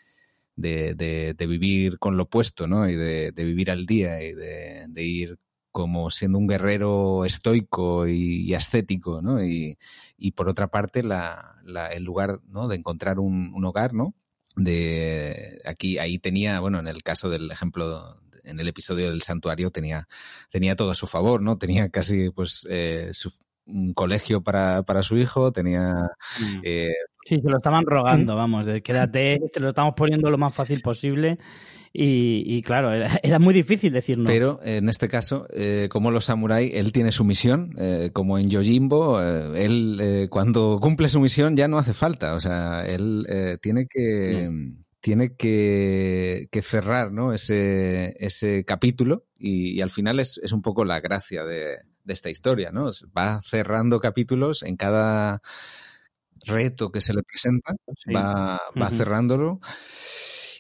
de, 0.59 1.35
de, 1.35 1.47
vivir 1.47 1.99
con 1.99 2.17
lo 2.17 2.25
opuesto, 2.25 2.67
¿no? 2.67 2.89
Y 2.89 2.95
de, 2.95 3.33
vivir 3.37 3.71
al 3.71 3.87
día 3.87 4.23
y 4.23 4.35
de, 4.35 5.05
ir 5.05 5.39
como 5.73 6.11
siendo 6.11 6.39
un 6.39 6.47
guerrero 6.47 7.25
estoico 7.25 8.07
y, 8.07 8.55
ascético, 8.55 9.21
¿no? 9.23 9.45
Y, 9.45 9.79
y, 10.17 10.33
por 10.33 10.49
otra 10.49 10.69
parte, 10.69 11.03
la, 11.03 11.57
la, 11.65 11.89
el 11.89 12.05
lugar, 12.05 12.41
¿no? 12.47 12.69
De 12.69 12.77
encontrar 12.77 13.19
un, 13.19 13.53
un, 13.55 13.65
hogar, 13.65 13.95
¿no? 13.95 14.15
De 14.57 15.61
aquí, 15.65 15.99
ahí 15.99 16.19
tenía, 16.19 16.61
bueno, 16.61 16.79
en 16.79 16.89
el 16.89 17.03
caso 17.03 17.31
del 17.31 17.51
ejemplo, 17.51 18.17
en 18.45 18.61
el 18.61 18.69
episodio 18.69 19.11
del 19.11 19.23
santuario 19.23 19.71
tenía, 19.71 20.09
tenía 20.51 20.75
todo 20.77 20.91
a 20.91 20.95
su 20.95 21.07
favor, 21.07 21.43
¿no? 21.43 21.59
Tenía 21.59 21.89
casi, 21.91 22.31
pues, 22.31 22.67
eh, 22.69 23.11
su, 23.13 23.31
un 23.69 23.93
colegio 23.93 24.43
para, 24.43 24.83
para 24.83 25.03
su 25.03 25.17
hijo, 25.17 25.53
tenía... 25.53 25.93
Mm. 26.41 26.61
Eh, 26.65 26.93
sí, 27.25 27.39
se 27.39 27.49
lo 27.49 27.59
estaban 27.59 27.85
rogando, 27.85 28.35
vamos, 28.35 28.67
de 28.67 28.83
quédate, 28.83 29.39
te 29.53 29.61
lo 29.61 29.69
estamos 29.69 29.95
poniendo 29.95 30.31
lo 30.31 30.39
más 30.39 30.55
fácil 30.55 30.81
posible. 30.81 31.39
Y, 32.01 32.63
claro, 32.63 32.93
era, 33.23 33.39
muy 33.41 33.53
difícil 33.53 33.93
decir 33.93 34.19
no. 34.19 34.27
Pero 34.27 34.61
en 34.63 34.89
este 34.89 35.09
caso, 35.09 35.49
eh, 35.53 35.89
como 35.91 36.13
los 36.13 36.27
samuráis, 36.27 36.73
él 36.75 36.93
tiene 36.93 37.11
su 37.11 37.25
misión, 37.25 37.75
eh, 37.77 38.11
como 38.13 38.39
en 38.39 38.49
Yojimbo, 38.49 39.21
eh, 39.21 39.65
él 39.65 39.99
eh, 40.01 40.29
cuando 40.31 40.79
cumple 40.81 41.09
su 41.09 41.19
misión 41.19 41.57
ya 41.57 41.67
no 41.67 41.77
hace 41.77 41.93
falta, 41.93 42.35
o 42.35 42.41
sea, 42.41 42.87
él 42.87 43.27
tiene 43.61 43.87
que... 43.89 44.49
Tiene 45.01 45.37
que, 45.37 46.49
que, 46.51 46.61
cerrar 46.61 47.13
¿no? 47.13 47.33
ese, 47.33 48.17
ese 48.19 48.65
capítulo 48.65 49.27
y, 49.39 49.71
y 49.71 49.81
al 49.81 49.91
final 49.91 50.19
es, 50.19 50.41
es 50.43 50.51
un 50.51 50.61
poco 50.61 50.85
la 50.85 50.99
gracia 50.99 51.45
de, 51.45 51.77
de 52.03 52.13
esta 52.13 52.31
historia, 52.31 52.73
¿no? 52.73 52.91
Va 53.17 53.41
cerrando 53.41 54.01
capítulos 54.01 54.65
en 54.65 54.77
cada 54.77 55.41
reto 56.45 56.91
que 56.91 57.01
se 57.01 57.15
le 57.15 57.23
presenta, 57.23 57.75
va, 58.13 58.61
va 58.77 58.91
cerrándolo 58.91 59.61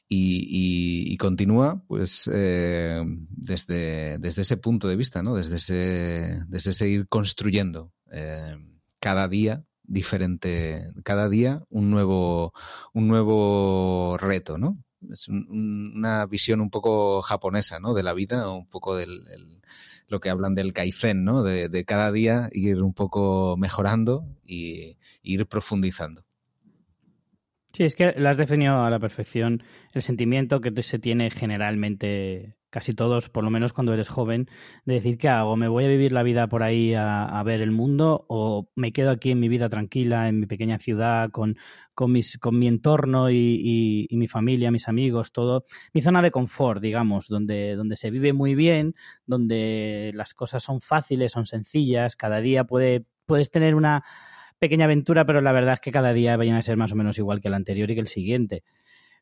y, 0.08 1.12
y, 1.12 1.16
continúa, 1.18 1.82
pues, 1.86 2.30
eh, 2.32 3.02
desde, 3.30 4.18
desde 4.18 4.42
ese 4.42 4.56
punto 4.56 4.88
de 4.88 4.96
vista, 4.96 5.22
¿no? 5.22 5.34
Desde 5.34 5.56
ese, 5.56 6.44
desde 6.48 6.70
ese 6.70 6.88
ir 6.88 7.08
construyendo 7.08 7.92
eh, 8.10 8.56
cada 9.00 9.28
día 9.28 9.64
diferente, 9.82 10.82
cada 11.04 11.28
día 11.28 11.62
un 11.68 11.90
nuevo, 11.90 12.54
un 12.94 13.08
nuevo 13.08 14.16
reto, 14.18 14.56
¿no? 14.56 14.82
Es 15.10 15.28
un, 15.28 15.92
una 15.96 16.26
visión 16.26 16.60
un 16.60 16.70
poco 16.70 17.20
japonesa, 17.22 17.78
¿no? 17.78 17.92
De 17.92 18.02
la 18.02 18.14
vida, 18.14 18.50
un 18.50 18.68
poco 18.68 18.96
del, 18.96 19.10
el, 19.10 19.60
lo 20.08 20.20
que 20.20 20.30
hablan 20.30 20.54
del 20.54 20.72
kaizen, 20.72 21.24
¿no? 21.24 21.42
De, 21.42 21.84
cada 21.84 22.10
día 22.10 22.48
ir 22.52 22.82
un 22.82 22.94
poco 22.94 23.56
mejorando 23.58 24.24
y, 24.44 24.96
ir 25.22 25.46
profundizando. 25.46 26.24
Sí, 27.72 27.84
es 27.84 27.96
que 27.96 28.14
lo 28.16 28.28
has 28.28 28.36
definido 28.36 28.82
a 28.82 28.90
la 28.90 28.98
perfección. 28.98 29.62
El 29.92 30.02
sentimiento 30.02 30.60
que 30.60 30.82
se 30.82 30.98
tiene 30.98 31.30
generalmente 31.30 32.58
casi 32.70 32.92
todos, 32.92 33.28
por 33.30 33.44
lo 33.44 33.50
menos 33.50 33.72
cuando 33.72 33.94
eres 33.94 34.08
joven, 34.08 34.48
de 34.84 34.94
decir 34.94 35.16
qué 35.16 35.28
hago, 35.28 35.56
me 35.56 35.68
voy 35.68 35.84
a 35.84 35.88
vivir 35.88 36.12
la 36.12 36.22
vida 36.22 36.48
por 36.48 36.62
ahí 36.62 36.92
a, 36.94 37.24
a 37.24 37.42
ver 37.42 37.62
el 37.62 37.70
mundo 37.70 38.26
o 38.28 38.68
me 38.74 38.92
quedo 38.92 39.10
aquí 39.10 39.30
en 39.30 39.40
mi 39.40 39.48
vida 39.48 39.68
tranquila, 39.68 40.28
en 40.28 40.40
mi 40.40 40.46
pequeña 40.46 40.78
ciudad, 40.78 41.30
con, 41.30 41.56
con, 41.94 42.12
mis, 42.12 42.38
con 42.38 42.58
mi 42.58 42.68
entorno 42.68 43.30
y, 43.30 43.36
y, 43.36 44.06
y, 44.10 44.16
mi 44.16 44.28
familia, 44.28 44.70
mis 44.70 44.88
amigos, 44.88 45.32
todo, 45.32 45.64
mi 45.94 46.02
zona 46.02 46.20
de 46.20 46.30
confort, 46.30 46.82
digamos, 46.82 47.28
donde, 47.28 47.74
donde 47.74 47.96
se 47.96 48.10
vive 48.10 48.32
muy 48.32 48.54
bien, 48.54 48.94
donde 49.26 50.10
las 50.14 50.34
cosas 50.34 50.62
son 50.62 50.80
fáciles, 50.80 51.32
son 51.32 51.46
sencillas, 51.46 52.16
cada 52.16 52.40
día 52.40 52.64
puede, 52.64 53.06
puedes 53.24 53.50
tener 53.50 53.74
una 53.74 54.04
pequeña 54.58 54.86
aventura, 54.86 55.24
pero 55.24 55.40
la 55.40 55.52
verdad 55.52 55.74
es 55.74 55.80
que 55.80 55.92
cada 55.92 56.12
día 56.12 56.36
vayan 56.36 56.56
a 56.56 56.62
ser 56.62 56.76
más 56.76 56.92
o 56.92 56.96
menos 56.96 57.18
igual 57.18 57.40
que 57.40 57.48
el 57.48 57.54
anterior 57.54 57.90
y 57.90 57.94
que 57.94 58.00
el 58.00 58.08
siguiente 58.08 58.64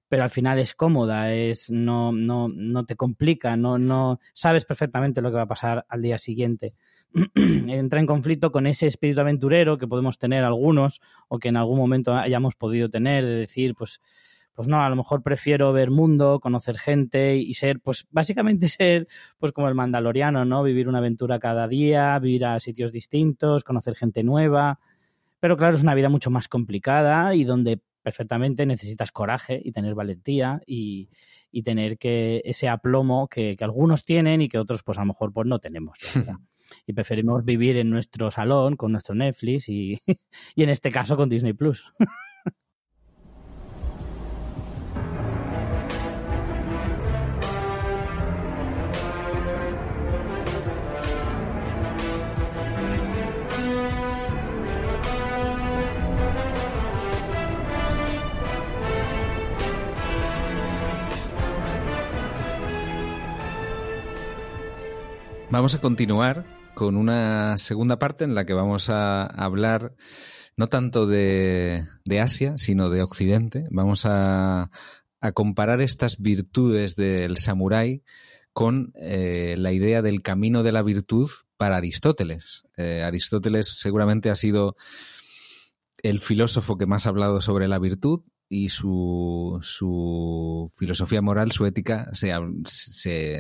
pero 0.09 0.23
al 0.23 0.31
final 0.31 0.59
es 0.59 0.75
cómoda, 0.75 1.33
es 1.33 1.71
no, 1.71 2.13
no, 2.13 2.49
no 2.49 2.85
te 2.85 2.97
complica, 2.97 3.57
no, 3.57 3.79
no 3.79 4.21
sabes 4.33 4.65
perfectamente 4.65 5.21
lo 5.21 5.31
que 5.31 5.37
va 5.37 5.43
a 5.43 5.49
pasar 5.49 5.85
al 5.89 6.03
día 6.03 6.19
siguiente. 6.19 6.75
Entra 7.35 8.01
en 8.01 8.07
conflicto 8.07 8.53
con 8.53 8.67
ese 8.67 8.87
espíritu 8.87 9.21
aventurero 9.21 9.79
que 9.79 9.89
podemos 9.89 10.19
tener 10.19 10.45
algunos 10.45 11.01
o 11.29 11.39
que 11.39 11.49
en 11.49 11.57
algún 11.57 11.79
momento 11.79 12.15
hayamos 12.15 12.55
podido 12.55 12.89
tener, 12.89 13.25
de 13.25 13.35
decir, 13.35 13.75
pues, 13.75 14.01
pues 14.55 14.69
no, 14.69 14.83
a 14.83 14.89
lo 14.89 14.97
mejor 14.97 15.23
prefiero 15.23 15.73
ver 15.73 15.91
mundo, 15.91 16.41
conocer 16.41 16.79
gente 16.79 17.37
y 17.37 17.55
ser, 17.55 17.81
pues 17.81 18.07
básicamente 18.11 18.69
ser, 18.69 19.09
pues 19.39 19.53
como 19.53 19.69
el 19.69 19.75
mandaloriano, 19.75 20.45
¿no? 20.45 20.63
Vivir 20.63 20.89
una 20.89 20.99
aventura 20.99 21.41
cada 21.41 21.67
día, 21.67 22.19
vivir 22.21 22.47
a 22.47 22.61
sitios 22.61 22.93
distintos, 22.93 23.65
conocer 23.65 23.97
gente 23.97 24.23
nueva. 24.23 24.79
Pero 25.41 25.57
claro, 25.57 25.77
es 25.77 25.83
una 25.83 25.95
vida 25.95 26.09
mucho 26.09 26.31
más 26.31 26.49
complicada 26.49 27.35
y 27.35 27.45
donde 27.45 27.81
perfectamente 28.03 28.67
necesitas 28.67 29.11
coraje 29.11 29.61
y 29.65 29.73
tener 29.73 29.95
valentía 29.95 30.63
y, 30.65 31.09
y 31.51 31.65
tener 31.65 31.99
que 31.99 32.41
ese 32.45 32.69
aplomo 32.69 33.27
que, 33.27 33.57
que, 33.57 33.65
algunos 33.65 34.05
tienen 34.05 34.43
y 34.43 34.49
que 34.49 34.59
otros 34.59 34.85
pues 34.85 34.97
a 34.99 35.01
lo 35.01 35.09
mejor 35.09 35.33
pues 35.33 35.47
no 35.49 35.59
tenemos. 35.59 35.99
y 36.87 36.93
preferimos 36.93 37.45
vivir 37.45 37.77
en 37.77 37.91
nuestro 37.91 38.31
salón 38.31 38.77
con 38.77 38.93
nuestro 38.93 39.15
Netflix 39.15 39.69
y, 39.69 40.01
y 40.55 40.63
en 40.63 40.71
este 40.71 40.93
caso 40.93 41.17
con 41.17 41.29
Disney 41.29 41.53
Plus. 41.53 41.93
Vamos 65.57 65.75
a 65.75 65.81
continuar 65.81 66.45
con 66.75 66.99
una 66.99 67.57
segunda 67.57 67.99
parte 67.99 68.25
en 68.25 68.35
la 68.35 68.45
que 68.45 68.53
vamos 68.53 68.91
a 68.91 69.25
hablar 69.25 69.95
no 70.55 70.67
tanto 70.67 71.07
de, 71.07 71.87
Asia, 72.21 72.59
sino 72.59 72.91
de 72.91 73.01
Occidente. 73.01 73.67
Vamos 73.71 74.05
a, 74.05 74.71
a 75.23 75.33
comparar 75.33 75.81
estas 75.81 76.19
virtudes 76.19 76.95
del 76.95 77.39
samurái 77.39 78.03
con 78.53 78.93
eh, 78.97 79.55
la 79.57 79.73
idea 79.73 80.03
del 80.03 80.21
camino 80.21 80.63
de 80.63 80.73
la 80.73 80.83
virtud 80.83 81.31
para 81.57 81.77
Aristóteles. 81.77 82.65
Eh, 82.77 83.03
Aristóteles 83.03 83.79
seguramente 83.79 84.29
ha 84.29 84.37
sido 84.37 84.77
el 86.03 86.21
filósofo 86.21 86.77
que 86.77 86.85
más 86.85 87.07
ha 87.07 87.09
hablado 87.09 87.41
sobre 87.41 87.67
la 87.67 87.79
virtud 87.79 88.21
y 88.49 88.69
su, 88.69 89.59
su 89.63 90.71
filosofía 90.77 91.21
moral, 91.21 91.53
su 91.53 91.67
ética, 91.67 92.09
se, 92.13 92.33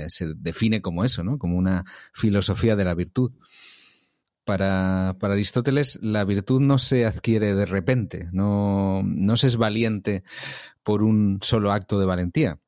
se, 0.08 0.34
define 0.36 0.82
como 0.82 1.04
eso, 1.04 1.22
¿no? 1.22 1.38
Como 1.38 1.56
una 1.56 1.84
filosofía 2.12 2.76
de 2.76 2.84
la 2.84 2.94
virtud. 2.94 3.32
Para, 4.44 5.16
para 5.18 5.34
Aristóteles, 5.34 5.98
la 6.02 6.24
virtud 6.24 6.60
no 6.60 6.78
se 6.78 7.04
adquiere 7.04 7.54
de 7.54 7.66
repente, 7.66 8.28
no, 8.32 9.02
no 9.04 9.36
se 9.36 9.48
es 9.48 9.56
valiente 9.56 10.22
por 10.84 11.02
un 11.02 11.40
solo 11.42 11.72
acto 11.72 11.98
de 11.98 12.06
valentía, 12.06 12.60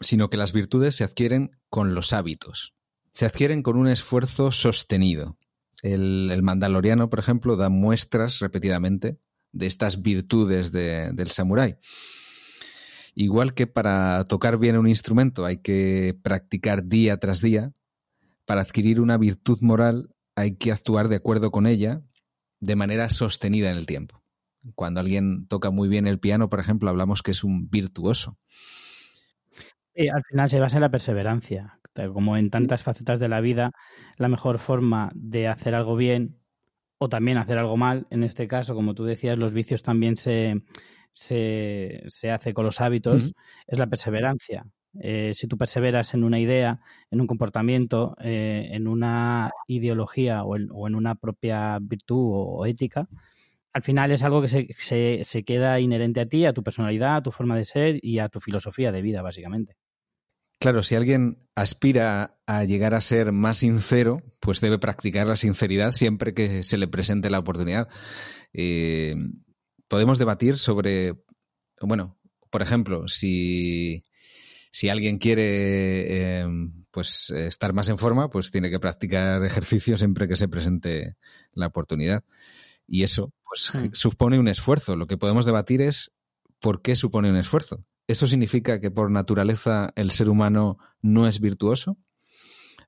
sino 0.00 0.30
que 0.30 0.38
las 0.38 0.54
virtudes 0.54 0.96
se 0.96 1.04
adquieren 1.04 1.50
con 1.68 1.94
los 1.94 2.14
hábitos, 2.14 2.74
se 3.12 3.26
adquieren 3.26 3.62
con 3.62 3.76
un 3.76 3.88
esfuerzo 3.88 4.50
sostenido. 4.50 5.36
El, 5.82 6.30
el 6.32 6.42
mandaloriano, 6.42 7.10
por 7.10 7.18
ejemplo, 7.18 7.56
da 7.56 7.68
muestras 7.68 8.40
repetidamente 8.40 9.18
de 9.52 9.66
estas 9.66 10.02
virtudes 10.02 10.72
de, 10.72 11.12
del 11.12 11.28
samurái. 11.28 11.76
Igual 13.14 13.54
que 13.54 13.66
para 13.66 14.24
tocar 14.24 14.58
bien 14.58 14.76
un 14.76 14.88
instrumento 14.88 15.44
hay 15.44 15.58
que 15.58 16.16
practicar 16.22 16.84
día 16.84 17.16
tras 17.16 17.40
día, 17.40 17.72
para 18.44 18.60
adquirir 18.60 19.00
una 19.00 19.18
virtud 19.18 19.58
moral 19.60 20.14
hay 20.36 20.56
que 20.56 20.72
actuar 20.72 21.08
de 21.08 21.16
acuerdo 21.16 21.50
con 21.50 21.66
ella 21.66 22.02
de 22.60 22.76
manera 22.76 23.08
sostenida 23.08 23.70
en 23.70 23.76
el 23.76 23.86
tiempo. 23.86 24.22
Cuando 24.74 25.00
alguien 25.00 25.46
toca 25.48 25.70
muy 25.70 25.88
bien 25.88 26.06
el 26.06 26.20
piano, 26.20 26.48
por 26.48 26.60
ejemplo, 26.60 26.90
hablamos 26.90 27.22
que 27.22 27.30
es 27.32 27.44
un 27.44 27.68
virtuoso. 27.70 28.38
Sí, 29.94 30.08
al 30.08 30.22
final 30.24 30.48
se 30.48 30.60
basa 30.60 30.76
en 30.76 30.82
la 30.82 30.90
perseverancia 30.90 31.78
como 32.12 32.36
en 32.36 32.50
tantas 32.50 32.82
facetas 32.82 33.18
de 33.18 33.28
la 33.28 33.40
vida, 33.40 33.72
la 34.16 34.28
mejor 34.28 34.58
forma 34.58 35.10
de 35.14 35.48
hacer 35.48 35.74
algo 35.74 35.96
bien 35.96 36.37
o 36.98 37.08
también 37.08 37.38
hacer 37.38 37.58
algo 37.58 37.76
mal, 37.76 38.06
en 38.10 38.24
este 38.24 38.48
caso, 38.48 38.74
como 38.74 38.94
tú 38.94 39.04
decías, 39.04 39.38
los 39.38 39.52
vicios 39.52 39.82
también 39.82 40.16
se, 40.16 40.62
se, 41.12 42.02
se 42.06 42.30
hace 42.30 42.52
con 42.52 42.64
los 42.64 42.80
hábitos, 42.80 43.32
es 43.66 43.78
la 43.78 43.86
perseverancia. 43.86 44.66
Eh, 45.00 45.32
si 45.34 45.46
tú 45.46 45.56
perseveras 45.56 46.14
en 46.14 46.24
una 46.24 46.40
idea, 46.40 46.80
en 47.10 47.20
un 47.20 47.26
comportamiento, 47.26 48.16
eh, 48.20 48.68
en 48.72 48.88
una 48.88 49.50
ideología 49.66 50.42
o 50.44 50.56
en, 50.56 50.94
una 50.94 51.14
propia 51.14 51.78
virtud 51.80 52.30
o, 52.32 52.66
ética, 52.66 53.08
al 53.72 53.82
final 53.82 54.10
es 54.10 54.22
algo 54.22 54.42
que 54.42 54.48
se, 54.48 55.24
se, 55.24 55.44
queda 55.44 55.78
inherente 55.80 56.20
a 56.20 56.26
ti, 56.26 56.46
a 56.46 56.52
tu 56.52 56.62
personalidad, 56.64 57.16
a 57.16 57.22
tu 57.22 57.30
forma 57.30 57.56
de 57.56 57.64
ser 57.64 57.98
y 58.02 58.18
a 58.18 58.28
tu 58.28 58.40
filosofía 58.40 58.90
de 58.92 59.02
vida, 59.02 59.22
básicamente. 59.22 59.76
Claro, 60.58 60.82
si 60.82 60.96
alguien 60.96 61.38
aspira 61.54 62.38
a 62.46 62.64
llegar 62.64 62.94
a 62.94 63.00
ser 63.00 63.30
más 63.32 63.58
sincero, 63.58 64.22
pues 64.40 64.60
debe 64.60 64.78
practicar 64.78 65.26
la 65.26 65.36
sinceridad 65.36 65.92
siempre 65.92 66.34
que 66.34 66.62
se 66.62 66.78
le 66.78 66.88
presente 66.88 67.30
la 67.30 67.38
oportunidad. 67.38 67.88
Eh, 68.52 69.14
podemos 69.86 70.18
debatir 70.18 70.58
sobre, 70.58 71.14
bueno, 71.80 72.18
por 72.50 72.62
ejemplo, 72.62 73.06
si 73.06 74.04
si 74.78 74.88
alguien 74.88 75.18
quiere 75.18 76.40
em, 76.40 76.84
pues 76.90 77.30
estar 77.30 77.72
más 77.72 77.88
en 77.88 77.98
forma, 77.98 78.30
pues 78.30 78.50
tiene 78.50 78.70
que 78.70 78.80
practicar 78.80 79.44
ejercicio 79.44 79.96
siempre 79.98 80.28
que 80.28 80.36
se 80.36 80.48
presente 80.48 81.16
la 81.52 81.66
oportunidad. 81.66 82.24
Y 82.86 83.02
eso 83.02 83.32
pues 83.44 83.72
supone 83.92 84.38
un 84.38 84.48
esfuerzo. 84.48 84.96
Lo 84.96 85.06
que 85.06 85.16
podemos 85.16 85.46
debatir 85.46 85.82
es 85.82 86.12
por 86.60 86.82
qué 86.82 86.96
supone 86.96 87.30
un 87.30 87.36
esfuerzo. 87.36 87.84
¿Eso 88.08 88.26
significa 88.26 88.80
que 88.80 88.90
por 88.90 89.10
naturaleza 89.10 89.92
el 89.94 90.10
ser 90.10 90.28
humano 90.30 90.78
no 91.02 91.28
es 91.28 91.40
virtuoso? 91.40 91.98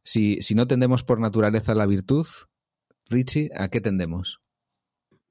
Si, 0.03 0.41
si 0.41 0.55
no 0.55 0.67
tendemos 0.67 1.05
por 1.05 1.21
naturaleza 1.21 1.75
la 1.75 1.87
virtud, 1.87 2.27
Richie, 3.11 3.51
¿a 3.55 3.69
qué 3.69 3.81
tendemos? 3.81 4.41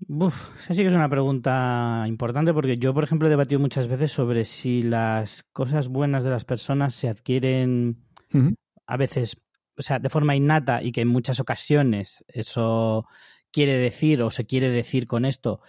Uf, 0.07 0.57
esa 0.59 0.73
sí 0.73 0.83
que 0.83 0.87
es 0.87 0.93
una 0.93 1.09
pregunta 1.09 2.05
importante 2.07 2.53
porque 2.53 2.77
yo, 2.77 2.93
por 2.93 3.03
ejemplo, 3.03 3.27
he 3.27 3.31
debatido 3.31 3.59
muchas 3.59 3.87
veces 3.87 4.11
sobre 4.11 4.45
si 4.45 4.81
las 4.81 5.43
cosas 5.51 5.89
buenas 5.89 6.23
de 6.23 6.29
las 6.29 6.45
personas 6.45 6.95
se 6.95 7.09
adquieren 7.09 8.05
a 8.85 8.95
veces, 8.95 9.37
o 9.75 9.81
sea, 9.81 9.99
de 9.99 10.09
forma 10.09 10.35
innata 10.35 10.83
y 10.83 10.91
que 10.91 11.01
en 11.01 11.09
muchas 11.09 11.39
ocasiones 11.39 12.23
eso 12.27 13.07
quiere 13.51 13.73
decir 13.73 14.21
o 14.21 14.29
se 14.29 14.45
quiere 14.45 14.69
decir 14.69 15.07
con 15.07 15.25
esto 15.25 15.61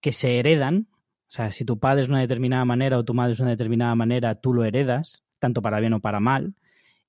que 0.00 0.12
se 0.12 0.38
heredan. 0.38 0.88
O 1.32 1.34
sea, 1.34 1.50
si 1.50 1.64
tu 1.64 1.78
padre 1.78 2.02
es 2.02 2.08
de 2.08 2.12
una 2.12 2.20
determinada 2.20 2.66
manera 2.66 2.98
o 2.98 3.06
tu 3.06 3.14
madre 3.14 3.32
es 3.32 3.38
de 3.38 3.44
una 3.44 3.52
determinada 3.52 3.94
manera, 3.94 4.34
tú 4.34 4.52
lo 4.52 4.66
heredas, 4.66 5.24
tanto 5.38 5.62
para 5.62 5.80
bien 5.80 5.94
o 5.94 6.00
para 6.00 6.20
mal. 6.20 6.56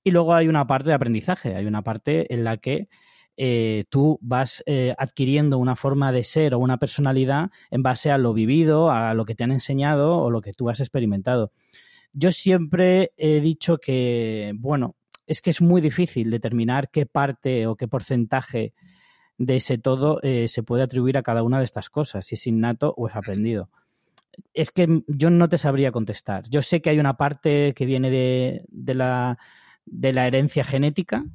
Y 0.02 0.12
luego 0.12 0.34
hay 0.34 0.48
una 0.48 0.66
parte 0.66 0.88
de 0.88 0.96
aprendizaje, 0.96 1.58
hay 1.58 1.66
una 1.66 1.82
parte 1.82 2.34
en 2.34 2.46
la 2.46 2.56
que 2.56 2.88
eh, 3.36 3.84
tú 3.90 4.20
vas 4.22 4.64
eh, 4.66 4.96
adquiriendo 4.98 5.58
una 5.58 5.76
forma 5.76 6.14
de 6.14 6.24
ser 6.24 6.54
o 6.54 6.60
una 6.60 6.78
personalidad 6.78 7.50
en 7.70 7.84
base 7.84 8.12
a 8.12 8.18
lo 8.18 8.34
vivido, 8.34 8.92
a 8.92 9.14
lo 9.14 9.26
que 9.26 9.36
te 9.36 9.44
han 9.44 9.52
enseñado 9.52 10.18
o 10.20 10.32
lo 10.32 10.40
que 10.40 10.54
tú 10.54 10.70
has 10.70 10.80
experimentado. 10.80 11.52
Yo 12.14 12.32
siempre 12.32 13.12
he 13.18 13.42
dicho 13.42 13.78
que, 13.78 14.54
bueno, 14.56 14.96
es 15.28 15.42
que 15.42 15.50
es 15.50 15.62
muy 15.62 15.82
difícil 15.82 16.32
determinar 16.32 16.90
qué 16.90 17.06
parte 17.06 17.68
o 17.68 17.76
qué 17.76 17.90
porcentaje 17.90 18.74
de 19.38 19.58
ese 19.58 19.78
todo 19.78 20.22
eh, 20.24 20.48
se 20.48 20.64
puede 20.64 20.84
atribuir 20.84 21.18
a 21.18 21.24
cada 21.24 21.44
una 21.44 21.58
de 21.60 21.66
estas 21.66 21.90
cosas, 21.90 22.26
si 22.26 22.36
es 22.36 22.48
innato 22.48 22.94
o 22.96 23.10
es 23.10 23.18
aprendido. 23.18 23.70
Es 24.54 24.72
que 24.72 25.04
yo 25.08 25.30
no 25.30 25.50
te 25.50 25.58
sabría 25.58 25.92
contestar. 25.92 26.44
Yo 26.50 26.62
sé 26.62 26.82
que 26.82 26.90
hay 26.90 27.00
una 27.00 27.18
parte 27.18 27.74
que 27.74 27.86
viene 27.86 28.10
de, 28.10 28.94
la, 28.94 29.38
herencia 30.28 30.64
genética, 30.64 31.26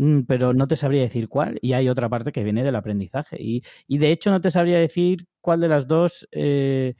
Mm, 0.00 0.22
pero 0.22 0.54
no 0.54 0.66
te 0.66 0.76
sabría 0.76 1.02
decir 1.02 1.28
cuál. 1.28 1.58
Y 1.60 1.74
hay 1.74 1.90
otra 1.90 2.08
parte 2.08 2.32
que 2.32 2.42
viene 2.42 2.64
del 2.64 2.74
aprendizaje. 2.76 3.36
Y, 3.38 3.62
de 3.98 4.10
hecho 4.10 4.30
no 4.30 4.40
te 4.40 4.50
sabría 4.50 4.78
decir 4.78 5.28
cuál 5.42 5.60
de 5.60 5.68
las 5.68 5.86
dos 5.86 6.26
eh, 6.32 6.94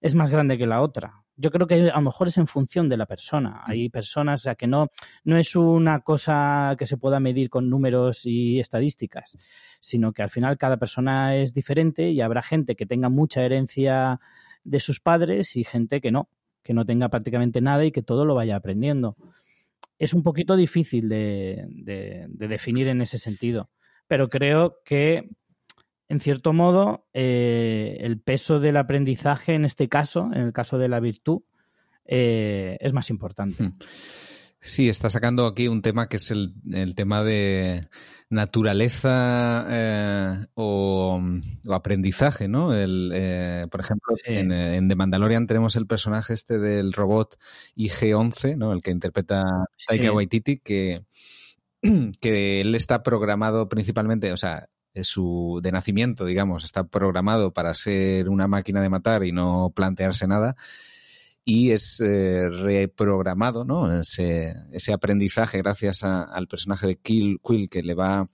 es 0.00 0.14
más 0.16 0.30
grande 0.30 0.58
que 0.58 0.66
la 0.66 0.80
otra. 0.82 1.22
Yo 1.36 1.50
creo 1.52 1.68
que 1.68 1.90
a 1.90 1.94
lo 1.96 2.02
mejor 2.02 2.28
es 2.28 2.38
en 2.38 2.48
función 2.48 2.88
de 2.88 2.96
la 2.96 3.06
persona. 3.06 3.62
Hay 3.64 3.88
personas, 3.90 4.40
o 4.40 4.42
sea, 4.42 4.54
que 4.56 4.66
no, 4.66 4.88
no 5.24 5.36
es 5.36 5.54
una 5.54 6.00
cosa 6.00 6.74
que 6.76 6.84
se 6.86 6.96
pueda 6.96 7.20
medir 7.20 7.48
con 7.48 7.70
números 7.70 8.26
y 8.26 8.58
estadísticas, 8.58 9.38
sino 9.80 10.12
que 10.12 10.22
al 10.22 10.30
final 10.30 10.58
cada 10.58 10.78
persona 10.78 11.36
es 11.36 11.54
diferente 11.54 12.10
y 12.10 12.20
habrá 12.20 12.42
gente 12.42 12.74
que 12.74 12.86
tenga 12.86 13.08
mucha 13.08 13.42
herencia 13.44 14.18
de 14.64 14.80
sus 14.80 15.00
padres 15.00 15.56
y 15.56 15.64
gente 15.64 16.00
que 16.00 16.10
no, 16.10 16.28
que 16.62 16.74
no 16.74 16.84
tenga 16.84 17.08
prácticamente 17.08 17.60
nada 17.60 17.84
y 17.84 17.92
que 17.92 18.02
todo 18.02 18.24
lo 18.24 18.34
vaya 18.34 18.56
aprendiendo 18.56 19.16
es 20.02 20.14
un 20.14 20.24
poquito 20.24 20.56
difícil 20.56 21.08
de, 21.08 22.26
definir 22.28 22.88
en 22.88 23.00
ese 23.00 23.18
sentido. 23.18 23.70
Pero 24.08 24.28
creo 24.28 24.78
que, 24.84 25.30
en 26.08 26.18
cierto 26.18 26.52
modo, 26.52 27.06
eh, 27.14 27.98
el 28.00 28.20
peso 28.20 28.58
del 28.58 28.78
aprendizaje 28.78 29.54
en 29.54 29.64
este 29.64 29.88
caso, 29.88 30.28
en 30.32 30.42
el 30.42 30.52
caso 30.52 30.76
de 30.76 30.88
la 30.88 30.98
virtud, 30.98 31.42
eh, 32.04 32.78
es 32.80 32.92
más 32.92 33.10
importante. 33.10 33.62
Hmm. 33.62 33.78
Sí, 34.64 34.88
está 34.88 35.10
sacando 35.10 35.46
aquí 35.46 35.66
un 35.66 35.82
tema 35.82 36.08
que 36.08 36.18
es 36.18 36.30
el, 36.30 36.54
tema 36.94 37.24
de 37.24 37.88
naturaleza 38.30 39.66
eh, 39.68 40.46
o, 40.54 41.20
aprendizaje, 41.68 42.46
¿no? 42.46 42.72
El, 42.72 43.10
eh, 43.12 43.66
por 43.72 43.80
ejemplo, 43.80 44.14
en, 44.24 44.88
The 44.88 44.94
Mandalorian 44.94 45.48
tenemos 45.48 45.74
el 45.74 45.88
personaje 45.88 46.34
este 46.34 46.60
del 46.60 46.92
robot 46.92 47.38
IG-11, 47.74 48.56
¿no? 48.56 48.72
El 48.72 48.82
que 48.82 48.92
interpreta 48.92 49.44
Taika 49.84 50.12
Waititi, 50.12 50.58
que, 50.58 51.06
que 52.20 52.60
él 52.60 52.76
está 52.76 53.02
programado 53.02 53.68
principalmente, 53.68 54.32
o 54.32 54.36
sea, 54.36 54.68
su 55.02 55.58
de 55.60 55.72
nacimiento, 55.72 56.24
digamos, 56.24 56.62
está 56.62 56.84
programado 56.84 57.52
para 57.52 57.74
ser 57.74 58.28
una 58.28 58.46
máquina 58.46 58.80
de 58.80 58.90
matar 58.90 59.24
y 59.24 59.32
no 59.32 59.72
plantearse 59.74 60.28
nada 60.28 60.54
y 61.44 61.70
es 61.70 62.00
eh, 62.00 62.48
reprogramado, 62.50 63.64
¿no? 63.64 63.92
Ese, 64.00 64.54
ese 64.72 64.92
aprendizaje 64.92 65.58
gracias 65.58 66.04
al 66.04 66.46
personaje 66.46 66.86
de 66.86 66.96
Kill, 66.96 67.40
Quill 67.44 67.68
que 67.68 67.82
le 67.82 67.94
va 67.94 68.28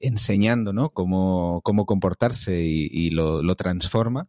enseñando, 0.00 0.72
¿no? 0.72 0.90
Cómo, 0.90 1.60
cómo 1.62 1.86
comportarse 1.86 2.60
y, 2.60 3.10
lo, 3.10 3.54
transforma. 3.54 4.28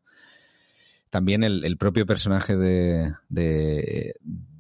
También 1.10 1.44
el, 1.44 1.78
propio 1.78 2.06
personaje 2.06 2.56
de, 2.56 3.14
de, 3.30 4.14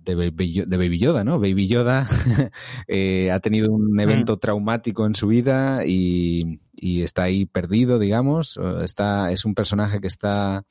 de, 0.03 0.15
Baby, 0.15 0.97
Yoda, 0.99 1.23
¿no? 1.23 1.39
Baby 1.39 1.67
Yoda 1.67 2.07
eh, 2.87 3.31
ha 3.31 3.39
tenido 3.39 3.71
un 3.71 3.93
mm. 3.93 3.99
evento 3.99 4.37
traumático 4.37 5.05
en 5.05 5.13
su 5.13 5.27
vida 5.27 5.85
y, 5.85 6.61
y 6.73 7.03
está 7.03 7.23
ahí 7.23 7.45
perdido, 7.45 7.99
digamos. 7.99 8.59
Está, 8.83 9.31
es 9.31 9.45
un 9.45 9.53
personaje 9.53 10.01
que 10.01 10.07
está 10.07 10.65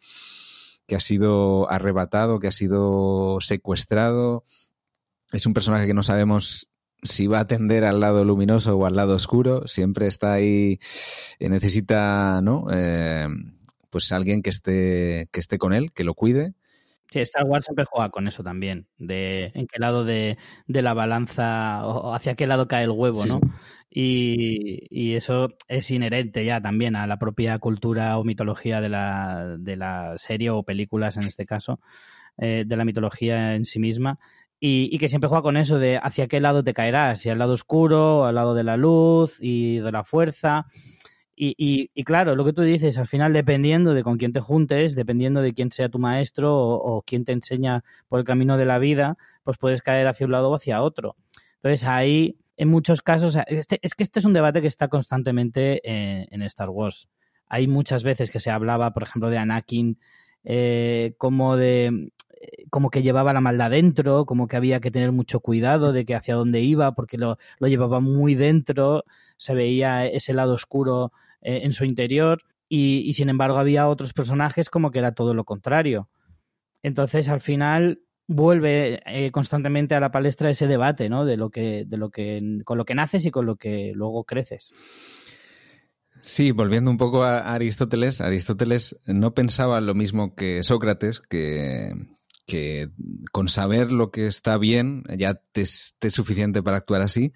que 0.86 0.96
ha 0.96 1.00
sido 1.00 1.70
arrebatado, 1.70 2.40
que 2.40 2.48
ha 2.48 2.52
sido 2.52 3.38
secuestrado. 3.40 4.44
Es 5.32 5.46
un 5.46 5.54
personaje 5.54 5.86
que 5.86 5.94
no 5.94 6.02
sabemos 6.02 6.68
si 7.02 7.26
va 7.26 7.40
a 7.40 7.46
tender 7.46 7.84
al 7.84 8.00
lado 8.00 8.24
luminoso 8.24 8.76
o 8.76 8.86
al 8.86 8.96
lado 8.96 9.14
oscuro. 9.14 9.66
Siempre 9.68 10.06
está 10.06 10.32
ahí, 10.32 10.78
eh, 11.38 11.48
necesita, 11.48 12.40
¿no? 12.42 12.66
Eh, 12.72 13.28
pues 13.90 14.10
alguien 14.12 14.42
que 14.42 14.50
esté, 14.50 15.28
que 15.30 15.40
esté 15.40 15.58
con 15.58 15.72
él, 15.72 15.92
que 15.92 16.04
lo 16.04 16.14
cuide. 16.14 16.54
Sí, 17.10 17.20
Star 17.20 17.44
Wars 17.44 17.66
siempre 17.66 17.84
juega 17.88 18.10
con 18.10 18.26
eso 18.26 18.42
también, 18.42 18.88
de 18.98 19.52
en 19.54 19.68
qué 19.68 19.78
lado 19.78 20.04
de, 20.04 20.36
la 20.66 20.94
balanza 20.94 21.86
o 21.86 22.12
hacia 22.12 22.34
qué 22.34 22.46
lado 22.46 22.66
cae 22.66 22.84
el 22.84 22.90
huevo, 22.90 23.24
¿no? 23.24 23.40
Y, 23.96 25.14
eso 25.14 25.50
es 25.68 25.88
inherente 25.92 26.44
ya 26.44 26.60
también 26.60 26.96
a 26.96 27.06
la 27.06 27.16
propia 27.16 27.60
cultura 27.60 28.18
o 28.18 28.24
mitología 28.24 28.80
de 28.80 28.88
la, 28.88 29.56
de 29.56 29.76
la 29.76 30.18
serie 30.18 30.50
o 30.50 30.64
películas 30.64 31.16
en 31.16 31.22
este 31.22 31.46
caso, 31.46 31.78
eh, 32.36 32.64
de 32.66 32.76
la 32.76 32.84
mitología 32.84 33.54
en 33.54 33.64
sí 33.64 33.78
misma. 33.78 34.18
Y, 34.58 34.98
que 34.98 35.08
siempre 35.08 35.28
juega 35.28 35.42
con 35.42 35.56
eso 35.56 35.78
de 35.78 35.98
hacia 36.02 36.26
qué 36.26 36.40
lado 36.40 36.64
te 36.64 36.74
caerás, 36.74 37.20
si 37.20 37.30
al 37.30 37.38
lado 37.38 37.52
oscuro, 37.52 38.24
al 38.24 38.34
lado 38.34 38.54
de 38.54 38.64
la 38.64 38.76
luz 38.76 39.38
y 39.40 39.76
de 39.76 39.92
la 39.92 40.02
fuerza. 40.02 40.66
Y, 41.36 41.54
y, 41.94 42.04
claro, 42.04 42.34
lo 42.34 42.44
que 42.44 42.52
tú 42.52 42.62
dices, 42.62 42.98
al 42.98 43.06
final 43.06 43.32
dependiendo 43.32 43.94
de 43.94 44.02
con 44.02 44.16
quién 44.16 44.32
te 44.32 44.40
juntes, 44.40 44.96
dependiendo 44.96 45.40
de 45.42 45.52
quién 45.52 45.70
sea 45.70 45.88
tu 45.88 45.98
maestro 46.00 46.56
o, 46.56 47.02
quién 47.02 47.24
te 47.24 47.32
enseña 47.32 47.84
por 48.08 48.18
el 48.18 48.24
camino 48.24 48.56
de 48.56 48.64
la 48.64 48.78
vida, 48.78 49.18
pues 49.44 49.58
puedes 49.58 49.82
caer 49.82 50.08
hacia 50.08 50.26
un 50.26 50.32
lado 50.32 50.50
o 50.50 50.54
hacia 50.56 50.82
otro. 50.82 51.16
Entonces 51.56 51.84
ahí, 51.84 52.38
en 52.56 52.68
muchos 52.68 53.02
casos, 53.02 53.36
este, 53.46 53.78
es 53.82 53.94
que 53.94 54.02
este 54.02 54.20
es 54.20 54.24
un 54.24 54.32
debate 54.32 54.60
que 54.60 54.66
está 54.66 54.88
constantemente 54.88 55.80
en, 55.84 56.42
Star 56.42 56.70
Wars. 56.70 57.08
Hay 57.46 57.66
muchas 57.66 58.02
veces 58.02 58.30
que 58.30 58.40
se 58.40 58.50
hablaba, 58.50 58.92
por 58.92 59.02
ejemplo, 59.02 59.30
de 59.30 59.38
Anakin 59.38 59.98
eh, 60.44 61.14
como 61.18 61.56
de 61.56 62.12
como 62.70 62.90
que 62.90 63.02
llevaba 63.02 63.32
la 63.32 63.40
maldad 63.40 63.70
dentro, 63.70 64.26
como 64.26 64.48
que 64.48 64.56
había 64.56 64.80
que 64.80 64.90
tener 64.90 65.12
mucho 65.12 65.40
cuidado 65.40 65.92
de 65.92 66.04
que 66.04 66.14
hacia 66.14 66.34
dónde 66.34 66.60
iba, 66.60 66.94
porque 66.94 67.16
lo, 67.16 67.38
lo 67.58 67.68
llevaba 67.68 68.00
muy 68.00 68.34
dentro, 68.34 69.04
se 69.36 69.54
veía 69.54 70.06
ese 70.06 70.34
lado 70.34 70.54
oscuro 70.54 71.12
eh, 71.40 71.60
en 71.64 71.72
su 71.72 71.84
interior, 71.84 72.42
y, 72.68 73.12
sin 73.12 73.28
embargo 73.28 73.58
había 73.58 73.88
otros 73.88 74.12
personajes 74.12 74.68
como 74.68 74.90
que 74.90 74.98
era 74.98 75.14
todo 75.14 75.34
lo 75.34 75.44
contrario. 75.44 76.08
Entonces, 76.82 77.28
al 77.28 77.40
final, 77.40 78.00
vuelve 78.26 79.00
eh, 79.06 79.30
constantemente 79.30 79.94
a 79.94 80.00
la 80.00 80.10
palestra 80.10 80.50
ese 80.50 80.66
debate, 80.66 81.08
¿no? 81.08 81.24
De 81.24 81.36
lo 81.36 81.50
que, 81.50 81.84
de 81.86 81.96
lo 81.96 82.10
que, 82.10 82.60
con 82.64 82.78
lo 82.78 82.84
que 82.84 82.94
naces 82.94 83.24
y 83.26 83.30
con 83.30 83.46
lo 83.46 83.56
que 83.56 83.92
luego 83.94 84.24
creces. 84.24 84.72
Sí, 86.20 86.52
volviendo 86.52 86.90
un 86.90 86.96
poco 86.96 87.22
a 87.22 87.52
Aristóteles, 87.52 88.22
Aristóteles 88.22 88.98
no 89.06 89.34
pensaba 89.34 89.80
lo 89.82 89.94
mismo 89.94 90.34
que 90.34 90.62
Sócrates, 90.62 91.20
que, 91.20 91.92
que 92.46 92.90
con 93.30 93.50
saber 93.50 93.92
lo 93.92 94.10
que 94.10 94.26
está 94.26 94.56
bien 94.56 95.04
ya 95.18 95.34
te 95.34 95.60
es 95.62 95.94
suficiente 96.08 96.62
para 96.62 96.78
actuar 96.78 97.02
así, 97.02 97.34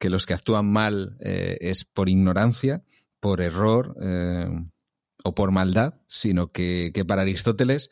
que 0.00 0.10
los 0.10 0.26
que 0.26 0.34
actúan 0.34 0.66
mal 0.66 1.16
eh, 1.20 1.58
es 1.60 1.84
por 1.84 2.08
ignorancia, 2.08 2.82
por 3.20 3.40
error 3.40 3.96
eh, 4.02 4.48
o 5.22 5.34
por 5.34 5.52
maldad, 5.52 5.94
sino 6.08 6.50
que, 6.50 6.90
que, 6.92 7.04
para 7.04 7.22
Aristóteles 7.22 7.90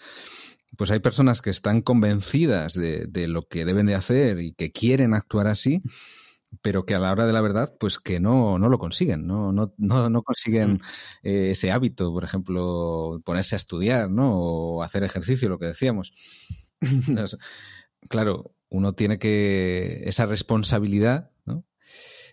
pues 0.76 0.90
hay 0.90 1.00
personas 1.00 1.42
que 1.42 1.50
están 1.50 1.80
convencidas 1.82 2.74
de, 2.74 3.06
de 3.06 3.28
lo 3.28 3.42
que 3.46 3.64
deben 3.64 3.86
de 3.86 3.94
hacer 3.94 4.40
y 4.40 4.54
que 4.54 4.72
quieren 4.72 5.14
actuar 5.14 5.46
así, 5.46 5.82
pero 6.60 6.84
que 6.84 6.94
a 6.94 6.98
la 6.98 7.12
hora 7.12 7.26
de 7.26 7.32
la 7.32 7.40
verdad, 7.40 7.74
pues 7.78 7.98
que 7.98 8.20
no, 8.20 8.58
no 8.58 8.68
lo 8.68 8.78
consiguen, 8.78 9.26
no, 9.26 9.52
no, 9.52 9.72
no, 9.78 10.10
no 10.10 10.22
consiguen 10.22 10.74
mm. 10.74 10.80
eh, 11.22 11.50
ese 11.52 11.70
hábito, 11.72 12.12
por 12.12 12.24
ejemplo, 12.24 13.20
ponerse 13.24 13.54
a 13.54 13.56
estudiar, 13.56 14.10
¿no? 14.10 14.34
O 14.34 14.82
hacer 14.82 15.02
ejercicio, 15.02 15.48
lo 15.48 15.58
que 15.58 15.66
decíamos. 15.66 16.12
claro, 18.08 18.54
uno 18.68 18.94
tiene 18.94 19.18
que 19.18 20.02
esa 20.04 20.26
responsabilidad, 20.26 21.30
¿no? 21.46 21.64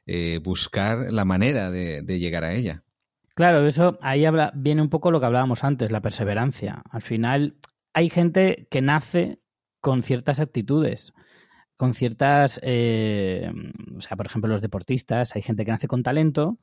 Eh, 0.06 0.40
buscar 0.44 1.14
la 1.14 1.24
manera 1.24 1.72
de, 1.72 2.02
de, 2.02 2.20
llegar 2.20 2.44
a 2.44 2.54
ella. 2.54 2.84
Claro, 3.36 3.66
eso 3.66 3.98
ahí 4.02 4.26
habla, 4.26 4.52
viene 4.56 4.82
un 4.82 4.90
poco 4.90 5.12
lo 5.12 5.20
que 5.20 5.28
hablábamos 5.28 5.64
antes, 5.64 5.92
la 5.92 6.02
perseverancia. 6.02 6.82
Al 6.90 7.04
final, 7.04 7.56
hay 7.94 8.10
gente 8.10 8.68
que 8.70 8.82
nace 8.82 9.42
con 9.82 10.04
ciertas 10.04 10.40
actitudes 10.40 11.14
con 11.80 11.94
ciertas, 11.94 12.60
eh, 12.62 13.50
o 13.96 14.02
sea, 14.02 14.18
por 14.18 14.26
ejemplo, 14.26 14.50
los 14.50 14.60
deportistas, 14.60 15.38
hay 15.38 15.42
gente 15.42 15.64
que 15.64 15.72
nace 15.72 15.88
con 15.88 16.04
talento 16.04 16.60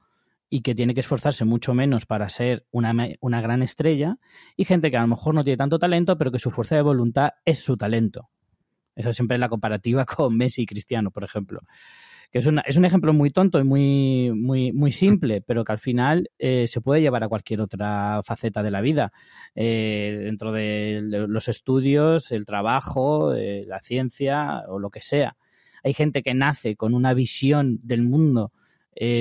y 0.50 0.60
que 0.60 0.74
tiene 0.74 0.92
que 0.92 1.00
esforzarse 1.00 1.46
mucho 1.46 1.72
menos 1.72 2.04
para 2.04 2.28
ser 2.28 2.66
una, 2.70 2.92
una, 3.20 3.40
gran 3.40 3.62
estrella, 3.62 4.18
y 4.58 4.66
gente 4.66 4.90
que 4.90 4.98
a 4.98 5.00
lo 5.00 5.06
mejor 5.06 5.34
no 5.34 5.42
tiene 5.42 5.56
tanto 5.56 5.78
talento, 5.78 6.18
pero 6.18 6.30
que 6.30 6.38
su 6.38 6.50
fuerza 6.50 6.76
de 6.76 6.82
voluntad 6.82 7.30
es 7.46 7.60
su 7.60 7.78
talento. 7.78 8.28
Eso 8.94 9.10
siempre 9.14 9.36
es 9.36 9.40
la 9.40 9.48
comparativa 9.48 10.04
con 10.04 10.36
Messi 10.36 10.64
y 10.64 10.66
Cristiano, 10.66 11.10
por 11.10 11.24
ejemplo 11.24 11.62
que 12.30 12.38
es, 12.38 12.48
es 12.66 12.76
un 12.76 12.84
ejemplo 12.84 13.12
muy 13.12 13.30
tonto 13.30 13.58
y 13.60 13.64
muy, 13.64 14.32
muy, 14.34 14.72
muy 14.72 14.92
simple, 14.92 15.40
pero 15.40 15.64
que 15.64 15.72
al 15.72 15.78
final 15.78 16.30
eh, 16.38 16.66
se 16.66 16.80
puede 16.80 17.00
llevar 17.00 17.24
a 17.24 17.28
cualquier 17.28 17.60
otra 17.60 18.20
faceta 18.24 18.62
de 18.62 18.70
la 18.70 18.80
vida, 18.80 19.12
eh, 19.54 20.20
dentro 20.24 20.52
de 20.52 21.00
los 21.02 21.48
estudios, 21.48 22.32
el 22.32 22.44
trabajo, 22.44 23.34
eh, 23.34 23.64
la 23.66 23.80
ciencia 23.80 24.64
o 24.68 24.78
lo 24.78 24.90
que 24.90 25.00
sea. 25.00 25.36
Hay 25.84 25.94
gente 25.94 26.22
que 26.22 26.34
nace 26.34 26.76
con 26.76 26.94
una 26.94 27.14
visión 27.14 27.78
del 27.82 28.02
mundo 28.02 28.52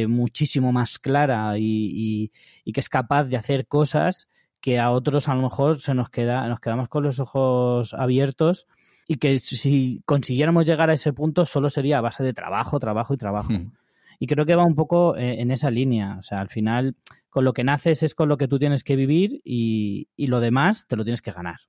muchísimo 0.08 0.72
más 0.72 1.00
clara 1.00 1.58
y, 1.58 2.32
y, 2.64 2.72
que 2.72 2.80
es 2.80 2.88
capaz 2.88 3.26
de 3.26 3.36
hacer 3.36 3.68
cosas 3.68 4.30
que 4.62 4.80
a 4.80 4.90
otros 4.90 5.28
a 5.28 5.36
lo 5.36 5.42
mejor 5.42 5.82
se 5.82 5.94
nos 5.94 6.10
queda, 6.10 6.48
nos 6.48 6.62
quedamos 6.62 6.88
con 6.88 7.04
los 7.04 7.20
ojos 7.20 7.94
abiertos 7.94 8.68
y 9.08 9.16
que 9.16 9.40
si 9.40 10.02
consiguiéramos 10.06 10.66
llegar 10.66 10.90
a 10.90 10.94
ese 10.94 11.14
punto 11.14 11.46
solo 11.46 11.70
sería 11.70 12.00
a 12.00 12.02
base 12.02 12.24
de 12.24 12.34
trabajo, 12.34 12.80
trabajo 12.80 13.14
y 13.14 13.18
trabajo. 13.18 13.54
Hmm. 13.54 13.72
Y 14.20 14.28
creo 14.28 14.46
que 14.46 14.56
va 14.56 14.66
un 14.66 14.76
poco 14.76 15.16
eh, 15.16 15.42
en 15.42 15.52
esa 15.52 15.70
línea. 15.70 16.18
O 16.18 16.24
sea, 16.24 16.40
al 16.40 16.50
final, 16.50 16.96
con 17.30 17.44
lo 17.44 17.54
que 17.54 17.64
naces 17.64 18.02
es 18.04 18.16
con 18.16 18.30
lo 18.30 18.38
que 18.38 18.48
tú 18.48 18.58
tienes 18.58 18.84
que 18.84 18.96
vivir 18.96 19.42
y, 19.44 20.08
lo 20.18 20.40
demás 20.40 20.88
te 20.88 20.96
lo 20.96 21.04
tienes 21.04 21.22
que 21.22 21.32
ganar. 21.32 21.60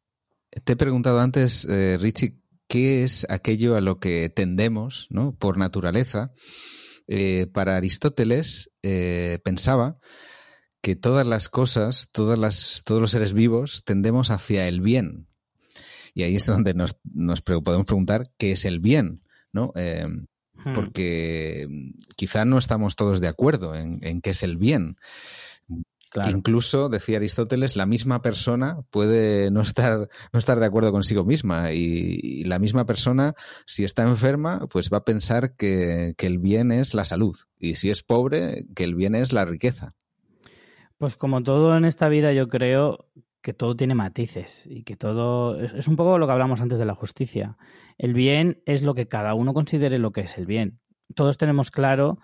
Te 0.65 0.73
he 0.73 0.77
preguntado 0.77 1.21
antes, 1.21 1.67
eh, 1.69 1.99
Richie, 2.01 2.39
¿qué 2.69 3.03
es 3.05 3.27
aquello 3.29 3.77
a 3.77 3.81
lo 3.81 3.99
que 3.99 4.29
tendemos 4.29 5.09
¿no? 5.11 5.35
por 5.35 5.59
naturaleza? 5.59 6.33
Eh, 7.09 7.47
para 7.53 7.77
Aristóteles 7.77 8.73
pensaba 9.45 9.99
que 10.81 10.97
todas 10.97 11.27
las 11.27 11.49
cosas, 11.49 12.09
todas 12.13 12.39
las, 12.39 12.83
todos 12.85 13.01
los 13.01 13.11
seres 13.11 13.33
vivos 13.33 13.83
tendemos 13.85 14.31
hacia 14.31 14.69
el 14.69 14.81
bien. 14.81 15.29
Y 16.17 16.23
ahí 16.23 16.35
es 16.35 16.47
donde 16.47 16.75
nos, 16.75 16.97
podemos 17.43 17.87
preguntar 17.87 18.31
qué 18.39 18.53
es 18.53 18.65
el 18.65 18.81
bien, 18.81 19.23
¿no? 19.53 19.73
Eh, 19.77 20.07
hmm. 20.09 20.75
Porque 20.75 21.69
quizá 22.17 22.45
no 22.45 22.59
estamos 22.59 22.97
todos 22.97 23.21
de 23.21 23.29
acuerdo 23.29 23.77
en, 23.77 24.21
qué 24.23 24.31
es 24.31 24.43
el 24.43 24.57
bien. 24.57 24.97
Incluso, 26.33 26.89
decía 26.89 27.19
Aristóteles, 27.19 27.77
la 27.77 27.85
misma 27.85 28.23
persona 28.23 28.79
puede 28.89 29.51
no 29.51 29.61
estar, 29.61 30.09
no 30.33 30.39
estar 30.39 30.59
de 30.59 30.65
acuerdo 30.65 30.91
consigo 30.91 31.27
misma 31.27 31.73
y, 31.73 32.43
la 32.45 32.59
misma 32.59 32.87
persona, 32.87 33.35
si 33.67 33.85
está 33.85 34.03
enferma, 34.05 34.67
pues 34.71 34.89
va 34.91 34.99
a 34.99 35.05
pensar 35.05 35.57
que, 35.57 36.15
que, 36.17 36.27
el 36.27 36.39
bien 36.39 36.73
es 36.73 36.95
la 36.95 37.05
salud 37.05 37.37
y 37.59 37.75
si 37.75 37.91
es 37.91 38.03
pobre, 38.03 38.65
que 38.75 38.85
el 38.85 38.95
bien 38.95 39.15
es 39.15 39.35
la 39.35 39.45
riqueza. 39.45 39.95
Pues 40.97 41.17
como 41.17 41.43
todo 41.43 41.77
en 41.77 41.85
esta 41.85 42.09
vida, 42.09 42.33
yo 42.33 42.49
creo 42.49 43.11
que 43.47 43.55
todo 43.55 43.77
tiene 43.77 43.95
matices 43.95 44.67
y 44.69 44.83
que 44.83 44.97
todo 44.97 45.61
es, 45.61 45.87
un 45.87 45.95
poco 45.95 46.19
lo 46.19 46.27
que 46.27 46.33
hablamos 46.33 46.61
antes 46.61 46.81
de 46.81 46.85
la 46.85 46.97
justicia. 46.97 47.57
El 47.97 48.13
bien 48.13 48.61
es 48.67 48.83
lo 48.83 48.93
que 48.93 49.07
cada 49.07 49.35
uno 49.35 49.55
considere 49.55 49.99
lo 49.99 50.11
que 50.11 50.23
es 50.23 50.37
el 50.37 50.47
bien. 50.47 50.81
Todos 51.15 51.39
tenemos 51.39 51.71
claro 51.71 52.19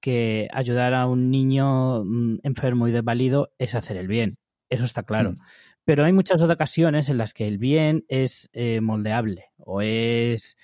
que 0.00 0.48
ayudar 0.50 0.94
a 0.94 1.06
un 1.06 1.30
niño 1.30 2.04
mm, 2.04 2.38
enfermo 2.42 2.88
y 2.88 2.90
desvalido 2.90 3.52
es 3.58 3.74
hacer 3.74 3.98
el 3.98 4.08
bien. 4.08 4.38
Eso 4.70 4.86
está 4.86 5.02
claro. 5.02 5.32
Hmm. 5.32 5.38
Pero 5.84 6.06
hay 6.06 6.14
muchas 6.14 6.40
otras 6.40 6.54
ocasiones 6.54 7.10
en 7.10 7.18
las 7.18 7.34
que 7.34 7.44
el 7.44 7.58
bien 7.58 8.06
es 8.08 8.48
eh, 8.54 8.80
moldeable 8.80 9.50
o 9.58 9.82
es 9.82 10.56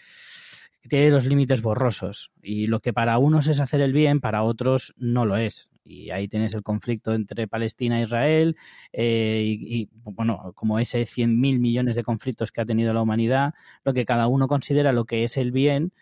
tiene 0.88 1.11
los 1.11 1.26
límites 1.26 1.61
borrosos 1.61 2.32
y 2.40 2.66
lo 2.66 2.80
que 2.80 2.94
para 2.94 3.18
unos 3.18 3.46
es 3.46 3.61
hacer 3.61 3.82
el 3.82 3.92
bien, 3.92 4.20
para 4.20 4.42
otros 4.42 4.94
no 4.96 5.26
lo 5.26 5.36
es. 5.36 5.68
Y 5.89 6.11
ahí 6.11 6.28
tienes 6.28 6.53
el 6.55 6.62
conflicto 6.62 7.14
entre 7.14 7.49
Palestina 7.49 7.99
e 7.99 8.05
Israel 8.05 8.57
eh, 8.93 9.43
y, 9.47 9.89
bueno, 9.93 10.53
como 10.55 10.78
ese 10.78 11.03
100.000 11.03 11.59
millones 11.59 11.97
de 11.97 12.05
conflictos 12.05 12.53
que 12.53 12.61
ha 12.61 12.66
tenido 12.66 12.93
la 12.93 13.03
humanidad, 13.03 13.55
lo 13.84 13.95
que 13.95 14.05
cada 14.05 14.26
uno 14.28 14.49
considera 14.49 14.93
lo 14.93 15.07
que 15.07 15.24
es 15.24 15.36
el 15.39 15.51
bien 15.51 15.93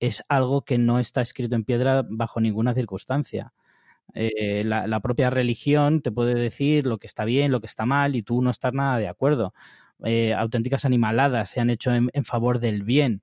es 0.00 0.24
algo 0.28 0.62
que 0.64 0.78
no 0.78 0.98
está 0.98 1.20
escrito 1.20 1.54
en 1.54 1.64
piedra 1.64 2.04
bajo 2.08 2.40
ninguna 2.40 2.74
circunstancia. 2.74 3.52
Eh, 4.14 4.64
la, 4.64 5.00
propia 5.00 5.30
religión 5.30 6.00
te 6.00 6.10
puede 6.10 6.34
decir 6.34 6.86
lo 6.86 6.98
que 6.98 7.06
está 7.06 7.24
bien, 7.24 7.52
lo 7.52 7.60
que 7.60 7.66
está 7.66 7.86
mal 7.86 8.16
y 8.16 8.22
tú 8.22 8.40
no 8.42 8.50
estás 8.50 8.72
nada 8.72 8.98
de 8.98 9.08
acuerdo. 9.08 9.52
Eh, 10.04 10.34
auténticas 10.34 10.84
animaladas 10.84 11.50
se 11.50 11.60
han 11.60 11.70
hecho 11.70 11.92
en, 11.94 12.10
favor 12.24 12.58
del 12.58 12.82
bien 12.82 13.22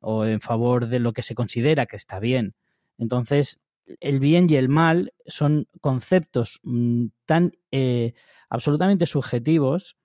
o 0.00 0.24
en 0.24 0.40
favor 0.40 0.86
de 0.86 1.00
lo 1.00 1.12
que 1.12 1.22
se 1.22 1.34
considera 1.34 1.86
que 1.86 1.96
está 1.96 2.20
bien. 2.20 2.54
Entonces, 2.98 3.60
el 4.00 4.20
bien 4.20 4.48
y 4.50 4.56
el 4.56 4.68
mal 4.68 5.12
son 5.26 5.68
conceptos 5.80 6.60
mm, 6.64 7.06
tan 7.26 7.52
eh, 7.70 8.14
absolutamente 8.48 9.06
subjetivos 9.06 9.96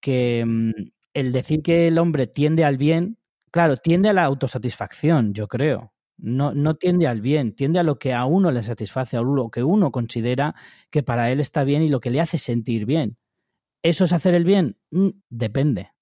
que 0.00 0.44
mm, 0.46 0.70
el 1.14 1.32
decir 1.32 1.62
que 1.62 1.88
el 1.88 1.98
hombre 1.98 2.26
tiende 2.26 2.64
al 2.64 2.78
bien, 2.78 3.18
claro, 3.50 3.76
tiende 3.76 4.08
a 4.08 4.12
la 4.12 4.24
autosatisfacción, 4.24 5.34
yo 5.34 5.48
creo. 5.48 5.92
No, 6.18 6.54
no 6.54 6.76
tiende 6.76 7.06
al 7.08 7.20
bien, 7.20 7.54
tiende 7.54 7.80
a 7.80 7.82
lo 7.82 7.98
que 7.98 8.14
a 8.14 8.24
uno 8.26 8.52
le 8.52 8.62
satisface, 8.62 9.16
a 9.16 9.22
lo 9.22 9.50
que 9.50 9.64
uno 9.64 9.90
considera 9.92 10.54
que 10.90 11.02
para 11.02 11.30
él 11.32 11.40
está 11.40 11.64
bien 11.64 11.82
y 11.82 11.88
lo 11.88 12.00
que 12.00 12.10
le 12.10 12.20
hace 12.20 12.38
sentir 12.38 12.86
bien. 12.86 13.18
¿Eso 13.82 14.04
es 14.04 14.12
hacer 14.12 14.34
el 14.34 14.44
bien? 14.44 14.78
Mm, 14.90 15.10
depende. 15.30 15.92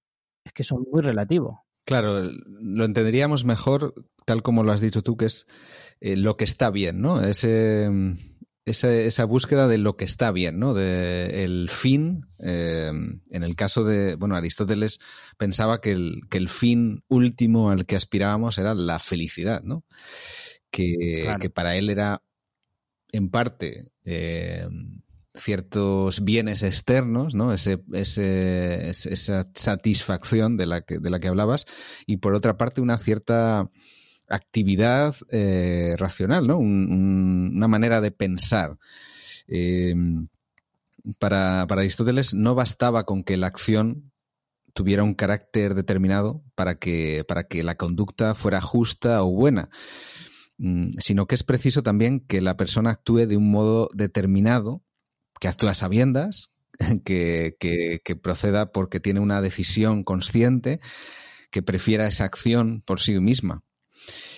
Es 0.45 0.53
que 0.53 0.63
son 0.63 0.85
muy 0.91 1.01
relativo. 1.01 1.65
Claro, 1.85 2.29
lo 2.45 2.85
entenderíamos 2.85 3.45
mejor, 3.45 3.93
tal 4.25 4.43
como 4.43 4.63
lo 4.63 4.71
has 4.71 4.81
dicho 4.81 5.01
tú, 5.01 5.17
que 5.17 5.25
es 5.25 5.47
eh, 5.99 6.15
lo 6.15 6.37
que 6.37 6.43
está 6.43 6.69
bien, 6.69 7.01
¿no? 7.01 7.21
Ese, 7.21 7.89
esa, 8.65 9.25
búsqueda 9.25 9.67
de 9.67 9.77
lo 9.77 9.97
que 9.97 10.05
está 10.05 10.31
bien, 10.31 10.59
¿no? 10.59 10.73
De 10.73 11.43
el 11.43 11.69
fin. 11.69 12.27
Eh, 12.39 12.91
en 13.29 13.43
el 13.43 13.55
caso 13.55 13.83
de, 13.83 14.15
bueno, 14.15 14.35
Aristóteles 14.35 14.99
pensaba 15.37 15.81
que 15.81 15.91
el, 15.91 16.21
que 16.29 16.37
el 16.37 16.49
fin 16.49 17.03
último 17.07 17.71
al 17.71 17.85
que 17.85 17.95
aspirábamos 17.95 18.57
era 18.57 18.73
la 18.73 18.99
felicidad, 18.99 19.63
¿no? 19.63 19.83
Que, 20.69 21.35
que 21.39 21.49
para 21.49 21.75
él 21.75 21.89
era, 21.89 22.23
en 23.11 23.29
parte, 23.29 23.91
eh, 24.05 24.65
ciertos 25.33 26.23
bienes 26.23 26.63
externos, 26.63 27.33
¿no? 27.33 27.53
Ese, 27.53 27.81
esa 27.93 29.49
satisfacción 29.53 30.57
de 30.57 30.65
la, 30.65 30.81
que, 30.81 30.99
de 30.99 31.09
la 31.09 31.19
que 31.19 31.27
hablabas, 31.27 31.65
y 32.05 32.17
por 32.17 32.33
otra 32.33 32.57
parte 32.57 32.81
una 32.81 32.97
cierta 32.97 33.69
actividad 34.31 35.15
eh, 35.29 35.95
racional, 35.97 36.47
¿no? 36.47 36.57
una 36.57 37.67
manera 37.67 38.01
de 38.01 38.11
pensar. 38.11 38.77
Eh, 39.47 39.93
para, 41.19 41.65
para, 41.67 41.81
Aristóteles 41.81 42.33
no 42.33 42.55
bastaba 42.55 43.05
con 43.05 43.23
que 43.23 43.37
la 43.37 43.47
acción 43.47 44.11
tuviera 44.73 45.03
un 45.03 45.13
carácter 45.13 45.75
determinado 45.75 46.43
para 46.55 46.75
que, 46.75 47.25
para 47.27 47.43
que 47.43 47.63
la 47.63 47.75
conducta 47.75 48.35
fuera 48.35 48.61
justa 48.61 49.23
o 49.23 49.31
buena, 49.31 49.69
mm, 50.57 50.91
sino 50.97 51.25
que 51.27 51.35
es 51.35 51.43
preciso 51.43 51.83
también 51.83 52.19
que 52.21 52.39
la 52.39 52.55
persona 52.55 52.91
actúe 52.91 53.25
de 53.27 53.37
un 53.37 53.51
modo 53.51 53.89
determinado 53.93 54.83
que 55.41 55.47
actúa 55.47 55.73
sabiendas, 55.73 56.51
que, 57.03 57.57
que, 57.59 58.15
proceda 58.15 58.71
porque 58.71 58.99
tiene 58.99 59.19
una 59.19 59.41
decisión 59.41 60.03
consciente, 60.03 60.79
que 61.49 61.63
prefiera 61.63 62.07
esa 62.07 62.25
acción 62.25 62.81
por 62.85 63.01
sí 63.01 63.19
misma. 63.19 63.63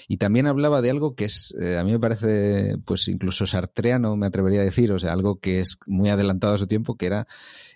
Y 0.07 0.17
también 0.17 0.47
hablaba 0.47 0.81
de 0.81 0.89
algo 0.89 1.13
que 1.13 1.25
es, 1.25 1.53
eh, 1.61 1.77
a 1.77 1.83
mí 1.83 1.91
me 1.91 1.99
parece, 1.99 2.77
pues 2.85 3.07
incluso 3.09 3.45
sartreano, 3.45 4.15
me 4.15 4.27
atrevería 4.27 4.61
a 4.61 4.65
decir, 4.65 4.91
o 4.91 4.99
sea, 4.99 5.11
algo 5.13 5.39
que 5.39 5.59
es 5.59 5.77
muy 5.87 6.09
adelantado 6.09 6.53
a 6.53 6.57
su 6.57 6.67
tiempo, 6.67 6.95
que 6.95 7.05
era, 7.05 7.27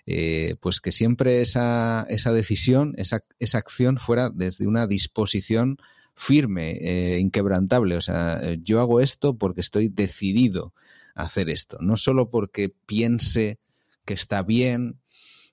eh, 0.06 0.56
pues 0.60 0.80
que 0.80 0.90
siempre 0.90 1.42
esa, 1.42 2.06
esa 2.08 2.32
decisión, 2.32 2.94
esa, 2.96 3.20
esa 3.38 3.58
acción 3.58 3.98
fuera 3.98 4.30
desde 4.30 4.66
una 4.66 4.86
disposición 4.86 5.76
firme, 6.14 6.78
eh, 6.80 7.18
inquebrantable. 7.18 7.96
O 7.96 8.02
sea, 8.02 8.40
yo 8.62 8.80
hago 8.80 9.00
esto 9.00 9.36
porque 9.36 9.60
estoy 9.60 9.88
decidido 9.88 10.72
hacer 11.18 11.50
esto, 11.50 11.78
no 11.80 11.96
solo 11.96 12.30
porque 12.30 12.68
piense 12.68 13.58
que 14.04 14.14
está 14.14 14.42
bien, 14.42 15.00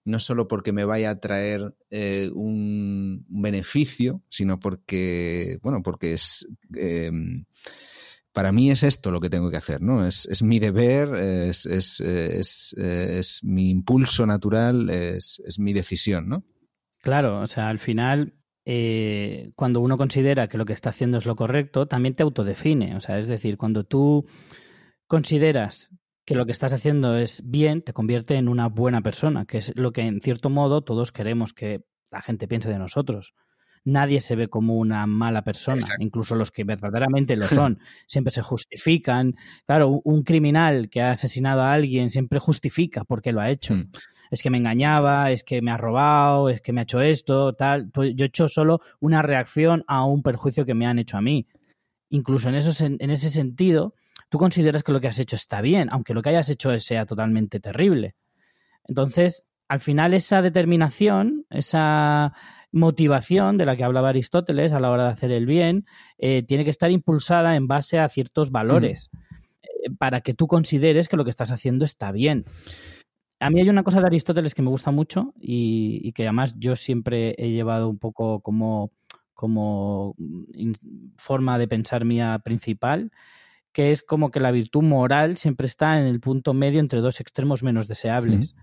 no 0.05 0.19
solo 0.19 0.47
porque 0.47 0.71
me 0.71 0.85
vaya 0.85 1.09
a 1.09 1.19
traer 1.19 1.75
eh, 1.89 2.29
un 2.33 3.25
beneficio, 3.27 4.21
sino 4.29 4.59
porque, 4.59 5.59
bueno, 5.61 5.81
porque 5.83 6.13
es... 6.13 6.47
Em, 6.73 7.45
para 8.31 8.51
mí 8.51 8.69
es 8.69 8.83
esto 8.83 9.11
lo 9.11 9.21
que 9.21 9.29
tengo 9.29 9.49
que 9.49 9.55
hacer, 9.55 9.81
¿no? 9.81 10.05
Es, 10.05 10.25
es 10.25 10.43
mi 10.43 10.59
deber, 10.59 11.15
es, 11.15 11.65
es, 11.65 12.01
es, 12.01 13.39
mi 13.43 13.69
impulso 13.69 14.25
natural, 14.25 14.89
es, 14.89 15.39
mi 15.57 15.71
decisión, 15.71 16.27
¿no? 16.27 16.43
Claro, 17.01 17.39
o 17.39 17.47
sea, 17.47 17.69
al 17.69 17.79
final, 17.79 18.33
eh, 18.65 19.51
cuando 19.55 19.79
uno 19.79 19.97
considera 19.97 20.49
que 20.49 20.57
lo 20.57 20.65
que 20.65 20.73
está 20.73 20.89
haciendo 20.89 21.17
es 21.17 21.25
lo 21.25 21.37
correcto, 21.37 21.87
también 21.87 22.13
te 22.13 22.23
autodefine. 22.23 22.97
O 22.97 22.99
sea, 22.99 23.17
es 23.19 23.27
decir, 23.27 23.55
cuando 23.57 23.85
tú 23.85 24.25
consideras 25.07 25.91
que 26.25 26.35
lo 26.35 26.45
que 26.45 26.51
estás 26.51 26.73
haciendo 26.73 27.17
es 27.17 27.43
bien, 27.45 27.83
te 27.83 27.93
convierte 27.93 28.35
en 28.35 28.47
una 28.47 28.67
buena 28.67 29.01
persona, 29.01 29.45
que 29.45 29.59
es 29.59 29.71
lo 29.75 29.93
que 29.93 30.01
en 30.01 30.21
cierto 30.21 30.49
modo 30.49 30.83
todos 30.83 31.11
queremos 31.11 31.53
que 31.53 31.85
la 32.11 32.21
gente 32.21 32.47
piense 32.47 32.69
de 32.69 32.79
nosotros. 32.79 33.35
Nadie 33.83 34.19
se 34.19 34.35
ve 34.35 34.47
como 34.47 34.77
una 34.77 35.05
mala 35.05 35.43
persona, 35.43 35.85
incluso 35.99 36.33
los 36.33 36.49
que 36.49 36.63
verdaderamente 36.63 37.35
lo 37.35 37.43
son, 37.45 37.79
siempre 38.07 38.31
se 38.31 38.41
justifican. 38.41 39.35
Claro, 39.67 40.01
un, 40.03 40.23
criminal 40.23 40.89
que 40.89 41.01
ha 41.03 41.11
asesinado 41.11 41.61
a 41.61 41.73
alguien 41.73 42.09
siempre 42.09 42.39
justifica 42.39 43.03
por 43.03 43.21
qué 43.21 43.31
lo 43.31 43.41
ha 43.41 43.51
hecho. 43.51 43.75
Hmm. 43.75 43.91
Es 44.31 44.41
que 44.41 44.49
me 44.49 44.57
engañaba, 44.57 45.29
es 45.29 45.43
que 45.43 45.61
me 45.61 45.69
ha 45.69 45.77
robado, 45.77 46.49
es 46.49 46.59
que 46.59 46.73
me 46.73 46.81
ha 46.81 46.83
hecho 46.83 46.99
esto, 46.99 47.53
tal. 47.53 47.91
Yo 47.93 48.25
he 48.25 48.27
hecho 48.27 48.47
solo 48.47 48.79
una 48.99 49.21
reacción 49.21 49.83
a 49.87 50.03
un 50.03 50.23
perjuicio 50.23 50.65
que 50.65 50.73
me 50.73 50.87
han 50.87 50.97
hecho 50.97 51.17
a 51.17 51.21
mí. 51.21 51.47
Incluso 52.09 52.49
en, 52.49 52.97
en 52.99 53.09
ese 53.11 53.29
sentido, 53.29 53.93
tú 54.35 54.39
consideras 54.39 54.83
que 54.83 54.91
lo 54.91 54.99
que 54.99 55.07
has 55.07 55.17
hecho 55.17 55.37
está 55.37 55.61
bien, 55.61 55.87
aunque 55.93 56.13
lo 56.13 56.21
que 56.21 56.27
hayas 56.27 56.49
hecho 56.49 56.77
sea 56.79 57.05
totalmente 57.05 57.61
terrible. 57.61 58.15
Entonces, 58.85 59.45
al 59.69 59.79
final 59.79 60.13
esa 60.13 60.41
determinación, 60.41 61.45
esa 61.49 62.33
motivación 62.73 63.57
de 63.57 63.65
la 63.65 63.77
que 63.77 63.85
hablaba 63.85 64.09
Aristóteles 64.09 64.73
a 64.73 64.81
la 64.81 64.91
hora 64.91 65.05
de 65.05 65.11
hacer 65.11 65.31
el 65.31 65.45
bien, 65.45 65.85
eh, 66.17 66.43
tiene 66.43 66.65
que 66.65 66.69
estar 66.69 66.91
impulsada 66.91 67.55
en 67.55 67.67
base 67.67 67.97
a 67.97 68.09
ciertos 68.09 68.51
valores 68.51 69.09
eh, 69.63 69.89
para 69.97 70.19
que 70.19 70.33
tú 70.33 70.47
consideres 70.47 71.07
que 71.07 71.15
lo 71.15 71.23
que 71.23 71.29
estás 71.29 71.51
haciendo 71.51 71.85
está 71.85 72.11
bien. 72.11 72.43
A 73.39 73.49
mí 73.49 73.61
hay 73.61 73.69
una 73.69 73.83
cosa 73.83 74.01
de 74.01 74.07
Aristóteles 74.07 74.53
que 74.53 74.61
me 74.61 74.69
gusta 74.69 74.91
mucho 74.91 75.33
y, 75.39 76.11
que 76.11 76.23
además 76.23 76.55
yo 76.57 76.75
siempre 76.75 77.35
he 77.37 77.51
llevado 77.51 77.87
un 77.87 77.99
poco 77.99 78.41
como, 78.41 78.91
como 79.33 80.13
mm, 80.17 80.73
forma 81.15 81.57
de 81.57 81.69
pensar 81.69 82.03
mía 82.03 82.37
principal, 82.43 83.11
que 83.75 83.91
es 83.91 84.03
como 84.03 84.31
que 84.31 84.39
la 84.39 84.51
virtud 84.51 84.83
moral 84.83 85.35
siempre 85.35 85.67
está 85.67 85.99
en 85.99 86.07
el 86.07 86.21
punto 86.21 86.53
medio 86.53 86.79
entre 86.79 87.01
dos 87.01 87.19
extremos 87.19 87.61
menos 87.61 87.89
deseables. 87.89 88.55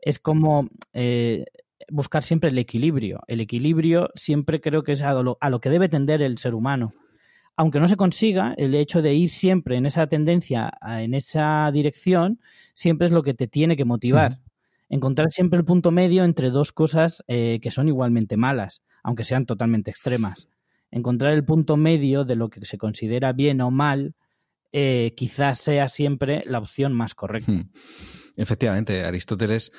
Es 0.00 0.18
como 0.18 0.68
eh, 0.92 1.44
buscar 1.88 2.24
siempre 2.24 2.50
el 2.50 2.58
equilibrio. 2.58 3.20
El 3.28 3.40
equilibrio 3.40 4.10
siempre 4.16 4.60
creo 4.60 4.82
que 4.82 4.90
es 4.90 5.02
a 5.02 5.12
lo, 5.22 5.38
a 5.40 5.50
lo, 5.50 5.60
que 5.60 5.70
debe 5.70 5.88
tender 5.88 6.20
el 6.20 6.36
ser 6.38 6.52
humano. 6.52 6.94
Aunque 7.54 7.78
no 7.78 7.86
se 7.86 7.94
consiga, 7.94 8.54
el 8.56 8.74
hecho 8.74 9.02
de 9.02 9.14
ir 9.14 9.30
siempre 9.30 9.76
en 9.76 9.86
esa 9.86 10.08
tendencia, 10.08 10.72
en 10.84 11.14
esa 11.14 11.70
dirección, 11.72 12.40
siempre 12.74 13.06
es 13.06 13.12
lo 13.12 13.22
que 13.22 13.34
te 13.34 13.46
tiene 13.46 13.76
que 13.76 13.84
motivar. 13.84 14.40
Encontrar 14.88 15.30
siempre 15.30 15.60
el 15.60 15.64
punto 15.64 15.92
medio 15.92 16.24
entre 16.24 16.50
dos 16.50 16.72
cosas 16.72 17.22
eh, 17.28 17.60
que 17.62 17.70
son 17.70 17.86
igualmente 17.86 18.36
malas, 18.36 18.82
aunque 19.04 19.22
sean 19.22 19.46
totalmente 19.46 19.92
extremas. 19.92 20.48
Encontrar 20.90 21.34
el 21.34 21.44
punto 21.44 21.76
medio 21.76 22.24
de 22.24 22.34
lo 22.34 22.48
que 22.48 22.66
se 22.66 22.78
considera 22.78 23.32
bien 23.32 23.60
o 23.60 23.70
mal 23.70 24.16
eh, 24.72 25.14
quizás 25.16 25.58
sea 25.58 25.88
siempre 25.88 26.42
la 26.46 26.58
opción 26.58 26.92
más 26.92 27.14
correcta. 27.14 27.52
Hmm. 27.52 27.70
Efectivamente, 28.36 29.04
Aristóteles 29.04 29.72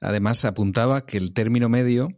además 0.00 0.44
apuntaba 0.44 1.06
que 1.06 1.18
el 1.18 1.32
término 1.32 1.68
medio 1.68 2.08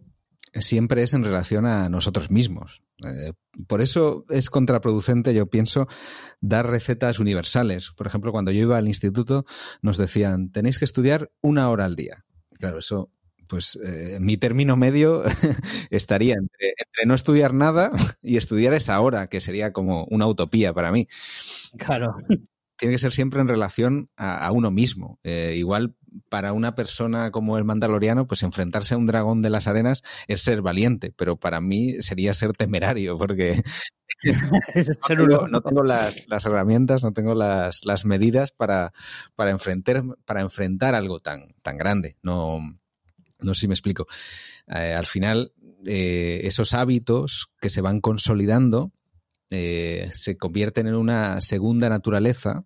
siempre 0.54 1.02
es 1.02 1.14
en 1.14 1.24
relación 1.24 1.66
a 1.66 1.88
nosotros 1.88 2.30
mismos. 2.30 2.82
Eh, 3.04 3.32
por 3.66 3.80
eso 3.80 4.24
es 4.28 4.50
contraproducente, 4.50 5.32
yo 5.32 5.46
pienso, 5.46 5.86
dar 6.40 6.68
recetas 6.68 7.18
universales. 7.18 7.92
Por 7.96 8.06
ejemplo, 8.06 8.32
cuando 8.32 8.50
yo 8.50 8.60
iba 8.60 8.76
al 8.76 8.88
instituto 8.88 9.44
nos 9.80 9.96
decían, 9.96 10.50
tenéis 10.50 10.78
que 10.78 10.84
estudiar 10.84 11.30
una 11.40 11.70
hora 11.70 11.84
al 11.84 11.96
día. 11.96 12.24
Claro, 12.58 12.78
eso 12.78 13.10
pues 13.50 13.76
eh, 13.84 14.18
mi 14.20 14.36
término 14.36 14.76
medio 14.76 15.24
estaría 15.90 16.34
entre, 16.34 16.74
no 17.04 17.14
estudiar 17.14 17.52
nada 17.52 17.90
y 18.22 18.36
estudiar 18.36 18.72
esa 18.74 19.00
hora, 19.00 19.26
que 19.26 19.40
sería 19.40 19.72
como 19.72 20.04
una 20.04 20.28
utopía 20.28 20.72
para 20.72 20.92
mí. 20.92 21.08
Claro. 21.76 22.14
Tiene 22.78 22.94
que 22.94 22.98
ser 22.98 23.12
siempre 23.12 23.40
en 23.40 23.48
relación 23.48 24.08
a, 24.16 24.50
uno 24.52 24.70
mismo. 24.70 25.18
Eh, 25.24 25.56
igual 25.58 25.96
para 26.28 26.52
una 26.52 26.74
persona 26.74 27.30
como 27.30 27.58
el 27.58 27.64
mandaloriano, 27.64 28.26
pues 28.26 28.42
enfrentarse 28.42 28.94
a 28.94 28.98
un 28.98 29.06
dragón 29.06 29.42
de 29.42 29.50
las 29.50 29.66
arenas 29.66 30.02
es 30.28 30.42
ser 30.42 30.62
valiente, 30.62 31.12
pero 31.14 31.36
para 31.36 31.60
mí 31.60 32.00
sería 32.00 32.32
ser 32.34 32.52
temerario, 32.52 33.18
porque 33.18 33.62
no, 35.50 35.60
tengo, 35.60 35.82
las, 35.82 36.26
herramientas, 36.46 37.02
no 37.02 37.12
tengo 37.12 37.34
las, 37.34 38.04
medidas 38.04 38.52
para, 38.52 38.92
para, 39.34 39.50
enfrentar, 39.50 40.02
para 40.24 40.40
enfrentar 40.40 40.94
algo 40.94 41.18
tan, 41.20 41.54
tan 41.62 41.76
grande. 41.76 42.16
No, 42.22 42.60
no 43.42 43.54
sé 43.54 43.62
si 43.62 43.68
me 43.68 43.74
explico. 43.74 44.06
Eh, 44.68 44.94
al 44.94 45.06
final, 45.06 45.52
eh, 45.86 46.40
esos 46.44 46.74
hábitos 46.74 47.50
que 47.60 47.70
se 47.70 47.80
van 47.80 48.00
consolidando 48.00 48.92
eh, 49.50 50.08
se 50.12 50.36
convierten 50.36 50.86
en 50.86 50.94
una 50.94 51.40
segunda 51.40 51.88
naturaleza 51.88 52.64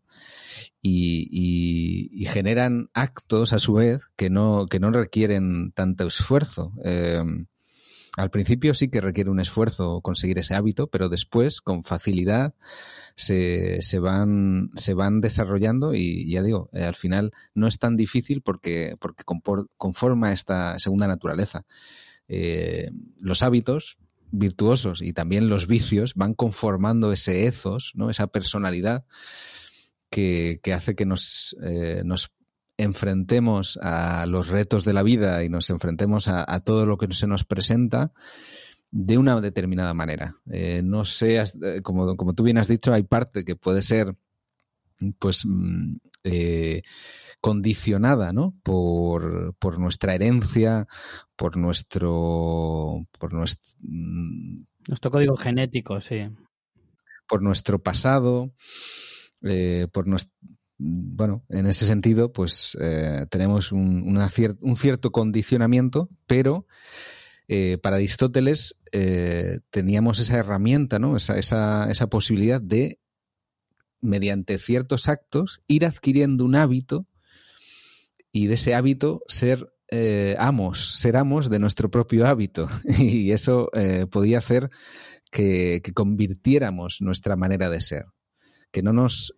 y, 0.81 2.27
generan 2.27 2.89
actos 2.95 3.53
a 3.53 3.59
su 3.59 3.75
vez 3.75 4.01
que 4.17 4.29
no, 4.29 4.67
que 4.67 4.81
no 4.81 4.91
requieren 4.91 5.71
tanto 5.73 6.07
esfuerzo. 6.07 6.73
Al 8.17 8.31
principio 8.31 8.75
sí 8.75 8.89
que 8.89 9.01
requiere 9.01 9.31
un 9.31 9.41
esfuerzo 9.41 10.01
conseguir 10.01 10.39
ese 10.39 10.55
hábito, 10.55 10.87
pero 10.87 11.09
después, 11.09 11.61
con 11.61 11.83
facilidad, 11.83 12.55
se, 13.17 13.83
se, 13.83 13.99
van, 13.99 14.71
se 14.77 14.95
van 14.95 15.21
desarrollando 15.21 15.95
y 15.95 16.31
ya 16.31 16.43
digo, 16.43 16.69
eh, 16.73 16.85
al 16.85 16.95
final 16.95 17.33
no 17.55 17.67
es 17.67 17.79
tan 17.79 17.97
difícil 17.97 18.41
porque, 18.43 18.97
porque 19.01 19.25
conforma 19.77 20.33
esta 20.33 20.79
segunda 20.79 21.09
naturaleza. 21.09 21.65
Eh, 22.29 22.91
los 23.19 23.43
hábitos 23.43 23.99
virtuosos 24.31 25.03
y 25.03 25.13
también 25.13 25.49
los 25.49 25.67
vicios 25.67 26.15
van 26.15 26.35
conformando 26.35 27.13
ese 27.13 27.47
ethos, 27.47 27.93
¿no? 27.95 28.11
esa 28.11 28.27
personalidad 28.27 29.05
que, 30.11 30.61
hace 30.73 30.95
que 30.95 31.07
nos, 31.07 31.57
eh, 31.63 32.03
nos 32.05 32.33
enfrentemos 32.77 33.79
a 33.83 34.27
los 34.27 34.49
retos 34.49 34.85
de 34.85 34.93
la 34.93 35.03
vida 35.03 35.45
y 35.45 35.49
nos 35.49 35.71
enfrentemos 35.71 36.29
a, 36.29 36.45
a 36.53 36.61
todo 36.61 36.87
lo 36.87 36.99
que 36.99 37.13
se 37.13 37.27
nos 37.27 37.45
presenta 37.45 38.13
de 38.97 39.19
una 39.19 39.41
determinada 39.41 39.93
manera. 39.93 40.37
Eh, 40.47 40.81
no 40.85 41.05
sé, 41.05 41.41
eh, 41.41 41.83
como, 41.83 42.17
como, 42.17 42.33
tú 42.33 42.45
bien 42.45 42.59
has 42.59 42.69
dicho, 42.69 42.95
hay 42.95 43.03
parte 43.03 43.45
que 43.45 43.57
puede 43.57 43.83
ser 43.83 44.15
pues 45.19 45.45
mm, 45.45 45.97
eh, 46.23 46.83
condicionada 47.41 48.33
¿no? 48.33 48.55
por, 48.63 49.57
por, 49.59 49.81
nuestra 49.81 50.15
herencia, 50.15 50.87
por 51.35 51.57
nuestro, 51.57 53.05
por 53.19 53.33
nuestro, 53.33 53.77
mm, 53.81 54.63
nuestro 54.87 55.11
código 55.11 55.37
genético, 55.37 56.01
sí. 56.01 56.29
Por 57.27 57.43
nuestro 57.43 57.83
pasado, 57.83 58.53
por 59.93 60.07
nuestro, 60.07 60.33
bueno, 60.79 61.45
en 61.49 61.67
ese 61.67 61.87
sentido, 61.87 62.33
pues 62.33 62.77
tenemos 63.31 63.73
un, 63.73 64.19
cierto 64.77 65.13
condicionamiento, 65.13 66.09
pero 66.27 66.67
eh, 67.47 67.79
para 67.83 67.97
Aristóteles 67.97 68.77
eh, 68.93 69.61
teníamos 69.71 70.19
esa 70.19 70.39
herramienta, 70.39 70.99
¿no? 70.99 71.17
Esa, 71.17 71.39
esa, 71.39 72.07
posibilidad 72.09 72.61
de, 72.61 72.99
mediante 74.01 74.59
ciertos 74.59 75.09
actos, 75.09 75.61
ir 75.67 75.85
adquiriendo 75.85 76.45
un 76.45 76.55
hábito 76.55 77.07
y 78.33 78.47
de 78.47 78.55
ese 78.55 78.75
hábito 78.75 79.23
ser 79.29 79.73
eh, 79.91 80.37
amos, 80.39 80.99
ser 80.99 81.17
amos 81.17 81.51
de 81.51 81.59
nuestro 81.59 81.91
propio 81.91 82.27
hábito. 82.27 82.69
Y 82.99 83.33
eso 83.33 83.71
podía 84.11 84.39
hacer 84.39 84.71
que, 85.31 85.83
que, 85.85 85.93
convirtiéramos 85.93 87.03
nuestra 87.03 87.37
manera 87.37 87.69
de 87.69 87.81
ser, 87.83 88.07
que 88.73 88.83
no 88.83 88.93
nos 88.95 89.35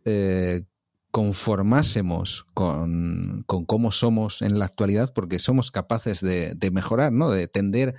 conformásemos 1.17 2.45
con, 2.53 3.43
cómo 3.47 3.91
somos 3.91 4.43
en 4.43 4.59
la 4.59 4.67
actualidad, 4.67 5.15
porque 5.15 5.39
somos 5.39 5.71
capaces 5.71 6.21
de, 6.21 6.71
mejorar, 6.71 7.11
¿no? 7.11 7.31
De 7.31 7.49
tender 7.49 7.95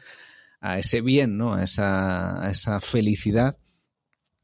a 0.60 0.78
ese 0.78 1.02
bien, 1.02 1.36
¿no? 1.36 1.56
A 1.56 1.64
esa, 1.64 2.46
a 2.46 2.52
esa 2.52 2.80
felicidad 2.80 3.58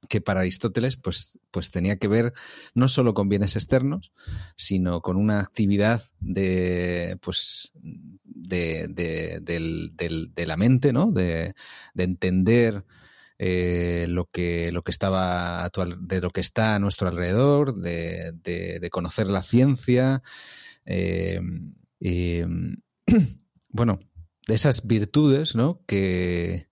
que 0.10 0.22
para 0.22 0.40
Aristóteles 0.40 0.98
pues, 0.98 1.38
pues 1.52 1.70
tenía 1.70 1.98
que 1.98 2.08
ver 2.08 2.34
no 2.74 2.88
solo 2.88 3.14
con 3.14 3.30
bienes 3.30 3.56
externos, 3.56 4.12
sino 4.56 5.02
con 5.02 5.18
una 5.18 5.40
actividad 5.40 6.02
de, 6.20 7.20
pues, 7.22 7.74
de, 7.76 8.88
de, 8.88 10.46
la 10.48 10.58
mente, 10.58 10.94
¿no? 10.94 11.12
de, 11.12 11.54
entender 11.96 12.84
eh, 13.46 14.06
lo, 14.08 14.30
que, 14.32 14.72
lo 14.72 14.84
que 14.84 14.92
estaba 14.92 15.70
de 16.00 16.22
lo 16.22 16.30
que 16.30 16.40
está 16.40 16.76
a 16.76 16.80
nuestro 16.80 17.10
alrededor, 17.10 17.76
de, 17.76 18.90
conocer 18.90 19.28
la 19.28 19.42
ciencia. 19.42 20.24
Eh, 20.86 21.42
bueno, 23.70 24.00
de 24.48 24.56
esas 24.56 24.88
virtudes 24.88 25.56
¿no? 25.56 25.84
que, 25.86 26.70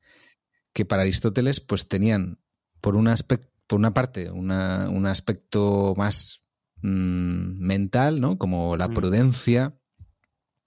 que 0.72 0.86
para 0.86 1.01
Aristóteles 1.01 1.59
pues 1.59 1.89
tenían 1.89 2.39
por, 2.80 2.95
un 2.95 3.09
aspecto, 3.09 3.51
por 3.67 3.78
una 3.78 3.93
parte 3.93 4.32
una, 4.32 4.89
un 4.89 5.07
aspecto 5.07 5.93
más 5.97 6.45
mm, 6.84 7.59
mental, 7.59 8.22
¿no? 8.22 8.38
como 8.38 8.78
la 8.78 8.88
prudencia, 8.88 9.78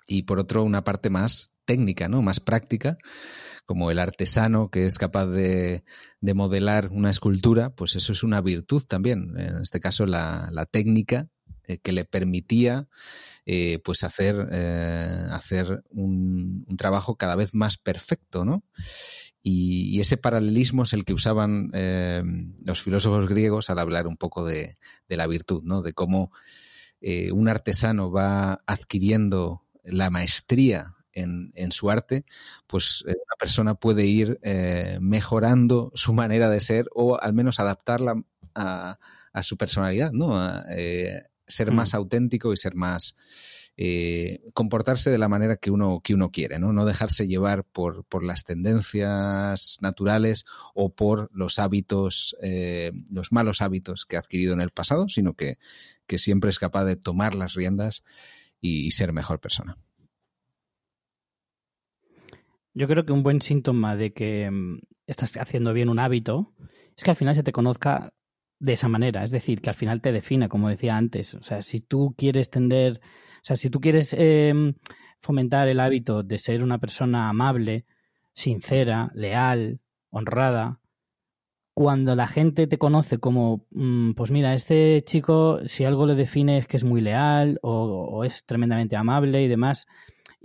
y 0.06 0.24
por 0.24 0.38
otro 0.38 0.64
una 0.64 0.84
parte 0.84 1.08
más 1.08 1.53
técnica, 1.64 2.08
¿no? 2.08 2.22
más 2.22 2.40
práctica, 2.40 2.98
como 3.66 3.90
el 3.90 3.98
artesano 3.98 4.70
que 4.70 4.86
es 4.86 4.98
capaz 4.98 5.26
de, 5.26 5.84
de 6.20 6.34
modelar 6.34 6.88
una 6.90 7.10
escultura, 7.10 7.70
pues 7.70 7.96
eso 7.96 8.12
es 8.12 8.22
una 8.22 8.40
virtud 8.40 8.82
también. 8.86 9.34
En 9.36 9.62
este 9.62 9.80
caso, 9.80 10.06
la, 10.06 10.48
la 10.52 10.66
técnica 10.66 11.28
eh, 11.66 11.78
que 11.78 11.92
le 11.92 12.04
permitía 12.04 12.88
eh, 13.46 13.78
pues 13.82 14.04
hacer, 14.04 14.48
eh, 14.52 15.26
hacer 15.30 15.82
un, 15.88 16.66
trabajo 16.76 17.16
cada 17.16 17.36
vez 17.36 17.54
más 17.54 17.78
perfecto, 17.78 18.44
¿no? 18.44 18.64
Y, 19.40 19.98
ese 20.00 20.18
paralelismo 20.18 20.82
es 20.82 20.92
el 20.92 21.06
que 21.06 21.14
usaban 21.14 21.70
los 22.64 22.82
filósofos 22.82 23.28
griegos 23.28 23.70
al 23.70 23.78
hablar 23.78 24.06
un 24.06 24.16
poco 24.18 24.44
de, 24.44 24.76
la 25.08 25.26
virtud, 25.26 25.62
¿no? 25.64 25.80
De 25.80 25.92
cómo 25.92 26.32
un 27.32 27.48
artesano 27.48 28.10
va 28.10 28.62
adquiriendo 28.66 29.62
la 29.84 30.10
maestría 30.10 30.94
en, 31.14 31.72
su 31.72 31.90
arte, 31.90 32.24
pues 32.66 33.02
una 33.02 33.36
persona 33.38 33.74
puede 33.74 34.06
ir 34.06 34.38
mejorando 35.00 35.92
su 35.94 36.12
manera 36.12 36.50
de 36.50 36.60
ser 36.60 36.88
o 36.94 37.20
al 37.20 37.32
menos 37.32 37.60
adaptarla 37.60 38.14
a, 38.54 38.98
su 39.42 39.56
personalidad, 39.56 40.12
¿no? 40.12 40.38
ser 41.46 41.72
más 41.72 41.92
mm. 41.92 41.96
auténtico 41.96 42.52
y 42.52 42.56
ser 42.56 42.74
más 42.74 43.16
eh, 43.76 44.40
comportarse 44.54 45.10
de 45.10 45.18
la 45.18 45.28
manera 45.28 45.56
que 45.56 45.72
uno, 45.72 46.00
que 46.00 46.14
uno 46.14 46.30
quiere, 46.30 46.60
¿no? 46.60 46.72
No 46.72 46.84
dejarse 46.84 47.26
llevar 47.26 47.64
por, 47.64 48.04
por 48.04 48.24
las 48.24 48.44
tendencias 48.44 49.78
naturales 49.80 50.44
o 50.74 50.94
por 50.94 51.28
los 51.32 51.58
hábitos, 51.58 52.36
eh, 52.40 52.92
los 53.10 53.32
malos 53.32 53.62
hábitos 53.62 54.06
que 54.06 54.14
ha 54.14 54.20
adquirido 54.20 54.52
en 54.52 54.60
el 54.60 54.70
pasado, 54.70 55.08
sino 55.08 55.34
que, 55.34 55.58
que 56.06 56.18
siempre 56.18 56.50
es 56.50 56.60
capaz 56.60 56.84
de 56.84 56.94
tomar 56.94 57.34
las 57.34 57.54
riendas 57.54 58.04
y, 58.60 58.92
ser 58.92 59.12
mejor 59.12 59.40
persona. 59.40 59.76
Yo 62.74 62.88
creo 62.88 63.04
que 63.04 63.12
un 63.12 63.22
buen 63.22 63.40
síntoma 63.40 63.96
de 63.96 64.12
que 64.12 64.50
mm, 64.50 64.80
estás 65.06 65.36
haciendo 65.36 65.72
bien 65.72 65.88
un 65.88 65.98
hábito 65.98 66.52
es 66.96 67.04
que 67.04 67.10
al 67.10 67.16
final 67.16 67.34
se 67.34 67.42
te 67.42 67.52
conozca 67.52 68.12
de 68.58 68.72
esa 68.72 68.88
manera, 68.88 69.24
es 69.24 69.30
decir, 69.30 69.60
que 69.60 69.70
al 69.70 69.76
final 69.76 70.00
te 70.00 70.12
define, 70.12 70.48
como 70.48 70.68
decía 70.68 70.96
antes. 70.96 71.34
O 71.34 71.42
sea, 71.42 71.62
si 71.62 71.80
tú 71.80 72.14
quieres 72.16 72.50
tender, 72.50 73.00
o 73.02 73.44
sea, 73.44 73.56
si 73.56 73.70
tú 73.70 73.80
quieres 73.80 74.14
em, 74.18 74.74
fomentar 75.20 75.68
el 75.68 75.80
hábito 75.80 76.22
de 76.22 76.38
ser 76.38 76.62
una 76.62 76.78
persona 76.78 77.28
amable, 77.28 77.84
sincera, 78.32 79.10
leal, 79.14 79.80
honrada, 80.10 80.80
cuando 81.74 82.14
la 82.14 82.28
gente 82.28 82.66
te 82.68 82.78
conoce 82.78 83.18
como, 83.18 83.66
mm, 83.70 84.12
pues 84.12 84.30
mira, 84.30 84.54
este 84.54 85.02
chico, 85.02 85.58
si 85.66 85.84
algo 85.84 86.06
le 86.06 86.14
define 86.14 86.58
es 86.58 86.66
que 86.66 86.76
es 86.76 86.84
muy 86.84 87.00
leal 87.00 87.58
o, 87.62 88.24
es 88.24 88.44
tremendamente 88.46 88.96
amable 88.96 89.42
y 89.42 89.48
demás, 89.48 89.86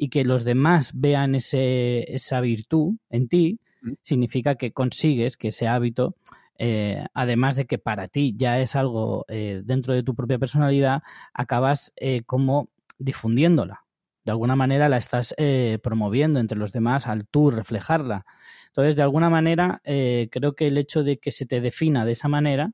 y 0.01 0.09
que 0.09 0.23
los 0.23 0.45
demás 0.45 0.93
vean 0.95 1.35
ese, 1.35 2.13
esa 2.13 2.39
virtud 2.39 2.95
en 3.09 3.27
ti, 3.27 3.59
significa 4.01 4.55
que 4.55 4.71
consigues 4.71 5.35
que 5.35 5.49
ese 5.49 5.67
hábito 5.67 6.15
eh, 6.61 7.05
además 7.13 7.55
de 7.55 7.65
que 7.65 7.77
para 7.77 8.09
ti 8.09 8.33
ya 8.35 8.59
es 8.59 8.75
algo 8.75 9.25
eh, 9.29 9.61
dentro 9.63 9.93
de 9.93 10.03
tu 10.03 10.13
propia 10.13 10.37
personalidad, 10.37 11.03
acabas 11.33 11.93
eh, 11.95 12.23
como 12.25 12.69
difundiéndola. 12.97 13.85
De 14.25 14.31
alguna 14.31 14.57
manera 14.57 14.89
la 14.89 14.97
estás 14.97 15.33
promoviendo 15.81 16.39
entre 16.39 16.59
los 16.59 16.71
demás 16.71 17.07
al 17.07 17.25
tú 17.25 17.49
reflejarla. 17.49 18.25
Entonces, 18.67 18.95
de 18.95 19.01
alguna 19.01 19.29
manera, 19.29 19.81
creo 19.83 20.53
que 20.53 20.67
el 20.67 20.77
hecho 20.77 21.01
de 21.03 21.17
que 21.17 21.31
se 21.31 21.47
te 21.47 21.61
defina 21.61 22.05
de 22.05 22.11
esa 22.11 22.27
manera, 22.27 22.73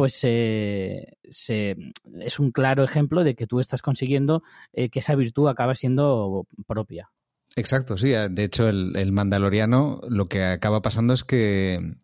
pues 0.00 0.24
es 0.24 2.38
un 2.38 2.52
claro 2.52 2.84
ejemplo 2.84 3.22
de 3.22 3.34
que 3.34 3.46
tú 3.46 3.60
estás 3.60 3.82
consiguiendo 3.82 4.42
que 4.72 4.98
esa 4.98 5.14
virtud 5.14 5.46
acaba 5.46 5.74
siendo 5.74 6.46
propia. 6.66 7.10
Exacto, 7.54 7.98
sí. 7.98 8.12
De 8.30 8.44
hecho, 8.44 8.70
el, 8.70 9.12
mandaloriano 9.12 10.00
lo 10.08 10.26
que 10.26 10.42
acaba 10.42 10.80
pasando 10.80 11.12
es 11.12 11.22
que 11.22 11.96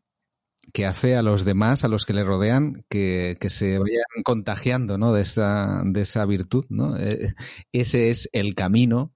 que 0.75 0.85
hace 0.85 1.17
a 1.17 1.23
los 1.23 1.47
demás, 1.47 1.85
a 1.85 1.89
los 1.89 2.05
que 2.05 2.13
le 2.13 2.23
rodean, 2.23 2.85
que, 2.91 3.39
se 3.49 3.79
vayan 3.79 4.03
contagiando 4.25 4.99
¿no? 4.99 5.15
de, 5.15 5.23
esa, 5.23 5.81
de 5.87 6.03
esa 6.03 6.27
virtud. 6.27 6.67
¿no? 6.69 6.99
Eh, 6.99 7.33
ese 7.73 8.11
es 8.11 8.29
el 8.35 8.55
camino. 8.55 9.15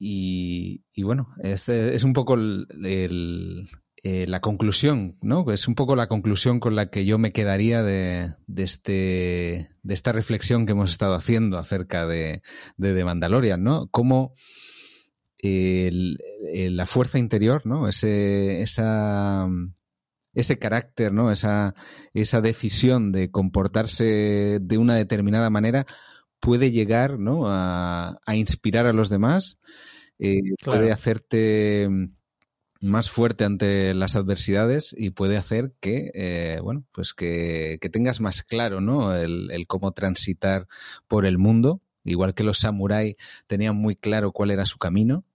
Y, 0.00 0.82
bueno, 1.00 1.28
este 1.40 1.94
es 1.94 2.02
un 2.02 2.12
poco 2.12 2.34
el, 2.34 3.68
eh, 4.02 4.26
la 4.26 4.40
conclusión, 4.40 5.14
¿no? 5.20 5.50
Es 5.52 5.68
un 5.68 5.74
poco 5.74 5.94
la 5.94 6.08
conclusión 6.08 6.58
con 6.58 6.74
la 6.74 6.86
que 6.86 7.04
yo 7.04 7.18
me 7.18 7.32
quedaría 7.32 7.82
de, 7.82 8.34
de, 8.46 8.62
este, 8.62 9.68
de 9.82 9.94
esta 9.94 10.12
reflexión 10.12 10.64
que 10.64 10.72
hemos 10.72 10.90
estado 10.90 11.14
haciendo 11.14 11.58
acerca 11.58 12.06
de, 12.06 12.42
de, 12.78 12.94
de 12.94 13.04
Mandalorian, 13.04 13.62
¿no? 13.62 13.88
Cómo 13.88 14.32
la 15.42 16.86
fuerza 16.86 17.18
interior, 17.18 17.66
¿no? 17.66 17.88
Ese, 17.88 18.62
esa, 18.62 19.46
ese 20.34 20.58
carácter, 20.58 21.12
¿no? 21.12 21.30
Esa, 21.30 21.74
esa 22.14 22.40
decisión 22.40 23.12
de 23.12 23.30
comportarse 23.30 24.58
de 24.60 24.78
una 24.78 24.94
determinada 24.94 25.50
manera 25.50 25.86
puede 26.40 26.70
llegar, 26.70 27.18
¿no? 27.18 27.44
A, 27.46 28.18
inspirar 28.34 28.86
a 28.86 28.92
los 28.92 29.08
demás, 29.08 29.58
eh, 30.18 30.40
puede 30.64 30.92
hacerte 30.92 31.88
más 32.80 33.10
fuerte 33.10 33.44
ante 33.44 33.92
las 33.94 34.16
adversidades 34.16 34.94
y 34.96 35.10
puede 35.10 35.36
hacer 35.36 35.74
que, 35.80 36.10
eh, 36.14 36.58
bueno, 36.62 36.84
pues 36.92 37.12
que, 37.12 37.78
tengas 37.92 38.20
más 38.20 38.42
claro, 38.42 38.80
¿no? 38.80 39.14
El, 39.14 39.66
cómo 39.66 39.92
transitar 39.92 40.66
por 41.06 41.26
el 41.26 41.38
mundo. 41.38 41.82
Igual 42.04 42.34
que 42.34 42.44
los 42.44 42.58
samuráis 42.58 43.16
tenían 43.46 43.76
muy 43.76 43.94
claro 43.94 44.32
cuál 44.32 44.50
era 44.50 44.64
su 44.64 44.78
camino, 44.78 45.26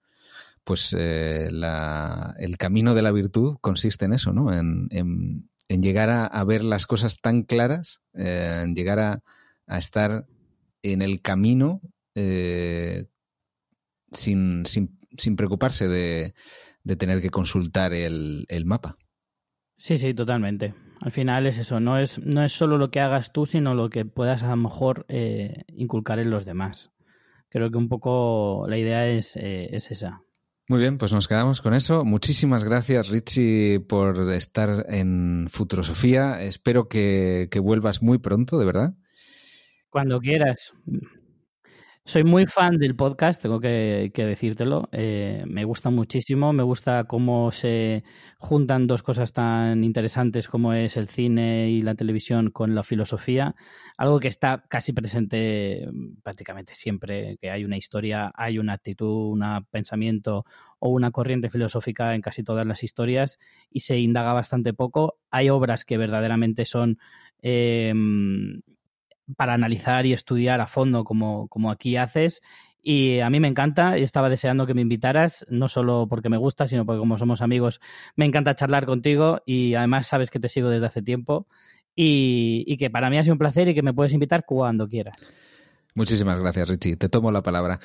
pues 0.63 0.95
eh, 0.97 1.47
el 1.47 2.57
camino 2.57 2.95
de 2.95 3.01
la 3.03 3.11
virtud 3.11 3.57
consiste 3.61 4.05
en 4.05 4.13
eso, 4.13 4.33
¿no? 4.33 4.51
En, 4.51 5.49
llegar 5.67 6.09
a, 6.09 6.43
ver 6.43 6.63
las 6.63 6.87
cosas 6.87 7.21
tan 7.21 7.43
claras, 7.43 8.01
eh, 8.15 8.61
en 8.63 8.75
llegar 8.75 8.99
a, 8.99 9.21
estar 9.67 10.25
en 10.81 11.01
el 11.01 11.21
camino 11.21 11.81
eh, 12.15 13.05
sin, 14.11 14.63
preocuparse 15.37 15.87
de, 15.87 16.33
tener 16.95 17.21
que 17.21 17.29
consultar 17.29 17.93
el, 17.93 18.45
mapa. 18.65 18.97
Sí, 19.77 19.97
sí, 19.97 20.13
totalmente. 20.13 20.73
Al 21.01 21.11
final 21.11 21.45
es 21.47 21.57
eso, 21.57 21.79
no 21.79 21.97
es, 21.97 22.19
no 22.19 22.43
es 22.43 22.53
solo 22.53 22.77
lo 22.77 22.89
que 22.89 23.01
hagas 23.01 23.33
tú, 23.33 23.45
sino 23.45 23.73
lo 23.73 23.89
que 23.89 24.05
puedas 24.05 24.43
a 24.43 24.49
lo 24.49 24.57
mejor 24.57 25.05
inculcar 25.67 26.19
en 26.19 26.29
los 26.29 26.45
demás. 26.45 26.91
Creo 27.49 27.71
que 27.71 27.77
un 27.77 27.89
poco 27.89 28.65
la 28.67 28.77
idea 28.77 29.07
es, 29.07 29.35
es 29.35 29.91
esa. 29.91 30.21
Muy 30.67 30.79
bien, 30.79 30.97
pues 30.97 31.13
nos 31.13 31.27
quedamos 31.27 31.61
con 31.61 31.75
eso. 31.75 32.03
Muchísimas 32.03 32.63
gracias, 32.63 33.09
Richie, 33.09 33.79
por 33.81 34.31
estar 34.33 34.85
en 34.89 35.45
Futurosofía. 35.47 36.41
Espero 36.41 36.87
que, 36.87 37.49
que 37.51 37.59
vuelvas 37.59 38.01
muy 38.01 38.17
pronto, 38.17 38.57
de 38.57 38.65
verdad. 38.65 38.95
Cuando 39.91 40.19
quieras. 40.19 40.73
Soy 42.07 42.23
muy 42.23 42.45
fan 42.45 42.77
del 42.77 42.95
podcast, 42.95 43.41
tengo 43.41 43.59
que, 43.59 44.11
decírtelo. 44.15 44.89
Eh, 44.91 45.43
me 45.47 45.63
gusta 45.63 45.89
muchísimo, 45.89 46.53
me 46.53 46.61
gusta 46.61 47.05
cómo 47.05 47.51
se 47.51 48.03
juntan 48.37 48.85
dos 48.85 49.01
cosas 49.01 49.33
tan 49.33 49.83
interesantes 49.83 50.47
como 50.47 50.73
es 50.73 50.97
el 50.97 51.07
cine 51.07 51.71
y 51.71 51.81
la 51.81 51.95
televisión 51.95 52.51
con 52.51 52.75
la 52.75 52.83
filosofía, 52.83 53.55
algo 53.97 54.19
que 54.19 54.27
está 54.27 54.65
casi 54.69 54.93
presente 54.93 55.87
mm, 55.91 56.21
prácticamente 56.21 56.75
siempre, 56.75 57.37
que 57.41 57.49
hay 57.49 57.65
una 57.65 57.75
historia, 57.75 58.31
hay 58.35 58.59
una 58.59 58.73
actitud, 58.73 59.31
un 59.31 59.65
pensamiento 59.71 60.45
o 60.77 60.89
una 60.89 61.09
corriente 61.09 61.49
filosófica 61.49 62.13
en 62.13 62.21
casi 62.21 62.43
todas 62.43 62.67
las 62.67 62.83
historias 62.83 63.39
y 63.71 63.79
se 63.79 63.97
indaga 63.97 64.31
bastante 64.33 64.73
poco. 64.73 65.17
Hay 65.31 65.49
obras 65.49 65.85
que 65.85 65.97
verdaderamente 65.97 66.65
son... 66.65 66.99
Eh, 67.41 67.91
para 69.35 69.53
analizar 69.53 70.05
y 70.05 70.13
estudiar 70.13 70.61
a 70.61 70.67
fondo 70.67 71.03
como, 71.03 71.47
como 71.47 71.71
aquí 71.71 71.97
haces 71.97 72.41
y 72.87 73.19
a 73.19 73.31
mí 73.31 73.39
me 73.39 73.47
encanta 73.47 73.97
y 73.97 74.03
estaba 74.03 74.29
deseando 74.29 74.67
que 74.67 74.75
me 74.75 74.81
invitaras, 74.81 75.43
no 75.49 75.67
solo 75.67 76.05
porque 76.07 76.29
me 76.29 76.37
gusta, 76.37 76.67
sino 76.67 76.85
porque 76.85 76.99
como 76.99 77.17
somos 77.17 77.41
amigos 77.41 77.81
me 78.15 78.25
encanta 78.25 78.53
charlar 78.53 78.85
contigo 78.85 79.41
y 79.43 79.73
además 79.73 80.05
sabes 80.05 80.29
que 80.29 80.39
te 80.39 80.49
sigo 80.49 80.69
desde 80.69 80.85
hace 80.85 81.01
tiempo 81.01 81.47
y, 81.95 82.77
que 82.77 82.91
para 82.91 83.09
mí 83.09 83.17
ha 83.17 83.23
sido 83.23 83.33
un 83.33 83.39
placer 83.39 83.69
y 83.69 83.73
que 83.73 83.81
me 83.81 83.93
puedes 83.93 84.13
invitar 84.13 84.45
cuando 84.45 84.87
quieras. 84.87 85.31
Muchísimas 85.95 86.39
gracias, 86.39 86.69
Richie. 86.69 86.95
Te 86.95 87.09
tomo 87.09 87.31
la 87.31 87.41
palabra. 87.41 87.79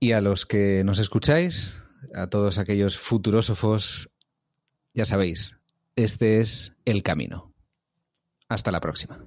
Y 0.00 0.12
a 0.12 0.20
los 0.20 0.46
que 0.46 0.82
nos 0.82 0.98
escucháis, 0.98 1.80
a 2.14 2.26
todos 2.26 2.58
aquellos 2.58 2.98
futurósofos, 2.98 4.10
ya 4.94 5.04
sabéis, 5.04 5.58
este 5.94 6.40
es 6.40 6.76
el 6.86 7.04
camino. 7.04 7.54
Hasta 8.48 8.72
la 8.72 8.80
próxima. 8.80 9.20